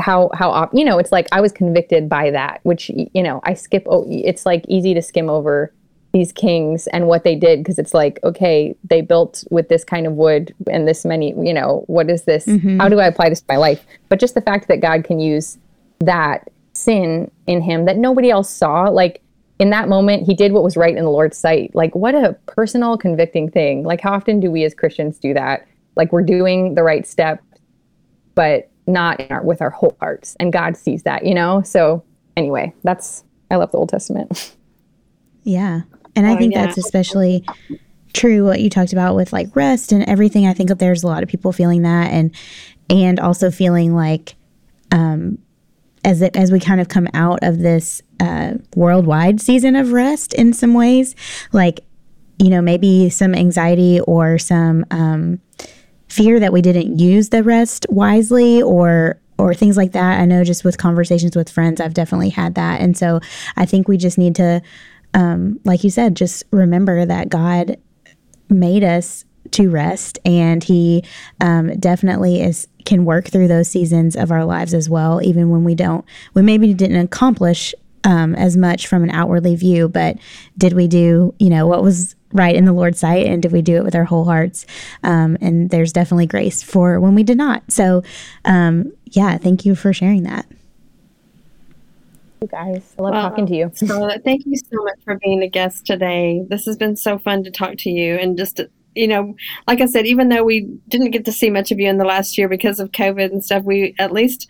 how 0.00 0.30
how 0.34 0.68
you 0.72 0.84
know 0.84 0.98
it's 0.98 1.12
like 1.12 1.28
I 1.32 1.40
was 1.40 1.52
convicted 1.52 2.08
by 2.08 2.30
that, 2.30 2.60
which 2.62 2.90
you 2.90 3.22
know 3.22 3.40
I 3.44 3.54
skip. 3.54 3.86
Oh, 3.86 4.06
it's 4.08 4.46
like 4.46 4.64
easy 4.68 4.94
to 4.94 5.02
skim 5.02 5.28
over 5.28 5.72
these 6.12 6.32
kings 6.32 6.86
and 6.88 7.06
what 7.06 7.24
they 7.24 7.34
did 7.34 7.60
because 7.60 7.78
it's 7.78 7.94
like 7.94 8.18
okay 8.22 8.76
they 8.84 9.00
built 9.00 9.44
with 9.50 9.68
this 9.68 9.82
kind 9.82 10.06
of 10.06 10.12
wood 10.12 10.54
and 10.70 10.86
this 10.86 11.04
many 11.06 11.34
you 11.38 11.54
know 11.54 11.84
what 11.86 12.10
is 12.10 12.24
this 12.24 12.44
mm-hmm. 12.44 12.78
how 12.78 12.86
do 12.86 13.00
i 13.00 13.06
apply 13.06 13.30
this 13.30 13.40
to 13.40 13.46
my 13.48 13.56
life 13.56 13.84
but 14.10 14.20
just 14.20 14.34
the 14.34 14.42
fact 14.42 14.68
that 14.68 14.80
god 14.80 15.04
can 15.04 15.18
use 15.18 15.56
that 16.04 16.50
sin 16.74 17.30
in 17.46 17.60
him 17.60 17.84
that 17.84 17.96
nobody 17.96 18.30
else 18.30 18.48
saw 18.50 18.84
like 18.84 19.20
in 19.58 19.70
that 19.70 19.88
moment 19.88 20.24
he 20.26 20.34
did 20.34 20.52
what 20.52 20.62
was 20.62 20.76
right 20.76 20.96
in 20.96 21.04
the 21.04 21.10
lord's 21.10 21.36
sight 21.36 21.70
like 21.74 21.94
what 21.94 22.14
a 22.14 22.34
personal 22.46 22.96
convicting 22.96 23.50
thing 23.50 23.82
like 23.84 24.00
how 24.00 24.12
often 24.12 24.40
do 24.40 24.50
we 24.50 24.64
as 24.64 24.74
christians 24.74 25.18
do 25.18 25.34
that 25.34 25.66
like 25.96 26.12
we're 26.12 26.22
doing 26.22 26.74
the 26.74 26.82
right 26.82 27.06
step, 27.06 27.42
but 28.34 28.70
not 28.86 29.20
our, 29.30 29.42
with 29.42 29.60
our 29.60 29.70
whole 29.70 29.96
hearts. 30.00 30.36
And 30.40 30.52
God 30.52 30.76
sees 30.76 31.02
that, 31.02 31.26
you 31.26 31.34
know? 31.34 31.62
So, 31.62 32.02
anyway, 32.36 32.72
that's, 32.82 33.24
I 33.50 33.56
love 33.56 33.70
the 33.72 33.78
Old 33.78 33.90
Testament. 33.90 34.56
Yeah. 35.44 35.80
And 36.14 36.24
I 36.24 36.34
Oh, 36.34 36.38
think 36.38 36.52
yeah. 36.54 36.64
that's 36.64 36.78
especially 36.78 37.44
true 38.12 38.44
what 38.44 38.60
you 38.60 38.70
talked 38.70 38.92
about 38.92 39.16
with 39.16 39.32
like 39.32 39.56
rest 39.56 39.90
and 39.90 40.04
everything. 40.04 40.46
I 40.46 40.54
think 40.54 40.68
that 40.68 40.78
there's 40.78 41.02
a 41.02 41.08
lot 41.08 41.24
of 41.24 41.28
people 41.28 41.50
feeling 41.50 41.82
that 41.82 42.12
and 42.12 42.32
and 42.88 43.18
also 43.18 43.50
feeling 43.50 43.92
like 43.92 44.36
um 44.92 45.38
as 46.04 46.22
it, 46.22 46.36
as 46.36 46.50
we 46.50 46.60
kind 46.60 46.80
of 46.80 46.88
come 46.88 47.08
out 47.14 47.38
of 47.42 47.58
this 47.58 48.02
uh, 48.20 48.54
worldwide 48.74 49.40
season 49.40 49.76
of 49.76 49.92
rest 49.92 50.34
in 50.34 50.52
some 50.52 50.74
ways, 50.74 51.14
like 51.52 51.80
you 52.38 52.50
know 52.50 52.60
maybe 52.60 53.08
some 53.08 53.34
anxiety 53.34 54.00
or 54.00 54.38
some 54.38 54.84
um, 54.90 55.40
fear 56.08 56.40
that 56.40 56.52
we 56.52 56.62
didn't 56.62 56.98
use 56.98 57.28
the 57.28 57.42
rest 57.42 57.86
wisely 57.88 58.62
or 58.62 59.20
or 59.38 59.54
things 59.54 59.76
like 59.76 59.92
that. 59.92 60.20
I 60.20 60.24
know 60.24 60.44
just 60.44 60.64
with 60.64 60.78
conversations 60.78 61.36
with 61.36 61.50
friends, 61.50 61.80
I've 61.80 61.94
definitely 61.94 62.30
had 62.30 62.54
that, 62.56 62.80
and 62.80 62.96
so 62.96 63.20
I 63.56 63.66
think 63.66 63.88
we 63.88 63.96
just 63.96 64.18
need 64.18 64.34
to, 64.36 64.60
um, 65.14 65.60
like 65.64 65.84
you 65.84 65.90
said, 65.90 66.16
just 66.16 66.44
remember 66.50 67.04
that 67.06 67.28
God 67.28 67.76
made 68.48 68.84
us 68.84 69.24
to 69.50 69.68
rest, 69.70 70.18
and 70.24 70.62
He 70.62 71.04
um, 71.40 71.78
definitely 71.78 72.40
is 72.40 72.68
can 72.84 73.04
work 73.04 73.28
through 73.28 73.48
those 73.48 73.68
seasons 73.68 74.16
of 74.16 74.30
our 74.30 74.44
lives 74.44 74.74
as 74.74 74.88
well, 74.88 75.22
even 75.22 75.50
when 75.50 75.64
we 75.64 75.74
don't, 75.74 76.04
we 76.34 76.42
maybe 76.42 76.74
didn't 76.74 76.96
accomplish 76.96 77.74
um, 78.04 78.34
as 78.34 78.56
much 78.56 78.86
from 78.86 79.04
an 79.04 79.10
outwardly 79.10 79.54
view, 79.54 79.88
but 79.88 80.16
did 80.58 80.72
we 80.72 80.88
do, 80.88 81.34
you 81.38 81.48
know, 81.48 81.66
what 81.66 81.82
was 81.82 82.16
right 82.32 82.56
in 82.56 82.64
the 82.64 82.72
Lord's 82.72 82.98
sight, 82.98 83.26
and 83.26 83.42
did 83.42 83.52
we 83.52 83.62
do 83.62 83.76
it 83.76 83.84
with 83.84 83.94
our 83.94 84.04
whole 84.04 84.24
hearts? 84.24 84.66
Um, 85.02 85.36
and 85.40 85.70
there's 85.70 85.92
definitely 85.92 86.26
grace 86.26 86.62
for 86.62 86.98
when 86.98 87.14
we 87.14 87.22
did 87.22 87.36
not. 87.36 87.62
So, 87.70 88.02
um, 88.44 88.92
yeah, 89.04 89.38
thank 89.38 89.64
you 89.64 89.74
for 89.74 89.92
sharing 89.92 90.24
that. 90.24 90.46
You 92.40 92.48
guys, 92.48 92.82
I 92.98 93.02
love 93.02 93.12
Well, 93.12 93.22
talking 93.30 93.46
to 93.46 93.54
you. 93.54 93.70
Scarlet, 93.72 94.24
thank 94.24 94.44
you 94.46 94.56
so 94.56 94.82
much 94.82 94.98
for 95.04 95.16
being 95.22 95.42
a 95.42 95.48
guest 95.48 95.86
today. 95.86 96.44
This 96.48 96.64
has 96.64 96.76
been 96.76 96.96
so 96.96 97.18
fun 97.18 97.44
to 97.44 97.52
talk 97.52 97.76
to 97.78 97.90
you 97.90 98.16
and 98.16 98.36
just 98.36 98.60
you 98.94 99.08
know, 99.08 99.34
like 99.66 99.80
I 99.80 99.86
said, 99.86 100.06
even 100.06 100.28
though 100.28 100.44
we 100.44 100.62
didn't 100.88 101.10
get 101.10 101.24
to 101.24 101.32
see 101.32 101.50
much 101.50 101.70
of 101.70 101.78
you 101.78 101.88
in 101.88 101.98
the 101.98 102.04
last 102.04 102.36
year 102.36 102.48
because 102.48 102.80
of 102.80 102.92
COVID 102.92 103.32
and 103.32 103.44
stuff, 103.44 103.64
we 103.64 103.94
at 103.98 104.12
least 104.12 104.48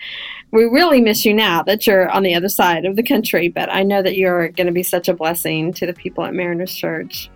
we 0.50 0.64
really 0.64 1.00
miss 1.00 1.24
you 1.24 1.34
now 1.34 1.62
that 1.62 1.86
you're 1.86 2.10
on 2.10 2.22
the 2.22 2.34
other 2.34 2.48
side 2.48 2.84
of 2.84 2.96
the 2.96 3.02
country. 3.02 3.48
But 3.48 3.72
I 3.72 3.82
know 3.82 4.02
that 4.02 4.16
you're 4.16 4.48
going 4.48 4.66
to 4.66 4.72
be 4.72 4.82
such 4.82 5.08
a 5.08 5.14
blessing 5.14 5.72
to 5.74 5.86
the 5.86 5.92
people 5.94 6.24
at 6.24 6.34
Mariners 6.34 6.74
Church. 6.74 7.30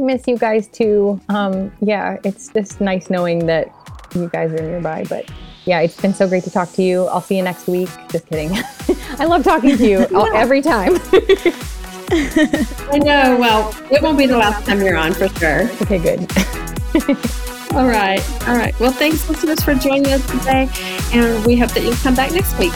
miss 0.00 0.26
you 0.26 0.38
guys 0.38 0.68
too. 0.68 1.20
Um, 1.28 1.72
yeah, 1.80 2.18
it's 2.24 2.48
just 2.48 2.80
nice 2.80 3.10
knowing 3.10 3.46
that 3.46 3.72
you 4.14 4.28
guys 4.28 4.52
are 4.52 4.62
nearby. 4.62 5.04
But 5.08 5.30
yeah, 5.64 5.80
it's 5.80 6.00
been 6.00 6.14
so 6.14 6.28
great 6.28 6.44
to 6.44 6.50
talk 6.50 6.72
to 6.72 6.82
you. 6.82 7.06
I'll 7.06 7.20
see 7.20 7.36
you 7.36 7.42
next 7.42 7.66
week. 7.66 7.88
Just 8.10 8.26
kidding. 8.26 8.50
I 9.18 9.24
love 9.24 9.44
talking 9.44 9.76
to 9.76 9.86
you 9.86 9.98
every 10.34 10.62
time. 10.62 10.98
I 12.10 12.98
know. 12.98 13.36
Well, 13.38 13.74
it 13.90 14.02
won't 14.02 14.18
be 14.18 14.26
the 14.26 14.36
last 14.36 14.66
time 14.66 14.80
you're 14.82 14.96
on 14.96 15.12
for 15.14 15.28
sure. 15.28 15.70
okay, 15.82 15.98
good. 15.98 16.20
All 17.74 17.86
right. 17.86 18.22
All 18.48 18.56
right. 18.56 18.78
Well, 18.78 18.92
thanks, 18.92 19.28
listeners, 19.28 19.62
for 19.64 19.74
joining 19.74 20.06
us 20.12 20.24
today. 20.30 20.68
And 21.12 21.44
we 21.44 21.56
hope 21.56 21.70
that 21.72 21.82
you'll 21.82 21.94
come 21.94 22.14
back 22.14 22.32
next 22.32 22.56
week. 22.58 22.72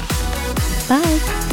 Bye. 0.88 1.44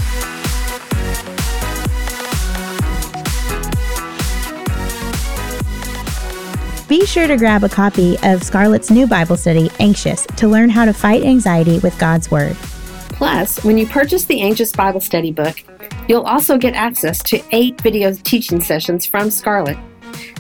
Be 6.88 7.06
sure 7.06 7.28
to 7.28 7.36
grab 7.36 7.64
a 7.64 7.70
copy 7.70 8.16
of 8.24 8.44
Scarlet's 8.44 8.92
new 8.92 9.08
Bible 9.08 9.38
study, 9.38 9.72
Anxious, 9.80 10.26
to 10.38 10.48
learn 10.48 10.70
how 10.70 10.86
to 10.86 10.94
fight 10.94 11.24
anxiety 11.24 11.80
with 11.80 11.98
God's 12.00 12.30
Word. 12.30 12.56
Plus, 13.18 13.64
when 13.64 13.78
you 13.78 13.88
purchase 13.88 14.26
the 14.26 14.42
Anxious 14.42 14.72
Bible 14.72 15.00
Study 15.00 15.32
book, 15.32 15.64
you'll 16.08 16.24
also 16.24 16.58
get 16.58 16.74
access 16.74 17.24
to 17.24 17.42
eight 17.52 17.80
video 17.82 18.14
teaching 18.14 18.62
sessions 18.62 19.06
from 19.06 19.32
Scarlet. 19.32 19.78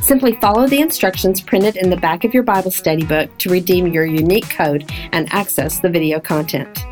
Simply 0.01 0.33
follow 0.33 0.67
the 0.67 0.81
instructions 0.81 1.41
printed 1.41 1.77
in 1.77 1.89
the 1.89 1.97
back 1.97 2.23
of 2.23 2.33
your 2.33 2.43
Bible 2.43 2.71
study 2.71 3.05
book 3.05 3.35
to 3.39 3.49
redeem 3.49 3.87
your 3.87 4.05
unique 4.05 4.49
code 4.49 4.89
and 5.13 5.27
access 5.33 5.79
the 5.79 5.89
video 5.89 6.19
content. 6.19 6.85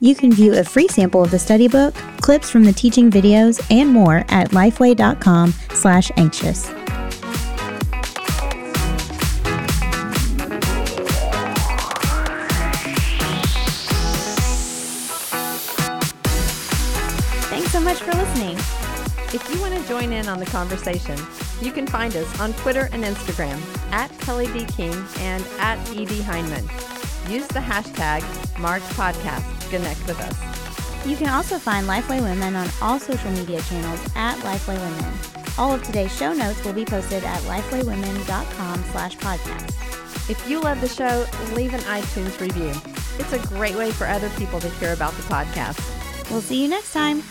You 0.00 0.14
can 0.14 0.32
view 0.32 0.58
a 0.58 0.64
free 0.64 0.88
sample 0.88 1.22
of 1.22 1.30
the 1.30 1.38
study 1.38 1.68
book, 1.68 1.94
clips 2.20 2.50
from 2.50 2.64
the 2.64 2.72
teaching 2.72 3.10
videos, 3.10 3.64
and 3.70 3.90
more 3.90 4.24
at 4.28 4.50
lifeway.com 4.50 5.52
join 19.86 20.12
in 20.12 20.28
on 20.28 20.38
the 20.38 20.46
conversation, 20.46 21.18
you 21.60 21.72
can 21.72 21.86
find 21.86 22.14
us 22.16 22.40
on 22.40 22.52
Twitter 22.54 22.88
and 22.92 23.04
Instagram 23.04 23.60
at 23.92 24.16
Kelly 24.20 24.46
B. 24.52 24.64
King 24.64 24.94
and 25.18 25.44
at 25.58 25.78
E.D. 25.92 26.20
Hyndman. 26.20 26.64
Use 27.30 27.46
the 27.48 27.60
hashtag 27.60 28.20
MarchPodcast 28.54 29.60
to 29.60 29.68
connect 29.68 30.06
with 30.06 30.20
us. 30.20 31.06
You 31.06 31.16
can 31.16 31.28
also 31.28 31.58
find 31.58 31.86
Lifeway 31.86 32.20
Women 32.20 32.56
on 32.56 32.68
all 32.82 32.98
social 32.98 33.30
media 33.30 33.60
channels 33.62 34.00
at 34.16 34.36
Lifeway 34.38 34.76
Women. 34.78 35.14
All 35.58 35.72
of 35.72 35.82
today's 35.82 36.14
show 36.16 36.32
notes 36.32 36.62
will 36.64 36.72
be 36.72 36.84
posted 36.84 37.24
at 37.24 37.40
lifewaywomen.com 37.42 38.84
slash 38.84 39.16
podcast. 39.16 39.70
If 40.28 40.48
you 40.48 40.60
love 40.60 40.80
the 40.80 40.88
show, 40.88 41.24
leave 41.54 41.74
an 41.74 41.80
iTunes 41.80 42.40
review. 42.40 42.72
It's 43.18 43.32
a 43.32 43.46
great 43.54 43.76
way 43.76 43.92
for 43.92 44.06
other 44.06 44.28
people 44.30 44.58
to 44.60 44.68
hear 44.68 44.92
about 44.92 45.12
the 45.14 45.22
podcast. 45.22 45.80
We'll 46.30 46.40
see 46.40 46.60
you 46.60 46.68
next 46.68 46.92
time. 46.92 47.22